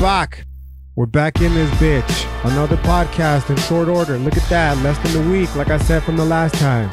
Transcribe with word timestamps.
Back. 0.00 0.44
We're 0.96 1.06
back 1.06 1.40
in 1.40 1.54
this 1.54 1.70
bitch. 1.74 2.44
Another 2.44 2.76
podcast 2.78 3.48
in 3.50 3.56
short 3.56 3.86
order. 3.86 4.18
Look 4.18 4.36
at 4.36 4.48
that, 4.48 4.76
less 4.78 4.98
than 4.98 5.24
a 5.24 5.30
week, 5.30 5.54
like 5.54 5.70
I 5.70 5.78
said 5.78 6.02
from 6.02 6.16
the 6.16 6.24
last 6.24 6.56
time. 6.56 6.90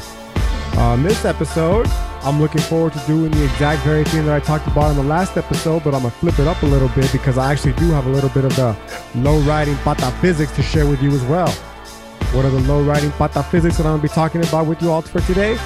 On 0.78 1.02
this 1.02 1.24
episode, 1.24 1.88
I'm 2.22 2.40
looking 2.40 2.60
forward 2.60 2.92
to 2.92 3.00
doing 3.08 3.32
the 3.32 3.42
exact 3.42 3.82
very 3.82 4.04
thing 4.04 4.26
that 4.26 4.34
I 4.34 4.38
talked 4.38 4.68
about 4.68 4.92
in 4.92 4.96
the 4.96 5.02
last 5.02 5.36
episode, 5.36 5.82
but 5.82 5.92
I'm 5.92 6.02
gonna 6.02 6.12
flip 6.12 6.38
it 6.38 6.46
up 6.46 6.62
a 6.62 6.66
little 6.66 6.88
bit 6.90 7.10
because 7.10 7.36
I 7.36 7.50
actually 7.50 7.72
do 7.72 7.90
have 7.90 8.06
a 8.06 8.10
little 8.10 8.30
bit 8.30 8.44
of 8.44 8.54
the 8.54 8.76
low 9.16 9.40
riding 9.40 9.74
pataphysics 9.78 10.54
to 10.54 10.62
share 10.62 10.86
with 10.86 11.02
you 11.02 11.10
as 11.10 11.22
well. 11.24 11.50
What 12.30 12.44
are 12.44 12.50
the 12.50 12.60
low 12.60 12.82
riding 12.84 13.10
pataphysics 13.10 13.76
that 13.78 13.86
I'm 13.86 13.94
gonna 13.94 14.02
be 14.02 14.08
talking 14.08 14.44
about 14.44 14.66
with 14.66 14.80
you 14.80 14.92
all 14.92 15.02
for 15.02 15.20
today? 15.22 15.56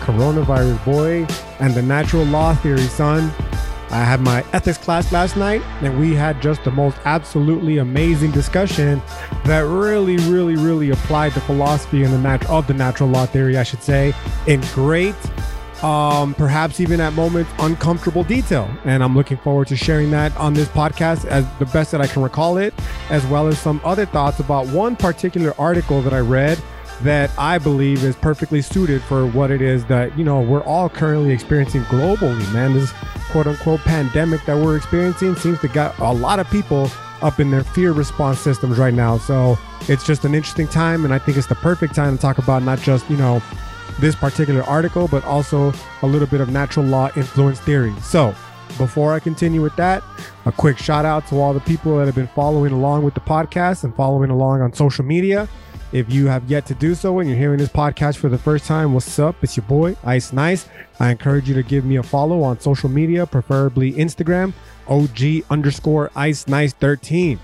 Coronavirus, 0.00 0.84
boy, 0.84 1.26
and 1.60 1.72
the 1.72 1.80
natural 1.80 2.24
law 2.24 2.54
theory, 2.56 2.88
son. 2.88 3.32
I 3.94 4.02
had 4.02 4.20
my 4.20 4.44
ethics 4.52 4.76
class 4.76 5.12
last 5.12 5.36
night, 5.36 5.62
and 5.80 6.00
we 6.00 6.14
had 6.16 6.42
just 6.42 6.64
the 6.64 6.72
most 6.72 6.96
absolutely 7.04 7.78
amazing 7.78 8.32
discussion 8.32 9.00
that 9.44 9.60
really, 9.60 10.16
really, 10.16 10.56
really 10.56 10.90
applied 10.90 11.32
the 11.32 11.40
philosophy 11.42 12.02
and 12.02 12.12
the 12.12 12.18
nat- 12.18 12.44
of 12.50 12.66
the 12.66 12.74
natural 12.74 13.08
law 13.08 13.24
theory, 13.24 13.56
I 13.56 13.62
should 13.62 13.84
say, 13.84 14.12
in 14.48 14.62
great, 14.72 15.14
um, 15.84 16.34
perhaps 16.34 16.80
even 16.80 17.00
at 17.00 17.12
moments 17.12 17.52
uncomfortable 17.60 18.24
detail. 18.24 18.68
And 18.84 19.00
I'm 19.04 19.14
looking 19.14 19.36
forward 19.36 19.68
to 19.68 19.76
sharing 19.76 20.10
that 20.10 20.36
on 20.38 20.54
this 20.54 20.66
podcast 20.66 21.24
as 21.26 21.46
the 21.60 21.66
best 21.66 21.92
that 21.92 22.00
I 22.00 22.08
can 22.08 22.20
recall 22.20 22.56
it, 22.56 22.74
as 23.10 23.24
well 23.26 23.46
as 23.46 23.60
some 23.60 23.80
other 23.84 24.06
thoughts 24.06 24.40
about 24.40 24.66
one 24.70 24.96
particular 24.96 25.54
article 25.56 26.02
that 26.02 26.12
I 26.12 26.18
read 26.18 26.60
that 27.02 27.30
I 27.38 27.58
believe 27.58 28.04
is 28.04 28.16
perfectly 28.16 28.62
suited 28.62 29.02
for 29.02 29.26
what 29.26 29.50
it 29.50 29.60
is 29.60 29.84
that, 29.86 30.16
you 30.16 30.24
know, 30.24 30.40
we're 30.40 30.62
all 30.62 30.88
currently 30.88 31.32
experiencing 31.32 31.82
globally, 31.84 32.52
man. 32.52 32.72
This 32.72 32.92
quote 33.30 33.46
unquote 33.46 33.80
pandemic 33.80 34.44
that 34.46 34.56
we're 34.56 34.76
experiencing 34.76 35.34
seems 35.36 35.60
to 35.60 35.68
got 35.68 35.98
a 35.98 36.12
lot 36.12 36.38
of 36.38 36.48
people 36.50 36.90
up 37.22 37.40
in 37.40 37.50
their 37.50 37.64
fear 37.64 37.92
response 37.92 38.38
systems 38.38 38.78
right 38.78 38.94
now. 38.94 39.18
So 39.18 39.58
it's 39.88 40.06
just 40.06 40.24
an 40.24 40.34
interesting 40.34 40.68
time. 40.68 41.04
And 41.04 41.12
I 41.12 41.18
think 41.18 41.36
it's 41.36 41.46
the 41.46 41.54
perfect 41.56 41.94
time 41.94 42.16
to 42.16 42.20
talk 42.20 42.38
about 42.38 42.62
not 42.62 42.78
just, 42.78 43.08
you 43.10 43.16
know, 43.16 43.42
this 43.98 44.14
particular 44.14 44.62
article, 44.62 45.08
but 45.08 45.24
also 45.24 45.72
a 46.02 46.06
little 46.06 46.26
bit 46.26 46.40
of 46.40 46.48
natural 46.48 46.84
law 46.84 47.10
influence 47.16 47.60
theory. 47.60 47.94
So 48.02 48.34
before 48.78 49.12
I 49.14 49.20
continue 49.20 49.62
with 49.62 49.76
that, 49.76 50.02
a 50.46 50.52
quick 50.52 50.78
shout 50.78 51.04
out 51.04 51.26
to 51.28 51.36
all 51.36 51.52
the 51.52 51.60
people 51.60 51.98
that 51.98 52.06
have 52.06 52.14
been 52.14 52.28
following 52.28 52.72
along 52.72 53.04
with 53.04 53.14
the 53.14 53.20
podcast 53.20 53.84
and 53.84 53.94
following 53.94 54.30
along 54.30 54.62
on 54.62 54.72
social 54.72 55.04
media. 55.04 55.48
If 55.94 56.12
you 56.12 56.26
have 56.26 56.50
yet 56.50 56.66
to 56.66 56.74
do 56.74 56.96
so 56.96 57.20
and 57.20 57.28
you're 57.30 57.38
hearing 57.38 57.58
this 57.58 57.68
podcast 57.68 58.16
for 58.16 58.28
the 58.28 58.36
first 58.36 58.66
time, 58.66 58.94
what's 58.94 59.16
up? 59.20 59.36
It's 59.44 59.56
your 59.56 59.64
boy, 59.66 59.94
Ice 60.02 60.32
Nice. 60.32 60.66
I 60.98 61.12
encourage 61.12 61.48
you 61.48 61.54
to 61.54 61.62
give 61.62 61.84
me 61.84 61.94
a 61.94 62.02
follow 62.02 62.42
on 62.42 62.58
social 62.58 62.88
media, 62.88 63.24
preferably 63.26 63.92
Instagram, 63.92 64.54
OG 64.88 65.44
underscore 65.50 66.10
Ice 66.16 66.48
Nice 66.48 66.72
13. 66.72 67.38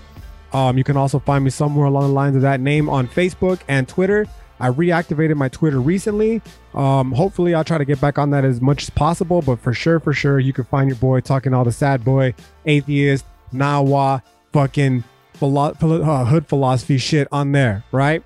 Um, 0.51 0.77
you 0.77 0.83
can 0.83 0.97
also 0.97 1.17
find 1.17 1.45
me 1.45 1.49
somewhere 1.49 1.85
along 1.85 2.09
the 2.09 2.13
lines 2.13 2.35
of 2.35 2.41
that 2.41 2.59
name 2.59 2.89
on 2.89 3.07
Facebook 3.07 3.61
and 3.69 3.87
Twitter. 3.87 4.27
I 4.59 4.67
reactivated 4.67 5.37
my 5.37 5.47
Twitter 5.47 5.79
recently. 5.79 6.41
Um, 6.73 7.13
hopefully, 7.13 7.55
I'll 7.55 7.63
try 7.63 7.77
to 7.77 7.85
get 7.85 8.01
back 8.01 8.19
on 8.19 8.31
that 8.31 8.43
as 8.43 8.59
much 8.59 8.83
as 8.83 8.89
possible. 8.89 9.41
But 9.41 9.61
for 9.61 9.73
sure, 9.73 10.01
for 10.01 10.11
sure, 10.11 10.39
you 10.39 10.51
can 10.51 10.65
find 10.65 10.89
your 10.89 10.97
boy 10.97 11.21
talking 11.21 11.53
all 11.53 11.63
the 11.63 11.71
sad 11.71 12.03
boy, 12.03 12.33
atheist, 12.65 13.23
Nawa, 13.53 14.21
fucking 14.51 15.05
philo- 15.35 15.73
philo- 15.75 16.03
uh, 16.03 16.25
hood 16.25 16.47
philosophy 16.47 16.97
shit 16.97 17.29
on 17.31 17.53
there, 17.53 17.85
right? 17.93 18.23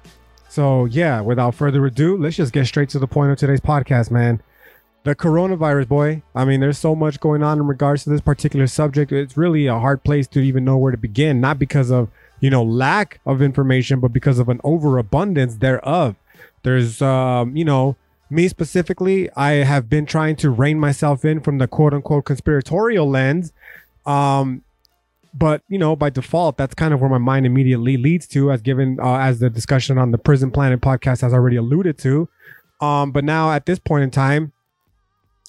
So, 0.56 0.86
yeah, 0.86 1.20
without 1.20 1.54
further 1.54 1.86
ado, 1.86 2.16
let's 2.16 2.38
just 2.38 2.54
get 2.54 2.66
straight 2.66 2.88
to 2.92 3.00
the 3.00 3.08
point 3.08 3.30
of 3.30 3.38
today's 3.38 3.60
podcast, 3.60 4.10
man. 4.10 4.42
The 5.04 5.14
coronavirus, 5.14 5.90
boy. 5.90 6.24
I 6.34 6.46
mean, 6.46 6.62
there's 6.62 6.78
so 6.78 6.96
much 6.96 7.20
going 7.20 7.44
on 7.44 7.58
in 7.60 7.68
regards 7.68 8.06
to 8.06 8.10
this 8.10 8.22
particular 8.22 8.66
subject. 8.66 9.12
It's 9.12 9.36
really 9.36 9.68
a 9.68 9.78
hard 9.78 10.06
place 10.06 10.28
to 10.30 10.40
even 10.40 10.64
know 10.64 10.78
where 10.78 10.94
to 10.94 10.98
begin, 10.98 11.42
not 11.42 11.60
because 11.60 11.92
of, 11.92 12.10
you 12.40 12.50
know, 12.50 12.64
lack 12.64 13.20
of 13.26 13.42
information, 13.42 14.00
but 14.00 14.14
because 14.14 14.40
of 14.40 14.48
an 14.48 14.62
overabundance 14.64 15.58
thereof. 15.58 16.16
There's, 16.64 17.02
um, 17.02 17.58
you 17.58 17.66
know, 17.66 17.98
me 18.30 18.48
specifically, 18.48 19.30
I 19.36 19.56
have 19.66 19.90
been 19.90 20.06
trying 20.06 20.38
to 20.38 20.50
rein 20.52 20.80
myself 20.80 21.26
in 21.26 21.42
from 21.42 21.58
the 21.58 21.68
quote 21.68 21.94
unquote 21.94 22.24
conspiratorial 22.24 23.10
lens. 23.10 23.52
Um, 24.06 24.64
but 25.38 25.62
you 25.68 25.78
know, 25.78 25.96
by 25.96 26.10
default, 26.10 26.58
that's 26.58 26.74
kind 26.74 26.94
of 26.94 27.02
where 27.02 27.10
my 27.10 27.18
mind 27.18 27.46
immediately 27.46 27.98
leads 27.98 28.28
to, 28.30 28.52
as 28.52 28.62
given 28.62 28.98
uh, 29.02 29.18
as 29.18 29.40
the 29.40 29.50
discussion 29.50 29.98
on 29.98 30.12
the 30.12 30.18
Prison 30.18 30.50
Planet 30.50 30.82
podcast 30.82 31.22
has 31.22 31.34
already 31.34 31.58
alluded 31.58 31.98
to. 32.00 32.30
Um, 32.82 33.12
but 33.12 33.24
now 33.24 33.52
at 33.52 33.66
this 33.66 33.80
point 33.80 34.04
in 34.04 34.12
time, 34.12 34.54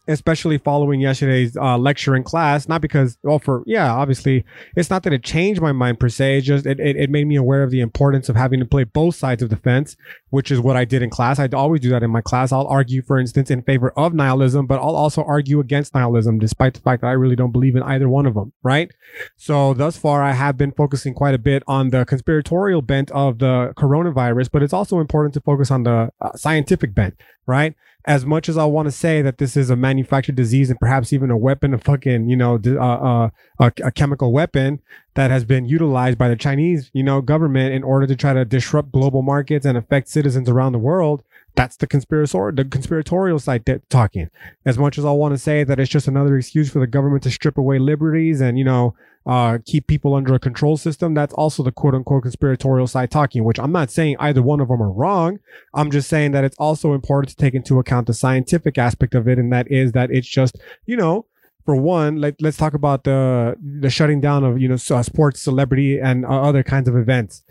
especially 0.09 0.59
following 0.59 1.01
yesterday's 1.01 1.57
uh, 1.57 1.77
lecture 1.77 2.15
in 2.15 2.23
class, 2.23 2.69
not 2.69 2.81
because, 2.81 3.19
well, 3.23 3.39
for 3.39 3.63
yeah, 3.67 3.93
obviously, 3.93 4.45
it's 4.77 4.91
not 4.91 5.03
that 5.03 5.13
it 5.13 5.23
changed 5.23 5.61
my 5.61 5.73
mind 5.73 5.99
per 5.99 6.09
se. 6.09 6.39
It 6.39 6.41
just 6.43 6.67
it, 6.67 6.79
it, 6.79 6.97
it 6.97 7.11
made 7.11 7.27
me 7.27 7.37
aware 7.37 7.63
of 7.63 7.71
the 7.71 7.81
importance 7.81 8.29
of 8.29 8.37
having 8.37 8.61
to 8.61 8.67
play 8.67 8.85
both 8.85 9.17
sides 9.17 9.43
of 9.43 9.51
the 9.51 9.57
fence, 9.57 9.97
which 10.31 10.51
is 10.51 10.61
what 10.61 10.77
I 10.77 10.85
did 10.85 11.03
in 11.03 11.11
class. 11.11 11.39
I'd 11.39 11.55
always 11.55 11.81
do 11.81 11.91
that 11.91 12.03
in 12.03 12.11
my 12.11 12.21
class. 12.21 12.53
I'll 12.53 12.67
argue, 12.69 13.03
for 13.03 13.19
instance, 13.19 13.51
in 13.51 13.63
favor 13.63 13.91
of 13.97 14.15
nihilism, 14.15 14.67
but 14.67 14.79
I'll 14.79 14.97
also 14.97 15.23
argue 15.25 15.61
against 15.61 15.95
nihilism, 15.95 16.39
despite 16.39 16.75
the 16.75 16.81
fact 16.81 17.03
that 17.03 17.09
I 17.09 17.13
really 17.13 17.37
don't 17.37 17.53
believe 17.53 17.77
in 17.77 17.83
either 17.83 18.09
one 18.09 18.27
of 18.27 18.35
them. 18.35 18.53
Right. 18.63 18.91
So 19.37 19.75
thus 19.75 19.97
far, 19.97 20.23
I 20.23 20.33
have 20.33 20.57
been 20.57 20.73
focusing 20.73 21.15
quite 21.15 21.35
a 21.35 21.39
bit 21.39 21.63
on 21.67 21.91
the 21.91 22.05
conspiratorial 22.05 22.83
bent 22.83 23.11
of 23.11 23.39
the 23.39 23.73
coronavirus, 23.77 24.51
but 24.53 24.63
it's 24.63 24.73
also 24.73 25.01
important 25.01 25.35
to 25.35 25.41
focus 25.41 25.71
on 25.71 25.83
the 25.83 26.11
uh, 26.21 26.33
scientific 26.35 26.95
bent. 26.95 27.15
Right 27.47 27.75
as 28.07 28.25
much 28.25 28.49
as 28.49 28.57
I 28.57 28.65
want 28.65 28.87
to 28.87 28.93
say 28.93 29.21
that 29.23 29.39
this 29.39 29.57
is 29.57 29.69
a 29.69 29.75
manufactured 29.75 30.37
disease 30.37 30.71
and 30.71 30.79
perhaps 30.79 31.13
even 31.13 31.31
a 31.31 31.37
weapon, 31.37 31.75
a 31.75 31.79
fucking, 31.79 32.29
you 32.29 32.37
know, 32.37 32.61
uh, 32.65 32.79
uh, 32.79 33.31
a, 33.59 33.73
a, 33.83 33.91
chemical 33.91 34.33
weapon 34.33 34.81
that 35.15 35.33
has 35.33 35.45
been 35.45 35.65
utilized 35.65 36.17
by 36.17 36.29
the 36.29 36.37
Chinese, 36.37 36.89
you 36.95 37.03
know, 37.03 37.21
government 37.21 37.75
in 37.75 37.83
order 37.83 38.07
to 38.07 38.15
try 38.15 38.33
to 38.33 38.45
disrupt 38.45 38.93
global 38.93 39.23
markets 39.23 39.67
and 39.67 39.77
affect 39.77 40.09
citizens 40.09 40.49
around 40.49 40.71
the 40.73 40.79
world. 40.79 41.25
That's 41.57 41.77
the 41.77 41.89
conspirator, 41.89 42.53
the 42.53 42.65
conspiratorial 42.65 43.41
side 43.41 43.65
talking. 43.91 44.31
As 44.65 44.79
much 44.79 44.99
as 44.99 45.05
I 45.05 45.11
want 45.11 45.35
to 45.35 45.39
say 45.39 45.65
that 45.65 45.81
it's 45.81 45.91
just 45.91 46.07
another 46.07 46.39
excuse 46.39 46.71
for 46.71 46.79
the 46.79 46.87
government 46.87 47.25
to 47.25 47.31
strip 47.31 47.59
away 47.59 47.81
liberties 47.81 48.41
and, 48.41 48.57
you 48.57 48.65
know, 48.65 48.95
uh, 49.27 49.59
keep 49.65 49.87
people 49.87 50.15
under 50.15 50.35
a 50.35 50.39
control 50.39 50.77
system. 50.77 51.15
That's 51.15 51.35
also 51.35 51.63
the 51.63 51.73
quote 51.73 51.95
unquote 51.95 52.23
conspiratorial 52.23 52.87
side 52.87 53.11
talking, 53.11 53.45
which 53.45 53.59
I'm 53.59 53.73
not 53.73 53.91
saying 53.91 54.17
either 54.21 54.43
one 54.43 54.61
of 54.61 54.69
them 54.69 54.83
are 54.83 54.91
wrong. 54.91 55.41
I'm 55.75 55.91
just 55.91 56.09
saying 56.09 56.33
that 56.33 56.45
it's 56.45 56.57
also 56.59 56.95
important 56.95 57.31
to 57.31 57.37
take 57.37 57.55
into 57.55 57.79
account 57.79 58.07
the 58.07 58.15
scientific 58.15 58.79
aspect 58.79 59.15
of 59.15 59.27
it. 59.27 59.39
And 59.39 59.53
that 59.53 59.71
is 59.71 59.93
that 59.93 60.11
it's 60.11 60.29
just, 60.29 60.59
you 60.87 60.97
know, 60.97 61.27
for 61.65 61.75
one, 61.75 62.21
let, 62.21 62.41
let's 62.41 62.57
talk 62.57 62.75
about 62.75 63.03
the, 63.03 63.57
the 63.81 63.91
shutting 63.91 64.21
down 64.21 64.45
of, 64.45 64.61
you 64.61 64.69
know, 64.69 64.79
uh, 64.91 65.03
sports, 65.03 65.41
celebrity 65.41 65.99
and 65.99 66.25
uh, 66.25 66.29
other 66.29 66.63
kinds 66.63 66.89
of 66.89 66.97
events. 66.97 67.43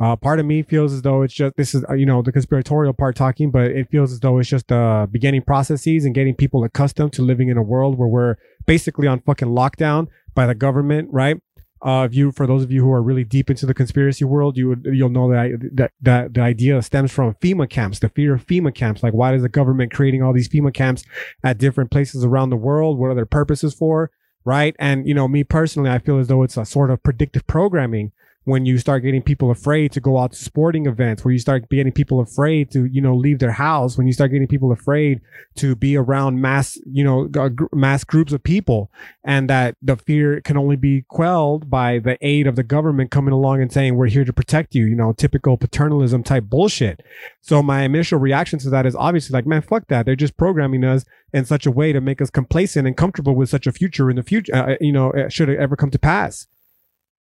Uh, 0.00 0.16
part 0.16 0.40
of 0.40 0.46
me 0.46 0.62
feels 0.62 0.92
as 0.92 1.02
though 1.02 1.22
it's 1.22 1.34
just 1.34 1.56
this 1.56 1.74
is 1.74 1.84
uh, 1.88 1.94
you 1.94 2.06
know 2.06 2.22
the 2.22 2.32
conspiratorial 2.32 2.92
part 2.92 3.14
talking, 3.14 3.50
but 3.50 3.70
it 3.70 3.88
feels 3.90 4.12
as 4.12 4.20
though 4.20 4.38
it's 4.38 4.48
just 4.48 4.72
uh, 4.72 5.06
beginning 5.10 5.42
processes 5.42 6.04
and 6.04 6.14
getting 6.14 6.34
people 6.34 6.64
accustomed 6.64 7.12
to 7.12 7.22
living 7.22 7.48
in 7.48 7.56
a 7.56 7.62
world 7.62 7.98
where 7.98 8.08
we're 8.08 8.36
basically 8.66 9.06
on 9.06 9.20
fucking 9.20 9.48
lockdown 9.48 10.08
by 10.34 10.46
the 10.46 10.54
government, 10.54 11.08
right? 11.12 11.36
Uh, 11.82 12.06
if 12.08 12.14
you, 12.14 12.30
for 12.30 12.46
those 12.46 12.62
of 12.62 12.70
you 12.70 12.80
who 12.80 12.92
are 12.92 13.02
really 13.02 13.24
deep 13.24 13.50
into 13.50 13.66
the 13.66 13.74
conspiracy 13.74 14.24
world, 14.24 14.56
you 14.56 14.68
would, 14.68 14.84
you'll 14.84 15.08
know 15.08 15.28
that, 15.28 15.50
that, 15.72 15.90
that 16.00 16.32
the 16.32 16.40
idea 16.40 16.80
stems 16.80 17.10
from 17.10 17.34
FEMA 17.34 17.68
camps, 17.68 17.98
the 17.98 18.08
fear 18.08 18.34
of 18.34 18.46
FEMA 18.46 18.72
camps. 18.72 19.02
Like, 19.02 19.14
why 19.14 19.34
is 19.34 19.42
the 19.42 19.48
government 19.48 19.92
creating 19.92 20.22
all 20.22 20.32
these 20.32 20.48
FEMA 20.48 20.72
camps 20.72 21.02
at 21.42 21.58
different 21.58 21.90
places 21.90 22.24
around 22.24 22.50
the 22.50 22.56
world? 22.56 22.98
What 22.98 23.10
are 23.10 23.16
their 23.16 23.26
purposes 23.26 23.74
for? 23.74 24.12
Right. 24.44 24.76
And, 24.78 25.08
you 25.08 25.14
know, 25.14 25.26
me 25.26 25.42
personally, 25.42 25.90
I 25.90 25.98
feel 25.98 26.18
as 26.18 26.28
though 26.28 26.44
it's 26.44 26.56
a 26.56 26.64
sort 26.64 26.90
of 26.90 27.02
predictive 27.02 27.46
programming 27.48 28.12
when 28.44 28.66
you 28.66 28.76
start 28.78 29.02
getting 29.02 29.22
people 29.22 29.50
afraid 29.50 29.92
to 29.92 30.00
go 30.00 30.18
out 30.18 30.32
to 30.32 30.38
sporting 30.38 30.86
events, 30.86 31.24
where 31.24 31.32
you 31.32 31.38
start 31.38 31.68
getting 31.70 31.92
people 31.92 32.20
afraid 32.20 32.70
to, 32.72 32.86
you 32.86 33.00
know, 33.00 33.14
leave 33.14 33.38
their 33.38 33.52
house, 33.52 33.96
when 33.96 34.06
you 34.06 34.12
start 34.12 34.32
getting 34.32 34.48
people 34.48 34.72
afraid 34.72 35.20
to 35.54 35.76
be 35.76 35.96
around 35.96 36.40
mass, 36.40 36.76
you 36.84 37.04
know, 37.04 37.28
mass 37.72 38.02
groups 38.02 38.32
of 38.32 38.42
people, 38.42 38.90
and 39.24 39.48
that 39.48 39.76
the 39.80 39.96
fear 39.96 40.40
can 40.40 40.56
only 40.56 40.74
be 40.74 41.04
quelled 41.08 41.70
by 41.70 41.98
the 42.00 42.18
aid 42.20 42.46
of 42.46 42.56
the 42.56 42.64
government 42.64 43.10
coming 43.10 43.32
along 43.32 43.62
and 43.62 43.72
saying, 43.72 43.94
we're 43.94 44.06
here 44.06 44.24
to 44.24 44.32
protect 44.32 44.74
you, 44.74 44.86
you 44.86 44.96
know, 44.96 45.12
typical 45.12 45.56
paternalism 45.56 46.24
type 46.24 46.44
bullshit. 46.44 47.00
So 47.42 47.62
my 47.62 47.82
initial 47.82 48.18
reaction 48.18 48.58
to 48.60 48.70
that 48.70 48.86
is 48.86 48.96
obviously 48.96 49.34
like, 49.34 49.46
man, 49.46 49.62
fuck 49.62 49.86
that. 49.88 50.04
They're 50.04 50.16
just 50.16 50.36
programming 50.36 50.84
us 50.84 51.04
in 51.32 51.44
such 51.44 51.64
a 51.64 51.70
way 51.70 51.92
to 51.92 52.00
make 52.00 52.20
us 52.20 52.30
complacent 52.30 52.86
and 52.86 52.96
comfortable 52.96 53.36
with 53.36 53.50
such 53.50 53.66
a 53.68 53.72
future 53.72 54.10
in 54.10 54.16
the 54.16 54.22
future, 54.22 54.54
uh, 54.54 54.74
you 54.80 54.92
know, 54.92 55.12
should 55.28 55.48
it 55.48 55.60
ever 55.60 55.76
come 55.76 55.90
to 55.90 55.98
pass. 55.98 56.48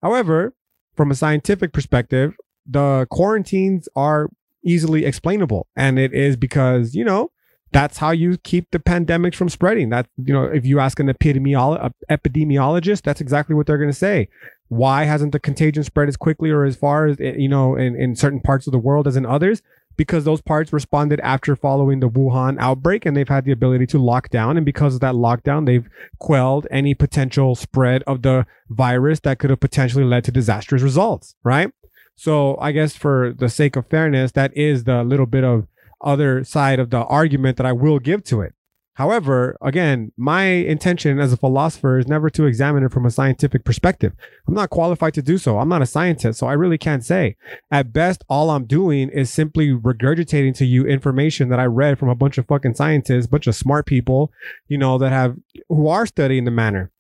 However, 0.02 0.54
from 0.96 1.12
a 1.12 1.16
scientific 1.16 1.74
perspective, 1.74 2.36
the 2.66 3.08
quarantines 3.10 3.88
are 3.96 4.30
easily 4.64 5.06
explainable. 5.06 5.68
And 5.76 6.00
it 6.00 6.14
is 6.14 6.36
because, 6.36 6.96
you 6.96 7.06
know, 7.06 7.32
that's 7.72 7.98
how 7.98 8.12
you 8.12 8.38
keep 8.38 8.72
the 8.72 8.80
pandemics 8.80 9.36
from 9.36 9.50
spreading. 9.50 9.90
That, 9.90 10.08
you 10.18 10.34
know, 10.34 10.46
if 10.46 10.66
you 10.66 10.80
ask 10.80 11.00
an 11.00 11.08
epidemiolo- 11.08 11.92
epidemiologist, 12.10 13.02
that's 13.02 13.22
exactly 13.22 13.56
what 13.56 13.68
they're 13.68 13.78
going 13.78 13.90
to 13.90 13.94
say. 13.94 14.30
Why 14.70 15.04
hasn't 15.04 15.32
the 15.32 15.40
contagion 15.40 15.84
spread 15.84 16.08
as 16.08 16.18
quickly 16.18 16.50
or 16.50 16.64
as 16.64 16.76
far 16.76 17.06
as, 17.06 17.20
eh, 17.20 17.34
you 17.38 17.50
know, 17.50 17.76
in, 17.76 18.00
in 18.00 18.16
certain 18.16 18.40
parts 18.40 18.66
of 18.66 18.72
the 18.72 18.80
world 18.80 19.08
as 19.08 19.16
in 19.16 19.26
others? 19.26 19.62
Because 19.98 20.24
those 20.24 20.42
parts 20.42 20.74
responded 20.74 21.20
after 21.22 21.56
following 21.56 22.00
the 22.00 22.10
Wuhan 22.10 22.58
outbreak 22.60 23.06
and 23.06 23.16
they've 23.16 23.30
had 23.30 23.46
the 23.46 23.52
ability 23.52 23.86
to 23.88 24.00
lock 24.00 24.30
down. 24.30 24.58
And 24.58 24.66
because 24.66 24.96
of 24.96 25.02
that 25.02 25.16
lockdown, 25.16 25.66
they've 25.66 25.88
quelled 26.20 26.68
any 26.72 26.94
potential 26.94 27.56
spread 27.56 28.04
of 28.04 28.22
the 28.22 28.46
virus 28.70 29.20
that 29.22 29.40
could 29.40 29.50
have 29.50 29.60
potentially 29.60 30.04
led 30.04 30.24
to 30.26 30.32
disastrous 30.32 30.82
results, 30.82 31.36
right? 31.44 31.72
So 32.16 32.58
I 32.60 32.72
guess 32.72 32.96
for 32.96 33.34
the 33.38 33.50
sake 33.50 33.76
of 33.76 33.88
fairness, 33.88 34.32
that 34.32 34.56
is 34.58 34.86
the 34.86 35.04
little 35.04 35.26
bit 35.26 35.44
of 35.44 35.68
other 36.02 36.44
side 36.44 36.80
of 36.80 36.90
the 36.90 37.04
argument 37.06 37.58
that 37.58 37.66
I 37.66 37.72
will 37.72 38.00
give 38.00 38.24
to 38.26 38.42
it. 38.42 38.55
However, 38.96 39.58
again, 39.62 40.14
my 40.16 40.44
intention 40.44 41.20
as 41.20 41.34
a 41.34 41.38
philosopher 41.38 42.00
is 42.00 42.08
never 42.08 42.30
to 42.30 42.46
examine 42.46 42.84
it 42.84 42.94
from 42.94 43.06
a 43.06 43.12
scientific 43.12 43.66
perspective. 43.66 44.14
I'm 44.48 44.54
not 44.54 44.70
qualified 44.70 45.14
to 45.16 45.22
do 45.22 45.38
so. 45.38 45.60
I'm 45.60 45.68
not 45.68 45.82
a 45.82 45.86
scientist, 45.86 46.40
so 46.40 46.48
I 46.48 46.54
really 46.54 46.78
can't 46.78 47.04
say. 47.04 47.36
At 47.70 47.92
best, 47.92 48.24
all 48.30 48.50
I'm 48.50 48.66
doing 48.66 49.10
is 49.10 49.30
simply 49.30 49.72
regurgitating 49.72 50.56
to 50.58 50.66
you 50.66 50.86
information 50.86 51.50
that 51.50 51.60
I 51.60 51.66
read 51.66 52.00
from 52.00 52.08
a 52.08 52.16
bunch 52.16 52.38
of 52.38 52.48
fucking 52.48 52.76
scientists, 52.76 53.28
bunch 53.28 53.48
of 53.48 53.56
smart 53.56 53.86
people, 53.86 54.32
you 54.70 54.78
know, 54.78 54.98
that 54.98 55.12
have 55.12 55.36
who 55.68 55.90
are 55.90 56.06
studying 56.06 56.46
the 56.46 56.52
matter. 56.52 56.92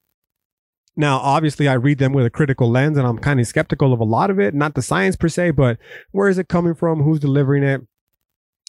Now, 0.97 1.19
obviously, 1.19 1.69
I 1.69 1.73
read 1.73 1.99
them 1.99 2.11
with 2.11 2.25
a 2.25 2.29
critical 2.29 2.69
lens 2.69 2.97
and 2.97 3.07
I'm 3.07 3.19
kind 3.19 3.39
of 3.39 3.47
skeptical 3.47 3.93
of 3.93 4.01
a 4.01 4.05
lot 4.05 4.29
of 4.29 4.39
it, 4.39 4.53
not 4.53 4.75
the 4.75 4.81
science 4.81 5.15
per 5.15 5.29
se, 5.29 5.51
but 5.51 5.77
where 6.11 6.27
is 6.27 6.37
it 6.37 6.49
coming 6.49 6.73
from? 6.73 7.03
Who's 7.03 7.19
delivering 7.19 7.63
it? 7.63 7.81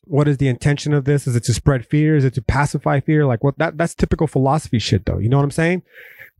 What 0.06 0.28
is 0.28 0.38
the 0.38 0.48
intention 0.48 0.92
of 0.92 1.04
this? 1.04 1.26
Is 1.26 1.36
it 1.36 1.44
to 1.44 1.54
spread 1.54 1.86
fear? 1.86 2.16
Is 2.16 2.24
it 2.24 2.34
to 2.34 2.42
pacify 2.42 3.00
fear? 3.00 3.26
Like 3.26 3.44
what 3.44 3.58
that 3.58 3.76
that's 3.76 3.94
typical 3.94 4.26
philosophy 4.26 4.78
shit 4.78 5.04
though. 5.04 5.18
You 5.18 5.28
know 5.28 5.36
what 5.36 5.44
I'm 5.44 5.50
saying? 5.50 5.82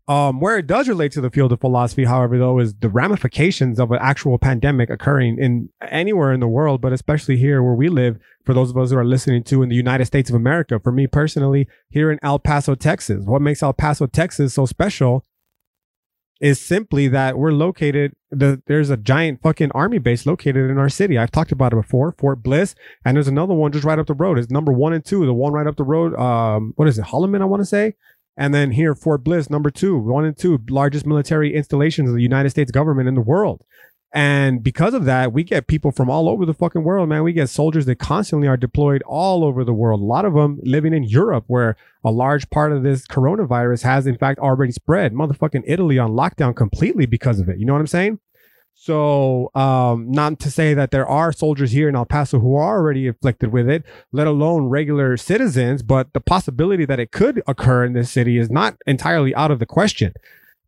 Um, 0.09 0.39
where 0.39 0.57
it 0.57 0.69
does 0.69 0.89
relate 0.89 1.11
to 1.13 1.21
the 1.21 1.31
field 1.31 1.51
of 1.51 1.59
philosophy, 1.59 2.05
however, 2.05 2.39
though, 2.39 2.61
is 2.61 2.75
the 2.75 2.89
ramifications 2.89 3.81
of 3.81 3.91
an 3.91 3.99
actual 4.01 4.39
pandemic 4.39 4.89
occurring 4.89 5.37
in 5.41 5.69
anywhere 5.83 6.33
in 6.33 6.39
the 6.39 6.47
world, 6.47 6.81
but 6.81 6.93
especially 6.93 7.37
here 7.37 7.61
where 7.61 7.75
we 7.75 7.89
live. 7.89 8.19
For 8.45 8.55
those 8.55 8.71
of 8.71 8.77
us 8.77 8.93
who 8.93 8.99
are 8.99 9.05
listening 9.05 9.43
to 9.45 9.65
in 9.65 9.69
the 9.69 9.75
United 9.75 10.05
States 10.05 10.31
of 10.31 10.37
America, 10.37 10.79
for 10.79 10.93
me 10.93 11.09
personally, 11.09 11.67
here 11.91 12.13
in 12.13 12.21
El 12.23 12.39
Paso, 12.39 12.77
Texas, 12.77 13.25
what 13.25 13.43
makes 13.43 13.61
El 13.61 13.73
Paso, 13.73 14.07
Texas 14.07 14.55
so 14.55 14.67
special 14.67 15.25
is 16.41 16.61
simply 16.61 17.09
that 17.09 17.39
we're 17.39 17.53
located 17.53 18.13
the 18.31 18.63
there's 18.67 18.91
a 18.91 18.97
giant 18.97 19.41
fucking 19.43 19.71
army 19.73 19.99
base 19.99 20.27
located 20.27 20.71
in 20.71 20.79
our 20.79 20.89
city. 20.89 21.17
I've 21.17 21.31
talked 21.31 21.53
about 21.53 21.73
it 21.73 21.77
before, 21.77 22.15
Fort 22.19 22.43
Bliss, 22.43 22.75
and 23.05 23.17
there's 23.17 23.29
another 23.29 23.55
one 23.55 23.73
just 23.73 23.85
right 23.85 23.99
up 23.99 24.07
the 24.07 24.15
road. 24.15 24.39
It's 24.39 24.51
number 24.51 24.73
one 24.73 24.93
and 24.93 25.05
two. 25.05 25.25
The 25.25 25.33
one 25.33 25.53
right 25.53 25.67
up 25.67 25.77
the 25.77 25.85
road, 25.85 26.15
um, 26.17 26.73
what 26.77 26.89
is 26.89 26.99
it, 26.99 27.07
Holloman? 27.07 27.41
I 27.41 27.47
want 27.47 27.63
to 27.63 27.67
say. 27.67 27.95
And 28.37 28.53
then 28.53 28.73
here, 28.73 28.95
Fort 28.95 29.25
Bliss, 29.25 29.49
number 29.49 29.71
two, 29.71 29.97
one 29.97 30.27
and 30.27 30.37
two, 30.37 30.59
largest 30.69 31.07
military 31.07 31.55
installations 31.55 32.11
of 32.11 32.17
the 32.17 32.23
United 32.23 32.51
States 32.51 32.71
government 32.71 33.09
in 33.09 33.15
the 33.15 33.23
world. 33.23 33.65
And 34.17 34.63
because 34.63 34.95
of 34.95 35.05
that, 35.05 35.35
we 35.35 35.45
get 35.45 35.67
people 35.67 35.93
from 35.93 36.09
all 36.09 36.31
over 36.31 36.47
the 36.47 36.55
fucking 36.55 36.85
world, 36.85 37.07
man. 37.07 37.23
We 37.23 37.35
get 37.35 37.51
soldiers 37.51 37.85
that 37.85 37.97
constantly 37.97 38.49
are 38.49 38.57
deployed 38.57 39.03
all 39.03 39.45
over 39.45 39.63
the 39.63 39.75
world. 39.75 40.01
A 40.01 40.05
lot 40.05 40.25
of 40.25 40.33
them 40.33 40.59
living 40.63 40.95
in 40.95 41.05
Europe, 41.05 41.45
where 41.49 41.77
a 42.03 42.11
large 42.11 42.49
part 42.49 42.73
of 42.73 42.83
this 42.83 43.07
coronavirus 43.07 43.83
has, 43.83 44.07
in 44.07 44.17
fact, 44.17 44.41
already 44.41 44.73
spread. 44.73 45.13
Motherfucking 45.13 45.65
Italy 45.67 45.99
on 45.99 46.13
lockdown 46.13 46.57
completely 46.57 47.05
because 47.05 47.41
of 47.41 47.51
it. 47.51 47.59
You 47.59 47.67
know 47.67 47.75
what 47.75 47.81
I'm 47.81 47.87
saying? 47.87 48.19
So, 48.73 49.51
um, 49.55 50.11
not 50.11 50.41
to 50.41 50.51
say 50.51 50.73
that 50.73 50.93
there 50.93 51.07
are 51.07 51.31
soldiers 51.31 51.73
here 51.73 51.87
in 51.87 51.95
El 51.95 52.07
Paso 52.07 52.41
who 52.41 52.57
are 52.57 52.79
already 52.79 53.09
afflicted 53.09 53.53
with 53.53 53.69
it, 53.69 53.85
let 54.13 54.27
alone 54.27 54.71
regular 54.71 55.19
citizens, 55.19 55.83
but 55.83 56.15
the 56.15 56.21
possibility 56.21 56.87
that 56.87 56.99
it 56.99 57.13
could 57.13 57.43
occur 57.47 57.85
in 57.85 57.93
this 57.93 58.13
city 58.13 58.39
is 58.39 58.49
not 58.49 58.79
entirely 58.87 59.35
out 59.35 59.51
of 59.51 59.59
the 59.59 59.67
question. 59.67 60.15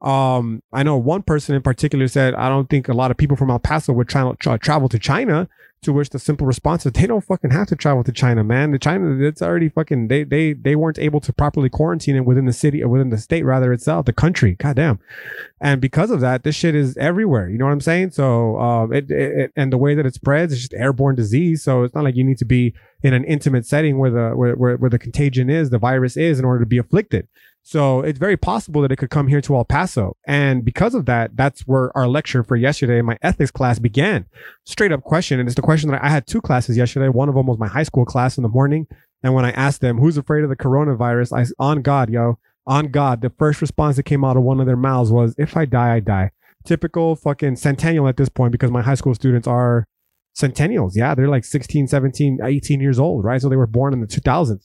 Um, 0.00 0.62
I 0.72 0.82
know 0.82 0.96
one 0.96 1.22
person 1.22 1.56
in 1.56 1.62
particular 1.62 2.08
said, 2.08 2.34
I 2.34 2.48
don't 2.48 2.70
think 2.70 2.88
a 2.88 2.94
lot 2.94 3.10
of 3.10 3.16
people 3.16 3.36
from 3.36 3.50
El 3.50 3.58
Paso 3.58 3.92
would 3.92 4.08
try, 4.08 4.32
tra- 4.38 4.58
travel 4.58 4.88
to 4.88 4.98
China. 4.98 5.48
To 5.82 5.92
which 5.92 6.10
the 6.10 6.18
simple 6.18 6.44
response 6.44 6.84
is, 6.86 6.90
they 6.90 7.06
don't 7.06 7.22
fucking 7.24 7.52
have 7.52 7.68
to 7.68 7.76
travel 7.76 8.02
to 8.02 8.10
China, 8.10 8.42
man. 8.42 8.72
The 8.72 8.80
China, 8.80 9.24
it's 9.24 9.40
already 9.40 9.68
fucking. 9.68 10.08
They 10.08 10.24
they 10.24 10.52
they 10.52 10.74
weren't 10.74 10.98
able 10.98 11.20
to 11.20 11.32
properly 11.32 11.68
quarantine 11.68 12.16
it 12.16 12.24
within 12.24 12.46
the 12.46 12.52
city 12.52 12.82
or 12.82 12.88
within 12.88 13.10
the 13.10 13.16
state, 13.16 13.44
rather 13.44 13.72
itself, 13.72 14.04
the 14.04 14.12
country. 14.12 14.56
Goddamn. 14.56 14.98
And 15.60 15.80
because 15.80 16.10
of 16.10 16.18
that, 16.20 16.42
this 16.42 16.56
shit 16.56 16.74
is 16.74 16.96
everywhere. 16.96 17.48
You 17.48 17.58
know 17.58 17.66
what 17.66 17.70
I'm 17.70 17.80
saying? 17.80 18.10
So, 18.10 18.58
um, 18.58 18.92
it, 18.92 19.08
it 19.08 19.52
and 19.54 19.72
the 19.72 19.78
way 19.78 19.94
that 19.94 20.04
it 20.04 20.14
spreads, 20.14 20.52
it's 20.52 20.62
just 20.62 20.74
airborne 20.74 21.14
disease. 21.14 21.62
So 21.62 21.84
it's 21.84 21.94
not 21.94 22.02
like 22.02 22.16
you 22.16 22.24
need 22.24 22.38
to 22.38 22.44
be 22.44 22.74
in 23.04 23.14
an 23.14 23.22
intimate 23.22 23.64
setting 23.64 23.98
where 23.98 24.10
the 24.10 24.30
where, 24.30 24.56
where, 24.56 24.76
where 24.78 24.90
the 24.90 24.98
contagion 24.98 25.48
is, 25.48 25.70
the 25.70 25.78
virus 25.78 26.16
is, 26.16 26.40
in 26.40 26.44
order 26.44 26.58
to 26.58 26.66
be 26.66 26.78
afflicted. 26.78 27.28
So 27.68 28.00
it's 28.00 28.18
very 28.18 28.38
possible 28.38 28.80
that 28.80 28.92
it 28.92 28.96
could 28.96 29.10
come 29.10 29.26
here 29.26 29.42
to 29.42 29.54
El 29.54 29.66
Paso. 29.66 30.16
And 30.26 30.64
because 30.64 30.94
of 30.94 31.04
that, 31.04 31.36
that's 31.36 31.66
where 31.66 31.94
our 31.94 32.08
lecture 32.08 32.42
for 32.42 32.56
yesterday, 32.56 33.02
my 33.02 33.18
ethics 33.20 33.50
class 33.50 33.78
began. 33.78 34.24
Straight 34.64 34.90
up 34.90 35.02
question. 35.02 35.38
And 35.38 35.46
it's 35.46 35.54
the 35.54 35.60
question 35.60 35.90
that 35.90 36.02
I, 36.02 36.08
had 36.08 36.26
two 36.26 36.40
classes 36.40 36.78
yesterday. 36.78 37.10
One 37.10 37.28
of 37.28 37.34
them 37.34 37.46
was 37.46 37.58
my 37.58 37.68
high 37.68 37.82
school 37.82 38.06
class 38.06 38.38
in 38.38 38.42
the 38.42 38.48
morning. 38.48 38.86
And 39.22 39.34
when 39.34 39.44
I 39.44 39.50
asked 39.50 39.82
them, 39.82 39.98
who's 39.98 40.16
afraid 40.16 40.44
of 40.44 40.48
the 40.48 40.56
coronavirus? 40.56 41.38
I, 41.38 41.44
on 41.62 41.82
God, 41.82 42.08
yo, 42.08 42.38
on 42.66 42.86
God, 42.86 43.20
the 43.20 43.34
first 43.38 43.60
response 43.60 43.96
that 43.96 44.04
came 44.04 44.24
out 44.24 44.38
of 44.38 44.44
one 44.44 44.60
of 44.60 44.66
their 44.66 44.74
mouths 44.74 45.12
was, 45.12 45.34
if 45.36 45.54
I 45.54 45.66
die, 45.66 45.96
I 45.96 46.00
die. 46.00 46.30
Typical 46.64 47.16
fucking 47.16 47.56
centennial 47.56 48.08
at 48.08 48.16
this 48.16 48.30
point 48.30 48.52
because 48.52 48.70
my 48.70 48.80
high 48.80 48.94
school 48.94 49.14
students 49.14 49.46
are 49.46 49.86
centennials. 50.34 50.96
Yeah, 50.96 51.14
they're 51.14 51.28
like 51.28 51.44
16, 51.44 51.86
17, 51.86 52.38
18 52.42 52.80
years 52.80 52.98
old, 52.98 53.24
right? 53.24 53.42
So 53.42 53.50
they 53.50 53.56
were 53.56 53.66
born 53.66 53.92
in 53.92 54.00
the 54.00 54.06
2000s 54.06 54.64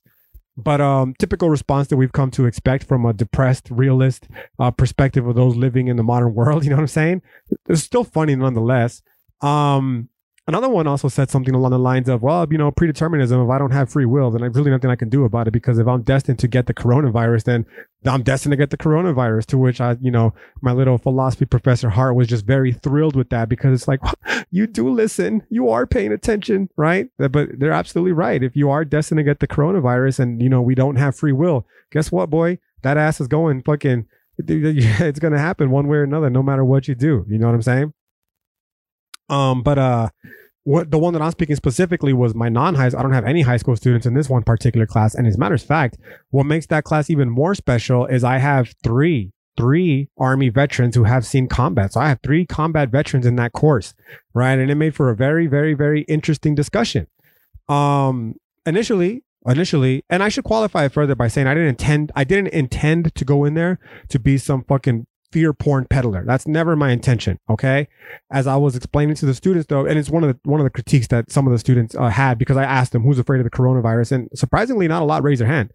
but 0.55 0.81
um, 0.81 1.13
typical 1.17 1.49
response 1.49 1.87
that 1.87 1.97
we've 1.97 2.11
come 2.11 2.31
to 2.31 2.45
expect 2.45 2.83
from 2.83 3.05
a 3.05 3.13
depressed 3.13 3.69
realist 3.71 4.27
uh, 4.59 4.71
perspective 4.71 5.25
of 5.27 5.35
those 5.35 5.55
living 5.55 5.87
in 5.87 5.97
the 5.97 6.03
modern 6.03 6.33
world. 6.35 6.63
You 6.63 6.71
know 6.71 6.77
what 6.77 6.83
I'm 6.83 6.87
saying? 6.87 7.21
It's 7.67 7.83
still 7.83 8.03
funny 8.03 8.35
nonetheless. 8.35 9.01
Um, 9.41 10.09
Another 10.45 10.67
one 10.67 10.87
also 10.87 11.07
said 11.07 11.29
something 11.29 11.55
along 11.55 11.71
the 11.71 11.79
lines 11.79 12.09
of, 12.09 12.21
well, 12.21 12.45
you 12.51 12.57
know, 12.57 12.69
predeterminism, 12.69 13.45
if 13.45 13.49
I 13.49 13.57
don't 13.57 13.71
have 13.71 13.89
free 13.89 14.03
will, 14.03 14.29
then 14.29 14.41
there's 14.41 14.55
really 14.55 14.71
nothing 14.71 14.89
I 14.89 14.97
can 14.97 15.07
do 15.07 15.23
about 15.23 15.47
it 15.47 15.51
because 15.51 15.79
if 15.79 15.87
I'm 15.87 16.01
destined 16.01 16.39
to 16.39 16.49
get 16.49 16.67
the 16.67 16.73
coronavirus, 16.73 17.45
then 17.45 17.65
I'm 18.05 18.23
destined 18.23 18.51
to 18.51 18.57
get 18.57 18.69
the 18.69 18.77
coronavirus. 18.77 19.45
To 19.47 19.57
which 19.57 19.79
I, 19.79 19.95
you 20.01 20.11
know, 20.11 20.33
my 20.61 20.73
little 20.73 20.97
philosophy 20.97 21.45
professor 21.45 21.89
heart 21.89 22.15
was 22.15 22.27
just 22.27 22.45
very 22.45 22.73
thrilled 22.73 23.15
with 23.15 23.29
that 23.29 23.47
because 23.47 23.73
it's 23.73 23.87
like, 23.87 24.01
you 24.51 24.67
do 24.67 24.89
listen, 24.89 25.43
you 25.49 25.69
are 25.69 25.87
paying 25.87 26.11
attention, 26.11 26.69
right? 26.75 27.07
But 27.17 27.57
they're 27.57 27.71
absolutely 27.71 28.11
right. 28.11 28.43
If 28.43 28.57
you 28.57 28.69
are 28.69 28.83
destined 28.83 29.19
to 29.19 29.23
get 29.23 29.39
the 29.39 29.47
coronavirus 29.47 30.19
and, 30.19 30.41
you 30.41 30.49
know, 30.49 30.61
we 30.61 30.75
don't 30.75 30.97
have 30.97 31.15
free 31.15 31.31
will, 31.31 31.65
guess 31.89 32.11
what, 32.11 32.29
boy? 32.29 32.59
That 32.81 32.97
ass 32.97 33.21
is 33.21 33.29
going 33.29 33.63
fucking, 33.63 34.07
it's 34.37 35.19
going 35.19 35.33
to 35.33 35.39
happen 35.39 35.71
one 35.71 35.87
way 35.87 35.99
or 35.99 36.03
another, 36.03 36.29
no 36.29 36.43
matter 36.43 36.65
what 36.65 36.89
you 36.89 36.95
do. 36.95 37.25
You 37.29 37.37
know 37.37 37.47
what 37.47 37.55
I'm 37.55 37.61
saying? 37.61 37.93
Um, 39.29 39.63
but 39.63 39.77
uh, 39.77 40.09
what 40.63 40.91
the 40.91 40.97
one 40.97 41.13
that 41.13 41.21
I'm 41.21 41.31
speaking 41.31 41.55
specifically 41.55 42.13
was 42.13 42.33
my 42.33 42.49
non-high. 42.49 42.87
I 42.87 42.89
don't 42.89 43.13
have 43.13 43.25
any 43.25 43.41
high 43.41 43.57
school 43.57 43.75
students 43.75 44.05
in 44.05 44.13
this 44.13 44.29
one 44.29 44.43
particular 44.43 44.85
class. 44.85 45.13
And 45.15 45.27
as 45.27 45.35
a 45.35 45.39
matter 45.39 45.55
of 45.55 45.61
fact, 45.61 45.97
what 46.29 46.45
makes 46.45 46.67
that 46.67 46.83
class 46.83 47.09
even 47.09 47.29
more 47.29 47.55
special 47.55 48.05
is 48.05 48.23
I 48.23 48.37
have 48.37 48.73
three 48.83 49.31
three 49.55 50.09
army 50.17 50.49
veterans 50.49 50.95
who 50.95 51.03
have 51.03 51.25
seen 51.25 51.47
combat. 51.47 51.93
So 51.93 52.01
I 52.01 52.09
have 52.09 52.19
three 52.23 52.45
combat 52.45 52.89
veterans 52.89 53.25
in 53.25 53.35
that 53.35 53.53
course, 53.53 53.93
right? 54.33 54.57
And 54.57 54.71
it 54.71 54.75
made 54.75 54.95
for 54.95 55.09
a 55.09 55.15
very, 55.15 55.47
very, 55.47 55.73
very 55.73 56.01
interesting 56.03 56.55
discussion. 56.55 57.07
Um, 57.69 58.35
initially, 58.65 59.23
initially, 59.45 60.03
and 60.09 60.23
I 60.23 60.29
should 60.29 60.43
qualify 60.43 60.85
it 60.85 60.91
further 60.91 61.15
by 61.15 61.27
saying 61.27 61.47
I 61.47 61.53
didn't 61.53 61.69
intend, 61.69 62.11
I 62.15 62.23
didn't 62.23 62.47
intend 62.47 63.13
to 63.15 63.25
go 63.25 63.45
in 63.45 63.53
there 63.53 63.79
to 64.09 64.19
be 64.19 64.37
some 64.37 64.63
fucking 64.63 65.05
fear 65.33 65.51
porn 65.51 65.85
peddler. 65.89 66.23
That's 66.23 66.47
never 66.47 66.75
my 66.75 66.91
intention. 66.91 67.39
Okay. 67.49 67.87
As 68.31 68.45
I 68.45 68.55
was 68.55 68.75
explaining 68.75 69.15
to 69.15 69.25
the 69.25 69.33
students 69.33 69.65
though, 69.67 69.83
and 69.85 69.97
it's 69.97 70.09
one 70.09 70.23
of 70.23 70.29
the, 70.29 70.39
one 70.49 70.59
of 70.59 70.63
the 70.63 70.69
critiques 70.69 71.07
that 71.07 71.31
some 71.31 71.47
of 71.47 71.51
the 71.51 71.57
students 71.57 71.95
uh, 71.95 72.09
had 72.09 72.37
because 72.37 72.55
I 72.55 72.63
asked 72.63 72.91
them 72.91 73.01
who's 73.01 73.17
afraid 73.17 73.39
of 73.39 73.43
the 73.43 73.49
coronavirus 73.49 74.11
and 74.11 74.29
surprisingly 74.35 74.87
not 74.87 75.01
a 75.01 75.05
lot 75.05 75.23
raised 75.23 75.41
their 75.41 75.47
hand. 75.47 75.71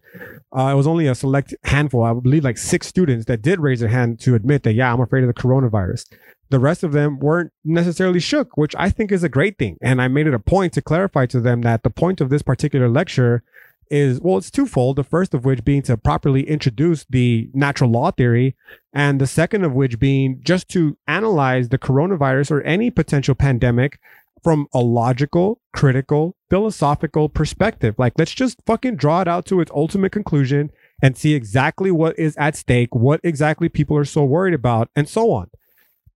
Uh, 0.57 0.69
it 0.71 0.75
was 0.75 0.87
only 0.87 1.07
a 1.07 1.13
select 1.13 1.53
handful. 1.65 2.03
I 2.03 2.13
believe 2.13 2.45
like 2.45 2.57
six 2.57 2.87
students 2.87 3.25
that 3.25 3.41
did 3.41 3.59
raise 3.59 3.81
their 3.81 3.89
hand 3.89 4.21
to 4.21 4.33
admit 4.33 4.63
that, 4.63 4.73
yeah, 4.73 4.93
I'm 4.93 5.01
afraid 5.01 5.25
of 5.25 5.27
the 5.27 5.41
coronavirus. 5.41 6.05
The 6.49 6.59
rest 6.59 6.83
of 6.83 6.93
them 6.93 7.19
weren't 7.19 7.51
necessarily 7.65 8.21
shook, 8.21 8.55
which 8.55 8.73
I 8.77 8.89
think 8.89 9.11
is 9.11 9.23
a 9.23 9.29
great 9.29 9.57
thing. 9.57 9.77
And 9.81 10.01
I 10.01 10.07
made 10.07 10.25
it 10.25 10.33
a 10.33 10.39
point 10.39 10.71
to 10.73 10.81
clarify 10.81 11.25
to 11.27 11.41
them 11.41 11.61
that 11.61 11.83
the 11.83 11.89
point 11.89 12.21
of 12.21 12.29
this 12.29 12.41
particular 12.41 12.87
lecture 12.87 13.43
is 13.89 14.19
well, 14.21 14.37
it's 14.37 14.51
twofold. 14.51 14.95
The 14.95 15.03
first 15.03 15.33
of 15.33 15.45
which 15.45 15.63
being 15.63 15.81
to 15.83 15.97
properly 15.97 16.47
introduce 16.47 17.05
the 17.09 17.49
natural 17.53 17.89
law 17.89 18.11
theory, 18.11 18.55
and 18.93 19.19
the 19.19 19.27
second 19.27 19.63
of 19.63 19.73
which 19.73 19.99
being 19.99 20.39
just 20.43 20.69
to 20.69 20.97
analyze 21.07 21.69
the 21.69 21.77
coronavirus 21.77 22.51
or 22.51 22.61
any 22.61 22.91
potential 22.91 23.35
pandemic 23.35 23.99
from 24.43 24.67
a 24.73 24.79
logical, 24.79 25.61
critical, 25.73 26.35
philosophical 26.49 27.29
perspective. 27.29 27.95
Like, 27.97 28.13
let's 28.17 28.33
just 28.33 28.61
fucking 28.65 28.95
draw 28.95 29.21
it 29.21 29.27
out 29.27 29.45
to 29.47 29.59
its 29.59 29.71
ultimate 29.73 30.11
conclusion 30.11 30.71
and 31.01 31.17
see 31.17 31.33
exactly 31.33 31.91
what 31.91 32.17
is 32.17 32.35
at 32.37 32.55
stake, 32.55 32.93
what 32.93 33.19
exactly 33.23 33.69
people 33.69 33.97
are 33.97 34.05
so 34.05 34.23
worried 34.23 34.53
about, 34.53 34.89
and 34.95 35.07
so 35.07 35.31
on. 35.31 35.49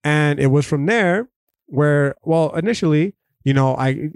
And 0.04 0.40
it 0.40 0.48
was 0.48 0.66
from 0.66 0.86
there 0.86 1.30
where, 1.68 2.16
well, 2.24 2.56
initially, 2.56 3.16
you 3.44 3.54
know, 3.54 3.76
I 3.76 4.10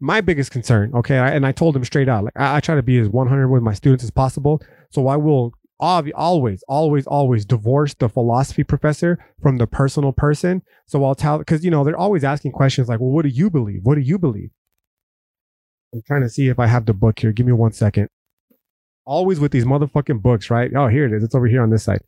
my 0.00 0.20
biggest 0.20 0.50
concern, 0.50 0.92
okay, 0.94 1.16
and 1.16 1.46
I 1.46 1.52
told 1.52 1.76
him 1.76 1.84
straight 1.84 2.08
out, 2.08 2.24
like 2.24 2.36
I, 2.36 2.56
I 2.56 2.60
try 2.60 2.74
to 2.74 2.82
be 2.82 2.98
as 2.98 3.08
100 3.08 3.48
with 3.48 3.62
my 3.62 3.74
students 3.74 4.04
as 4.04 4.10
possible. 4.10 4.60
So 4.90 5.06
I 5.06 5.16
will 5.16 5.52
always, 5.80 6.62
always, 6.68 7.06
always 7.06 7.44
divorce 7.44 7.94
the 7.94 8.08
philosophy 8.08 8.64
professor 8.64 9.18
from 9.40 9.58
the 9.58 9.66
personal 9.66 10.12
person. 10.12 10.62
So 10.86 11.04
I'll 11.04 11.14
tell 11.14 11.38
because 11.38 11.64
you 11.64 11.70
know 11.70 11.84
they're 11.84 11.96
always 11.96 12.24
asking 12.24 12.52
questions 12.52 12.88
like, 12.88 13.00
"Well, 13.00 13.10
what 13.10 13.22
do 13.22 13.28
you 13.28 13.50
believe? 13.50 13.80
What 13.84 13.94
do 13.94 14.00
you 14.00 14.18
believe?" 14.18 14.50
I'm 15.94 16.02
trying 16.06 16.22
to 16.22 16.28
see 16.28 16.48
if 16.48 16.58
I 16.58 16.66
have 16.66 16.86
the 16.86 16.94
book 16.94 17.18
here. 17.18 17.32
Give 17.32 17.46
me 17.46 17.52
one 17.52 17.72
second. 17.72 18.08
Always 19.06 19.40
with 19.40 19.52
these 19.52 19.64
motherfucking 19.64 20.20
books, 20.20 20.50
right? 20.50 20.70
Oh, 20.76 20.88
here 20.88 21.06
it 21.06 21.12
is. 21.12 21.22
It's 21.24 21.34
over 21.34 21.46
here 21.46 21.62
on 21.62 21.70
this 21.70 21.84
side. 21.84 22.02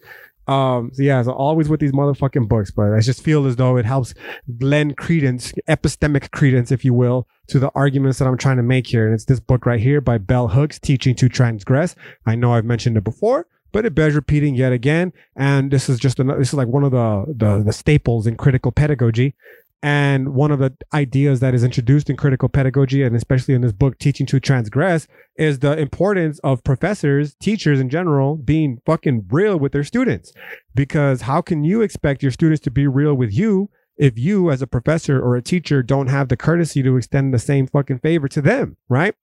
Um, 0.46 0.90
so 0.92 1.02
yeah, 1.02 1.22
so 1.22 1.32
always 1.32 1.68
with 1.68 1.80
these 1.80 1.92
motherfucking 1.92 2.48
books, 2.48 2.70
but 2.70 2.92
I 2.92 3.00
just 3.00 3.22
feel 3.22 3.46
as 3.46 3.56
though 3.56 3.76
it 3.76 3.84
helps 3.84 4.14
lend 4.60 4.96
credence, 4.96 5.52
epistemic 5.68 6.30
credence, 6.32 6.72
if 6.72 6.84
you 6.84 6.92
will, 6.92 7.28
to 7.48 7.58
the 7.58 7.70
arguments 7.74 8.18
that 8.18 8.26
I'm 8.26 8.38
trying 8.38 8.56
to 8.56 8.62
make 8.62 8.88
here. 8.88 9.06
And 9.06 9.14
it's 9.14 9.26
this 9.26 9.40
book 9.40 9.66
right 9.66 9.80
here 9.80 10.00
by 10.00 10.18
Bell 10.18 10.48
Hooks, 10.48 10.78
Teaching 10.78 11.14
to 11.16 11.28
Transgress. 11.28 11.94
I 12.26 12.34
know 12.34 12.54
I've 12.54 12.64
mentioned 12.64 12.96
it 12.96 13.04
before, 13.04 13.46
but 13.70 13.86
it 13.86 13.94
bears 13.94 14.14
repeating 14.14 14.56
yet 14.56 14.72
again. 14.72 15.12
And 15.36 15.70
this 15.70 15.88
is 15.88 16.00
just 16.00 16.18
another, 16.18 16.40
this 16.40 16.48
is 16.48 16.54
like 16.54 16.68
one 16.68 16.84
of 16.84 16.90
the, 16.90 17.26
the, 17.28 17.62
the 17.62 17.72
staples 17.72 18.26
in 18.26 18.36
critical 18.36 18.72
pedagogy. 18.72 19.36
And 19.82 20.34
one 20.34 20.50
of 20.50 20.58
the 20.58 20.74
ideas 20.92 21.40
that 21.40 21.54
is 21.54 21.64
introduced 21.64 22.10
in 22.10 22.16
critical 22.16 22.50
pedagogy, 22.50 23.02
and 23.02 23.16
especially 23.16 23.54
in 23.54 23.62
this 23.62 23.72
book, 23.72 23.98
Teaching 23.98 24.26
to 24.26 24.38
Transgress, 24.38 25.08
is 25.36 25.60
the 25.60 25.78
importance 25.78 26.38
of 26.40 26.62
professors, 26.62 27.34
teachers 27.40 27.80
in 27.80 27.88
general, 27.88 28.36
being 28.36 28.82
fucking 28.84 29.26
real 29.30 29.58
with 29.58 29.72
their 29.72 29.84
students. 29.84 30.32
Because 30.74 31.22
how 31.22 31.40
can 31.40 31.64
you 31.64 31.80
expect 31.80 32.22
your 32.22 32.32
students 32.32 32.60
to 32.64 32.70
be 32.70 32.86
real 32.86 33.14
with 33.14 33.32
you 33.32 33.70
if 33.96 34.18
you, 34.18 34.50
as 34.50 34.62
a 34.62 34.66
professor 34.66 35.20
or 35.20 35.36
a 35.36 35.42
teacher, 35.42 35.82
don't 35.82 36.06
have 36.06 36.28
the 36.28 36.36
courtesy 36.36 36.82
to 36.82 36.96
extend 36.96 37.34
the 37.34 37.38
same 37.38 37.66
fucking 37.66 37.98
favor 37.98 38.28
to 38.28 38.40
them, 38.40 38.78
right? 38.88 39.14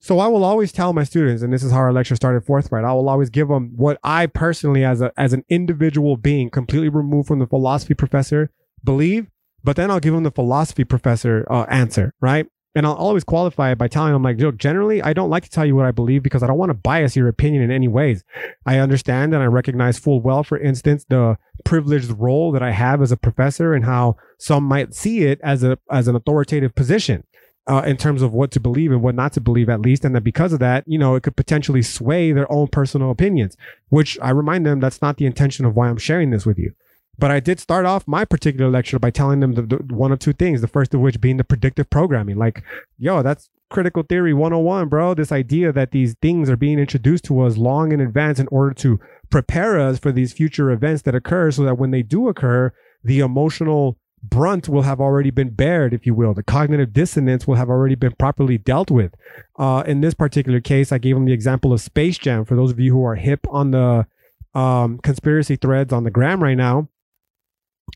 So 0.00 0.18
I 0.18 0.26
will 0.26 0.44
always 0.44 0.72
tell 0.72 0.92
my 0.92 1.04
students, 1.04 1.42
and 1.42 1.52
this 1.52 1.62
is 1.62 1.70
how 1.70 1.78
our 1.78 1.92
lecture 1.92 2.16
started 2.16 2.44
forthright. 2.44 2.84
I 2.84 2.92
will 2.92 3.08
always 3.08 3.30
give 3.30 3.46
them 3.46 3.72
what 3.76 4.00
I 4.02 4.26
personally, 4.26 4.84
as 4.84 5.00
a 5.00 5.12
as 5.16 5.32
an 5.32 5.44
individual 5.48 6.16
being, 6.16 6.50
completely 6.50 6.88
removed 6.88 7.28
from 7.28 7.38
the 7.38 7.46
philosophy 7.46 7.94
professor, 7.94 8.50
believe 8.82 9.30
but 9.62 9.76
then 9.76 9.90
I'll 9.90 10.00
give 10.00 10.14
them 10.14 10.24
the 10.24 10.30
philosophy 10.30 10.84
professor 10.84 11.46
uh, 11.50 11.64
answer, 11.68 12.14
right? 12.20 12.46
And 12.74 12.86
I'll 12.86 12.94
always 12.94 13.24
qualify 13.24 13.72
it 13.72 13.78
by 13.78 13.88
telling 13.88 14.12
them, 14.12 14.22
like, 14.22 14.38
look, 14.38 14.56
generally, 14.56 15.02
I 15.02 15.12
don't 15.12 15.28
like 15.28 15.42
to 15.42 15.50
tell 15.50 15.66
you 15.66 15.74
what 15.74 15.86
I 15.86 15.90
believe 15.90 16.22
because 16.22 16.44
I 16.44 16.46
don't 16.46 16.58
want 16.58 16.70
to 16.70 16.74
bias 16.74 17.16
your 17.16 17.26
opinion 17.26 17.64
in 17.64 17.72
any 17.72 17.88
ways. 17.88 18.22
I 18.64 18.78
understand 18.78 19.34
and 19.34 19.42
I 19.42 19.46
recognize 19.46 19.98
full 19.98 20.20
well, 20.20 20.44
for 20.44 20.56
instance, 20.56 21.04
the 21.08 21.36
privileged 21.64 22.12
role 22.12 22.52
that 22.52 22.62
I 22.62 22.70
have 22.70 23.02
as 23.02 23.10
a 23.10 23.16
professor 23.16 23.74
and 23.74 23.84
how 23.84 24.16
some 24.38 24.64
might 24.64 24.94
see 24.94 25.24
it 25.24 25.40
as 25.42 25.64
a 25.64 25.78
as 25.90 26.06
an 26.06 26.14
authoritative 26.14 26.74
position. 26.74 27.24
Uh, 27.66 27.82
in 27.82 27.96
terms 27.96 28.20
of 28.20 28.32
what 28.32 28.50
to 28.50 28.58
believe 28.58 28.90
and 28.90 29.02
what 29.02 29.14
not 29.14 29.32
to 29.32 29.40
believe, 29.40 29.68
at 29.68 29.80
least, 29.80 30.04
and 30.04 30.16
that 30.16 30.22
because 30.22 30.52
of 30.52 30.58
that, 30.58 30.82
you 30.88 30.98
know, 30.98 31.14
it 31.14 31.22
could 31.22 31.36
potentially 31.36 31.82
sway 31.82 32.32
their 32.32 32.50
own 32.50 32.66
personal 32.66 33.10
opinions. 33.10 33.56
Which 33.90 34.18
I 34.20 34.30
remind 34.30 34.64
them 34.64 34.80
that's 34.80 35.02
not 35.02 35.18
the 35.18 35.26
intention 35.26 35.66
of 35.66 35.76
why 35.76 35.88
I'm 35.88 35.98
sharing 35.98 36.30
this 36.30 36.46
with 36.46 36.58
you. 36.58 36.72
But 37.20 37.30
I 37.30 37.38
did 37.38 37.60
start 37.60 37.84
off 37.84 38.08
my 38.08 38.24
particular 38.24 38.70
lecture 38.70 38.98
by 38.98 39.10
telling 39.10 39.40
them 39.40 39.52
the, 39.52 39.62
the, 39.62 39.94
one 39.94 40.10
of 40.10 40.18
two 40.18 40.32
things. 40.32 40.62
The 40.62 40.66
first 40.66 40.94
of 40.94 41.00
which 41.00 41.20
being 41.20 41.36
the 41.36 41.44
predictive 41.44 41.90
programming. 41.90 42.36
Like, 42.36 42.64
yo, 42.98 43.22
that's 43.22 43.50
critical 43.68 44.02
theory 44.02 44.32
101, 44.32 44.88
bro. 44.88 45.12
This 45.12 45.30
idea 45.30 45.70
that 45.70 45.90
these 45.90 46.16
things 46.22 46.48
are 46.48 46.56
being 46.56 46.78
introduced 46.78 47.24
to 47.24 47.40
us 47.42 47.58
long 47.58 47.92
in 47.92 48.00
advance 48.00 48.40
in 48.40 48.48
order 48.48 48.72
to 48.74 48.98
prepare 49.28 49.78
us 49.78 49.98
for 49.98 50.10
these 50.10 50.32
future 50.32 50.70
events 50.70 51.02
that 51.02 51.14
occur 51.14 51.50
so 51.50 51.62
that 51.62 51.76
when 51.76 51.90
they 51.90 52.02
do 52.02 52.26
occur, 52.26 52.72
the 53.04 53.20
emotional 53.20 53.98
brunt 54.22 54.68
will 54.68 54.82
have 54.82 55.00
already 55.00 55.30
been 55.30 55.50
bared, 55.50 55.92
if 55.92 56.06
you 56.06 56.14
will. 56.14 56.32
The 56.32 56.42
cognitive 56.42 56.92
dissonance 56.94 57.46
will 57.46 57.56
have 57.56 57.68
already 57.68 57.96
been 57.96 58.12
properly 58.12 58.56
dealt 58.56 58.90
with. 58.90 59.14
Uh, 59.58 59.82
in 59.86 60.00
this 60.00 60.14
particular 60.14 60.60
case, 60.60 60.90
I 60.90 60.98
gave 60.98 61.16
them 61.16 61.26
the 61.26 61.32
example 61.32 61.72
of 61.72 61.82
Space 61.82 62.16
Jam. 62.16 62.46
For 62.46 62.56
those 62.56 62.70
of 62.70 62.80
you 62.80 62.92
who 62.92 63.04
are 63.04 63.16
hip 63.16 63.46
on 63.50 63.72
the 63.72 64.06
um, 64.54 64.98
conspiracy 64.98 65.56
threads 65.56 65.92
on 65.92 66.04
the 66.04 66.10
gram 66.10 66.42
right 66.42 66.56
now, 66.56 66.88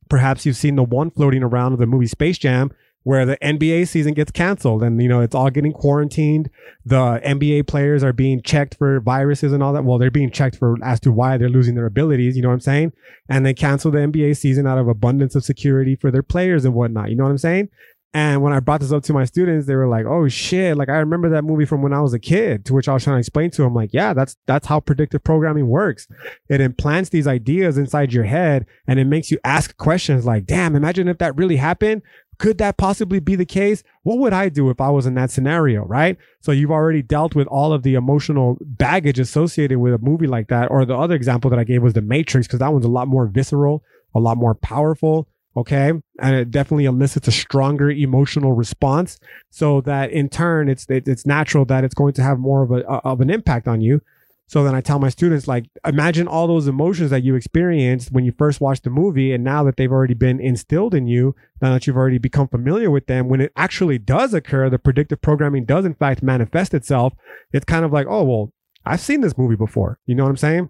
perhaps 0.08 0.44
you've 0.46 0.56
seen 0.56 0.76
the 0.76 0.82
one 0.82 1.10
floating 1.10 1.42
around 1.42 1.72
of 1.72 1.78
the 1.78 1.86
movie 1.86 2.06
Space 2.06 2.38
Jam 2.38 2.70
where 3.04 3.26
the 3.26 3.36
NBA 3.36 3.86
season 3.86 4.14
gets 4.14 4.30
canceled 4.30 4.82
and 4.82 5.00
you 5.00 5.08
know 5.08 5.20
it's 5.20 5.34
all 5.34 5.50
getting 5.50 5.72
quarantined. 5.72 6.50
The 6.84 7.20
NBA 7.24 7.66
players 7.68 8.02
are 8.02 8.12
being 8.12 8.42
checked 8.42 8.76
for 8.76 8.98
viruses 9.00 9.52
and 9.52 9.62
all 9.62 9.72
that. 9.74 9.84
Well, 9.84 9.98
they're 9.98 10.10
being 10.10 10.30
checked 10.30 10.56
for 10.56 10.76
as 10.82 11.00
to 11.00 11.12
why 11.12 11.36
they're 11.36 11.48
losing 11.48 11.74
their 11.74 11.86
abilities. 11.86 12.34
You 12.34 12.42
know 12.42 12.48
what 12.48 12.54
I'm 12.54 12.60
saying? 12.60 12.92
And 13.28 13.44
they 13.44 13.54
cancel 13.54 13.90
the 13.90 13.98
NBA 13.98 14.36
season 14.36 14.66
out 14.66 14.78
of 14.78 14.88
abundance 14.88 15.34
of 15.34 15.44
security 15.44 15.96
for 15.96 16.10
their 16.10 16.22
players 16.22 16.64
and 16.64 16.74
whatnot. 16.74 17.10
You 17.10 17.16
know 17.16 17.24
what 17.24 17.30
I'm 17.30 17.38
saying? 17.38 17.68
And 18.16 18.42
when 18.42 18.52
I 18.52 18.60
brought 18.60 18.80
this 18.80 18.92
up 18.92 19.02
to 19.04 19.12
my 19.12 19.24
students, 19.24 19.66
they 19.66 19.74
were 19.74 19.88
like, 19.88 20.06
"Oh 20.06 20.28
shit!" 20.28 20.76
Like 20.76 20.88
I 20.88 20.98
remember 20.98 21.28
that 21.30 21.42
movie 21.42 21.64
from 21.64 21.82
when 21.82 21.92
I 21.92 22.00
was 22.00 22.14
a 22.14 22.20
kid. 22.20 22.64
To 22.66 22.72
which 22.72 22.88
I 22.88 22.94
was 22.94 23.02
trying 23.02 23.16
to 23.16 23.18
explain 23.18 23.50
to 23.50 23.62
them, 23.62 23.74
like, 23.74 23.92
"Yeah, 23.92 24.14
that's 24.14 24.36
that's 24.46 24.68
how 24.68 24.78
predictive 24.78 25.24
programming 25.24 25.66
works. 25.66 26.06
It 26.48 26.60
implants 26.60 27.10
these 27.10 27.26
ideas 27.26 27.76
inside 27.76 28.12
your 28.12 28.22
head, 28.22 28.66
and 28.86 29.00
it 29.00 29.06
makes 29.06 29.32
you 29.32 29.38
ask 29.42 29.76
questions 29.78 30.24
like, 30.24 30.46
"Damn, 30.46 30.76
imagine 30.76 31.08
if 31.08 31.18
that 31.18 31.34
really 31.34 31.56
happened. 31.56 32.02
Could 32.38 32.58
that 32.58 32.76
possibly 32.76 33.18
be 33.18 33.34
the 33.34 33.44
case? 33.44 33.82
What 34.04 34.18
would 34.18 34.32
I 34.32 34.48
do 34.48 34.70
if 34.70 34.80
I 34.80 34.90
was 34.90 35.06
in 35.06 35.14
that 35.14 35.32
scenario?" 35.32 35.84
Right. 35.84 36.16
So 36.40 36.52
you've 36.52 36.70
already 36.70 37.02
dealt 37.02 37.34
with 37.34 37.48
all 37.48 37.72
of 37.72 37.82
the 37.82 37.94
emotional 37.94 38.58
baggage 38.60 39.18
associated 39.18 39.78
with 39.78 39.92
a 39.92 39.98
movie 39.98 40.28
like 40.28 40.46
that. 40.48 40.70
Or 40.70 40.84
the 40.84 40.96
other 40.96 41.16
example 41.16 41.50
that 41.50 41.58
I 41.58 41.64
gave 41.64 41.82
was 41.82 41.94
The 41.94 42.00
Matrix, 42.00 42.46
because 42.46 42.60
that 42.60 42.72
one's 42.72 42.84
a 42.84 42.88
lot 42.88 43.08
more 43.08 43.26
visceral, 43.26 43.82
a 44.14 44.20
lot 44.20 44.36
more 44.36 44.54
powerful 44.54 45.26
okay? 45.56 45.92
And 46.20 46.34
it 46.36 46.50
definitely 46.50 46.84
elicits 46.84 47.28
a 47.28 47.32
stronger 47.32 47.90
emotional 47.90 48.52
response 48.52 49.18
so 49.50 49.80
that 49.82 50.10
in 50.10 50.28
turn 50.28 50.68
it's 50.68 50.86
it's 50.88 51.26
natural 51.26 51.64
that 51.66 51.84
it's 51.84 51.94
going 51.94 52.14
to 52.14 52.22
have 52.22 52.38
more 52.38 52.62
of 52.62 52.70
a 52.70 52.84
of 52.86 53.20
an 53.20 53.30
impact 53.30 53.68
on 53.68 53.80
you. 53.80 54.00
So 54.46 54.62
then 54.62 54.74
i 54.74 54.80
tell 54.80 54.98
my 54.98 55.08
students 55.08 55.48
like 55.48 55.64
imagine 55.86 56.28
all 56.28 56.46
those 56.46 56.68
emotions 56.68 57.10
that 57.10 57.22
you 57.24 57.34
experienced 57.34 58.12
when 58.12 58.24
you 58.24 58.32
first 58.36 58.60
watched 58.60 58.84
the 58.84 58.90
movie 58.90 59.32
and 59.32 59.42
now 59.42 59.64
that 59.64 59.76
they've 59.76 59.90
already 59.90 60.14
been 60.14 60.38
instilled 60.38 60.94
in 60.94 61.06
you 61.06 61.34
now 61.62 61.72
that 61.72 61.86
you've 61.86 61.96
already 61.96 62.18
become 62.18 62.48
familiar 62.48 62.90
with 62.90 63.06
them 63.06 63.28
when 63.28 63.40
it 63.40 63.52
actually 63.56 63.98
does 63.98 64.34
occur 64.34 64.68
the 64.68 64.78
predictive 64.78 65.22
programming 65.22 65.64
does 65.64 65.86
in 65.86 65.94
fact 65.94 66.22
manifest 66.22 66.74
itself 66.74 67.14
it's 67.52 67.64
kind 67.64 67.86
of 67.86 67.92
like 67.92 68.06
oh 68.08 68.22
well 68.22 68.52
i've 68.84 69.00
seen 69.00 69.22
this 69.22 69.38
movie 69.38 69.56
before. 69.56 69.98
You 70.04 70.14
know 70.14 70.24
what 70.24 70.30
i'm 70.30 70.36
saying 70.36 70.68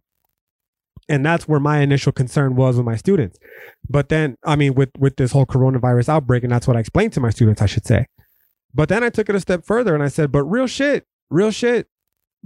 and 1.08 1.25
that's 1.25 1.46
where 1.46 1.61
my 1.61 1.80
initial 1.80 2.12
concern 2.12 2.56
was 2.56 2.76
with 2.76 2.87
my 2.87 2.96
students. 2.96 3.38
But 3.88 4.08
then 4.08 4.37
i 4.44 4.56
mean 4.56 4.75
with 4.75 4.90
with 4.99 5.16
this 5.16 5.32
whole 5.32 5.46
coronavirus 5.46 6.08
outbreak 6.08 6.42
and 6.42 6.52
that's 6.52 6.66
what 6.66 6.76
i 6.76 6.80
explained 6.80 7.12
to 7.14 7.20
my 7.20 7.30
students 7.30 7.62
i 7.62 7.66
should 7.66 7.87
say. 7.87 8.06
But 8.73 8.88
then 8.88 9.04
i 9.04 9.11
took 9.11 9.28
it 9.28 9.34
a 9.34 9.40
step 9.40 9.64
further 9.64 9.94
and 9.94 10.02
i 10.02 10.08
said 10.08 10.32
but 10.32 10.44
real 10.44 10.66
shit 10.66 11.06
real 11.30 11.50
shit 11.50 11.88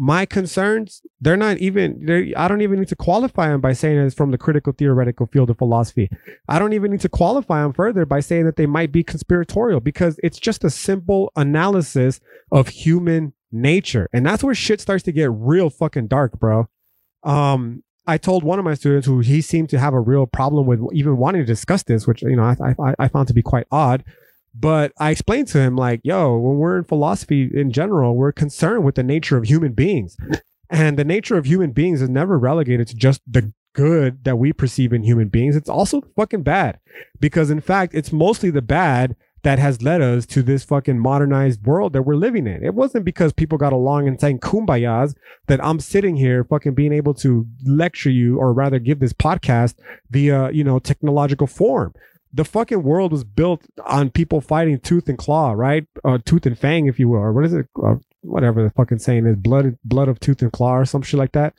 my 0.01 0.25
concerns 0.25 1.03
they're 1.21 1.37
not 1.37 1.59
even 1.59 2.01
they're, 2.05 2.27
i 2.37 2.47
don't 2.47 2.61
even 2.61 2.79
need 2.79 2.89
to 2.89 2.95
qualify 2.95 3.49
them 3.49 3.61
by 3.61 3.73
saying 3.73 3.99
it's 3.99 4.15
from 4.15 4.31
the 4.31 4.39
critical 4.39 4.73
theoretical 4.73 5.27
field 5.27 5.51
of 5.51 5.59
philosophy. 5.59 6.09
I 6.49 6.61
don't 6.61 6.73
even 6.73 6.93
need 6.93 7.01
to 7.01 7.09
qualify 7.09 7.63
them 7.63 7.73
further 7.73 8.07
by 8.07 8.21
saying 8.21 8.45
that 8.47 8.55
they 8.55 8.67
might 8.67 8.93
be 8.93 9.03
conspiratorial 9.03 9.81
because 9.81 10.21
it's 10.23 10.39
just 10.39 10.63
a 10.63 10.71
simple 10.71 11.33
analysis 11.35 12.21
of 12.53 12.69
human 12.69 13.33
nature. 13.51 14.09
And 14.13 14.25
that's 14.25 14.45
where 14.45 14.55
shit 14.55 14.81
starts 14.81 15.03
to 15.05 15.13
get 15.13 15.31
real 15.33 15.69
fucking 15.69 16.07
dark 16.07 16.39
bro. 16.39 16.69
Um 17.25 17.83
I 18.09 18.17
told 18.17 18.43
one 18.43 18.59
of 18.59 18.65
my 18.65 18.73
students 18.73 19.07
who 19.07 19.21
he 19.21 19.43
seemed 19.43 19.69
to 19.69 19.79
have 19.79 19.93
a 19.93 20.01
real 20.01 20.27
problem 20.27 20.67
with 20.67 20.81
even 20.95 21.19
wanting 21.19 21.43
to 21.43 21.47
discuss 21.47 21.83
this, 21.83 22.07
which 22.07 22.23
you 22.23 22.35
know 22.35 22.43
I, 22.43 22.75
I, 22.81 22.95
I 22.99 23.09
found 23.09 23.29
to 23.29 23.35
be 23.35 23.43
quite 23.43 23.67
odd. 23.71 24.03
But 24.55 24.93
I 24.99 25.11
explained 25.11 25.49
to 25.49 25.61
him 25.61 25.77
like, 25.77 26.01
yo, 26.03 26.37
when 26.39 26.57
we're 26.57 26.79
in 26.79 26.85
philosophy 26.85 27.51
in 27.53 27.71
general, 27.71 28.17
we're 28.17 28.33
concerned 28.33 28.85
with 28.85 28.95
the 28.95 29.03
nature 29.03 29.37
of 29.37 29.45
human 29.45 29.73
beings, 29.73 30.17
and 30.71 30.99
the 30.99 31.05
nature 31.05 31.37
of 31.37 31.45
human 31.45 31.73
beings 31.73 32.01
is 32.01 32.09
never 32.09 32.39
relegated 32.39 32.89
to 32.89 32.97
just 32.97 33.21
the 33.27 33.53
good 33.75 34.25
that 34.25 34.39
we 34.39 34.55
perceive 34.55 34.95
in 34.95 35.03
human 35.03 35.29
beings. 35.29 35.55
It's 35.55 35.69
also 35.69 36.03
fucking 36.17 36.43
bad 36.43 36.81
because 37.21 37.51
in 37.51 37.61
fact, 37.61 37.95
it's 37.95 38.11
mostly 38.11 38.51
the 38.51 38.63
bad 38.63 39.17
that 39.43 39.59
has 39.59 39.83
led 39.83 40.03
us 40.03 40.27
to 40.27 40.43
this 40.43 40.65
fucking 40.65 40.99
modernized 40.99 41.65
world 41.65 41.93
that 41.93 42.03
we're 42.03 42.17
living 42.17 42.47
in. 42.47 42.65
It 42.65 42.75
wasn't 42.75 43.05
because 43.05 43.33
people 43.33 43.59
got 43.59 43.73
along 43.73 44.09
and 44.09 44.21
saying 44.21 44.41
kumbayas 44.41 45.15
that 45.47 45.65
I'm 45.65 45.81
sitting 45.81 46.17
here 46.17 46.45
fucking 46.45 46.75
being 46.75 46.93
able 46.93 47.15
to 47.15 47.47
lecture 47.65 48.11
you 48.11 48.39
or 48.39 48.53
rather 48.53 48.79
give 48.79 48.99
this 48.99 49.13
podcast 49.13 49.75
via, 50.11 50.51
you 50.51 50.65
know, 50.65 50.79
technological 50.79 51.47
form. 51.47 51.95
The 52.33 52.45
fucking 52.45 52.83
world 52.83 53.13
was 53.13 53.25
built 53.25 53.63
on 53.87 54.11
people 54.11 54.41
fighting 54.41 54.81
tooth 54.81 55.09
and 55.09 55.17
claw, 55.17 55.53
right? 55.53 55.87
Uh, 56.05 56.19
tooth 56.25 56.45
and 56.45 56.59
fang, 56.59 56.87
if 56.87 56.99
you 56.99 57.09
will, 57.09 57.21
or 57.21 57.33
what 57.33 57.45
is 57.45 57.55
it? 57.55 57.67
Uh, 57.83 57.97
whatever 58.21 58.63
the 58.63 58.71
fucking 58.71 58.99
saying 58.99 59.25
is, 59.27 59.37
blood, 59.37 59.79
blood 59.85 60.09
of 60.09 60.21
tooth 60.21 60.43
and 60.43 60.53
claw, 60.53 60.77
or 60.77 60.85
some 60.85 61.01
shit 61.01 61.19
like 61.19 61.33
that. 61.33 61.55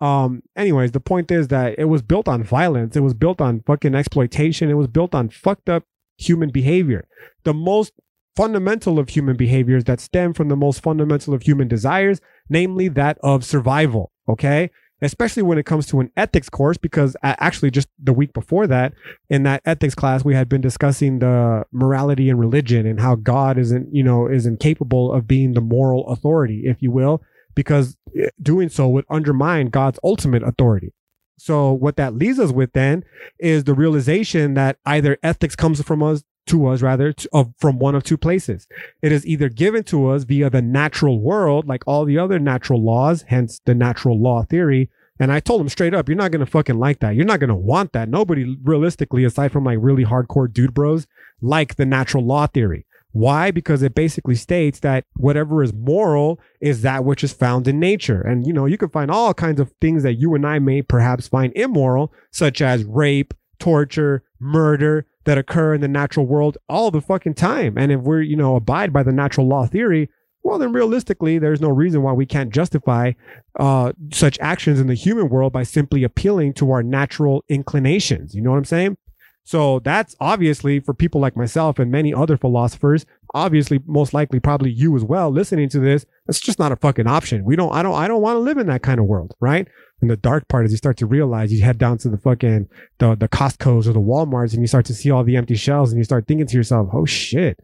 Um, 0.00 0.42
anyways, 0.54 0.92
the 0.92 1.00
point 1.00 1.30
is 1.30 1.48
that 1.48 1.78
it 1.78 1.84
was 1.84 2.02
built 2.02 2.28
on 2.28 2.42
violence. 2.42 2.96
It 2.96 3.00
was 3.00 3.14
built 3.14 3.40
on 3.40 3.62
fucking 3.66 3.94
exploitation. 3.94 4.70
It 4.70 4.74
was 4.74 4.86
built 4.86 5.14
on 5.14 5.28
fucked 5.28 5.68
up 5.68 5.84
human 6.16 6.50
behavior. 6.50 7.06
The 7.44 7.54
most 7.54 7.92
fundamental 8.36 8.98
of 8.98 9.08
human 9.08 9.36
behaviors 9.36 9.84
that 9.84 10.00
stem 10.00 10.34
from 10.34 10.48
the 10.48 10.56
most 10.56 10.82
fundamental 10.82 11.32
of 11.32 11.42
human 11.42 11.68
desires, 11.68 12.20
namely 12.48 12.88
that 12.88 13.18
of 13.22 13.44
survival. 13.44 14.12
Okay. 14.28 14.70
Especially 15.02 15.42
when 15.42 15.58
it 15.58 15.66
comes 15.66 15.86
to 15.86 16.00
an 16.00 16.10
ethics 16.16 16.48
course, 16.48 16.78
because 16.78 17.16
actually 17.22 17.70
just 17.70 17.88
the 18.02 18.14
week 18.14 18.32
before 18.32 18.66
that, 18.66 18.94
in 19.28 19.42
that 19.42 19.60
ethics 19.66 19.94
class, 19.94 20.24
we 20.24 20.34
had 20.34 20.48
been 20.48 20.62
discussing 20.62 21.18
the 21.18 21.64
morality 21.70 22.30
and 22.30 22.40
religion 22.40 22.86
and 22.86 22.98
how 22.98 23.14
God 23.14 23.58
isn't, 23.58 23.94
you 23.94 24.02
know, 24.02 24.26
is 24.26 24.46
incapable 24.46 25.12
of 25.12 25.26
being 25.26 25.52
the 25.52 25.60
moral 25.60 26.08
authority, 26.08 26.62
if 26.64 26.80
you 26.80 26.90
will, 26.90 27.22
because 27.54 27.98
eh, 28.18 28.28
doing 28.40 28.70
so 28.70 28.88
would 28.88 29.04
undermine 29.10 29.66
God's 29.66 29.98
ultimate 30.02 30.42
authority. 30.42 30.94
So 31.38 31.72
what 31.72 31.96
that 31.96 32.14
leaves 32.14 32.38
us 32.38 32.50
with 32.50 32.72
then 32.72 33.04
is 33.38 33.64
the 33.64 33.74
realization 33.74 34.54
that 34.54 34.78
either 34.86 35.18
ethics 35.22 35.56
comes 35.56 35.82
from 35.82 36.02
us 36.02 36.24
to 36.46 36.66
us 36.66 36.80
rather 36.80 37.12
to, 37.12 37.28
of, 37.32 37.52
from 37.58 37.78
one 37.78 37.94
of 37.94 38.04
two 38.04 38.16
places. 38.16 38.66
It 39.02 39.12
is 39.12 39.26
either 39.26 39.48
given 39.48 39.82
to 39.84 40.08
us 40.08 40.24
via 40.24 40.48
the 40.48 40.62
natural 40.62 41.20
world, 41.20 41.66
like 41.66 41.82
all 41.86 42.04
the 42.04 42.18
other 42.18 42.38
natural 42.38 42.82
laws, 42.82 43.24
hence 43.28 43.60
the 43.64 43.74
natural 43.74 44.20
law 44.20 44.44
theory. 44.44 44.90
And 45.18 45.32
I 45.32 45.40
told 45.40 45.60
him 45.60 45.68
straight 45.68 45.94
up, 45.94 46.08
you're 46.08 46.16
not 46.16 46.30
going 46.30 46.44
to 46.44 46.50
fucking 46.50 46.78
like 46.78 47.00
that. 47.00 47.14
You're 47.14 47.24
not 47.24 47.40
going 47.40 47.48
to 47.48 47.54
want 47.54 47.92
that. 47.92 48.08
Nobody 48.08 48.56
realistically, 48.62 49.24
aside 49.24 49.50
from 49.50 49.64
like 49.64 49.78
really 49.80 50.04
hardcore 50.04 50.52
dude 50.52 50.74
bros, 50.74 51.06
like 51.40 51.76
the 51.76 51.86
natural 51.86 52.24
law 52.24 52.46
theory. 52.46 52.85
Why? 53.16 53.50
Because 53.50 53.82
it 53.82 53.94
basically 53.94 54.34
states 54.34 54.80
that 54.80 55.04
whatever 55.16 55.62
is 55.62 55.72
moral 55.72 56.38
is 56.60 56.82
that 56.82 57.02
which 57.02 57.24
is 57.24 57.32
found 57.32 57.66
in 57.66 57.80
nature. 57.80 58.20
And, 58.20 58.46
you 58.46 58.52
know, 58.52 58.66
you 58.66 58.76
can 58.76 58.90
find 58.90 59.10
all 59.10 59.32
kinds 59.32 59.58
of 59.58 59.72
things 59.80 60.02
that 60.02 60.14
you 60.14 60.34
and 60.34 60.46
I 60.46 60.58
may 60.58 60.82
perhaps 60.82 61.26
find 61.26 61.50
immoral, 61.56 62.12
such 62.30 62.60
as 62.60 62.84
rape, 62.84 63.32
torture, 63.58 64.22
murder 64.38 65.06
that 65.24 65.38
occur 65.38 65.72
in 65.72 65.80
the 65.80 65.88
natural 65.88 66.26
world 66.26 66.58
all 66.68 66.90
the 66.90 67.00
fucking 67.00 67.32
time. 67.34 67.78
And 67.78 67.90
if 67.90 68.02
we're, 68.02 68.20
you 68.20 68.36
know, 68.36 68.54
abide 68.54 68.92
by 68.92 69.02
the 69.02 69.12
natural 69.12 69.48
law 69.48 69.66
theory, 69.66 70.10
well, 70.42 70.58
then 70.58 70.74
realistically, 70.74 71.38
there's 71.38 71.62
no 71.62 71.70
reason 71.70 72.02
why 72.02 72.12
we 72.12 72.26
can't 72.26 72.52
justify 72.52 73.12
uh, 73.58 73.92
such 74.12 74.38
actions 74.40 74.78
in 74.78 74.88
the 74.88 74.94
human 74.94 75.30
world 75.30 75.54
by 75.54 75.62
simply 75.62 76.04
appealing 76.04 76.52
to 76.52 76.70
our 76.70 76.82
natural 76.82 77.44
inclinations. 77.48 78.34
You 78.34 78.42
know 78.42 78.50
what 78.50 78.58
I'm 78.58 78.66
saying? 78.66 78.98
So 79.46 79.78
that's 79.78 80.16
obviously 80.18 80.80
for 80.80 80.92
people 80.92 81.20
like 81.20 81.36
myself 81.36 81.78
and 81.78 81.88
many 81.88 82.12
other 82.12 82.36
philosophers, 82.36 83.06
obviously, 83.32 83.78
most 83.86 84.12
likely, 84.12 84.40
probably 84.40 84.72
you 84.72 84.96
as 84.96 85.04
well, 85.04 85.30
listening 85.30 85.68
to 85.68 85.78
this, 85.78 86.04
that's 86.26 86.40
just 86.40 86.58
not 86.58 86.72
a 86.72 86.76
fucking 86.76 87.06
option. 87.06 87.44
We 87.44 87.54
don't, 87.54 87.72
I 87.72 87.84
don't, 87.84 87.94
I 87.94 88.08
don't 88.08 88.22
want 88.22 88.34
to 88.34 88.40
live 88.40 88.58
in 88.58 88.66
that 88.66 88.82
kind 88.82 88.98
of 88.98 89.06
world, 89.06 89.36
right? 89.38 89.68
And 90.00 90.10
the 90.10 90.16
dark 90.16 90.48
part 90.48 90.66
is 90.66 90.72
you 90.72 90.78
start 90.78 90.96
to 90.96 91.06
realize 91.06 91.52
you 91.52 91.62
head 91.62 91.78
down 91.78 91.96
to 91.98 92.08
the 92.08 92.18
fucking, 92.18 92.68
the, 92.98 93.14
the 93.14 93.28
Costco's 93.28 93.86
or 93.86 93.92
the 93.92 94.00
Walmarts 94.00 94.52
and 94.52 94.62
you 94.62 94.66
start 94.66 94.84
to 94.86 94.94
see 94.94 95.12
all 95.12 95.22
the 95.22 95.36
empty 95.36 95.54
shelves 95.54 95.92
and 95.92 96.00
you 96.00 96.04
start 96.04 96.26
thinking 96.26 96.48
to 96.48 96.56
yourself, 96.56 96.88
oh 96.92 97.06
shit, 97.06 97.60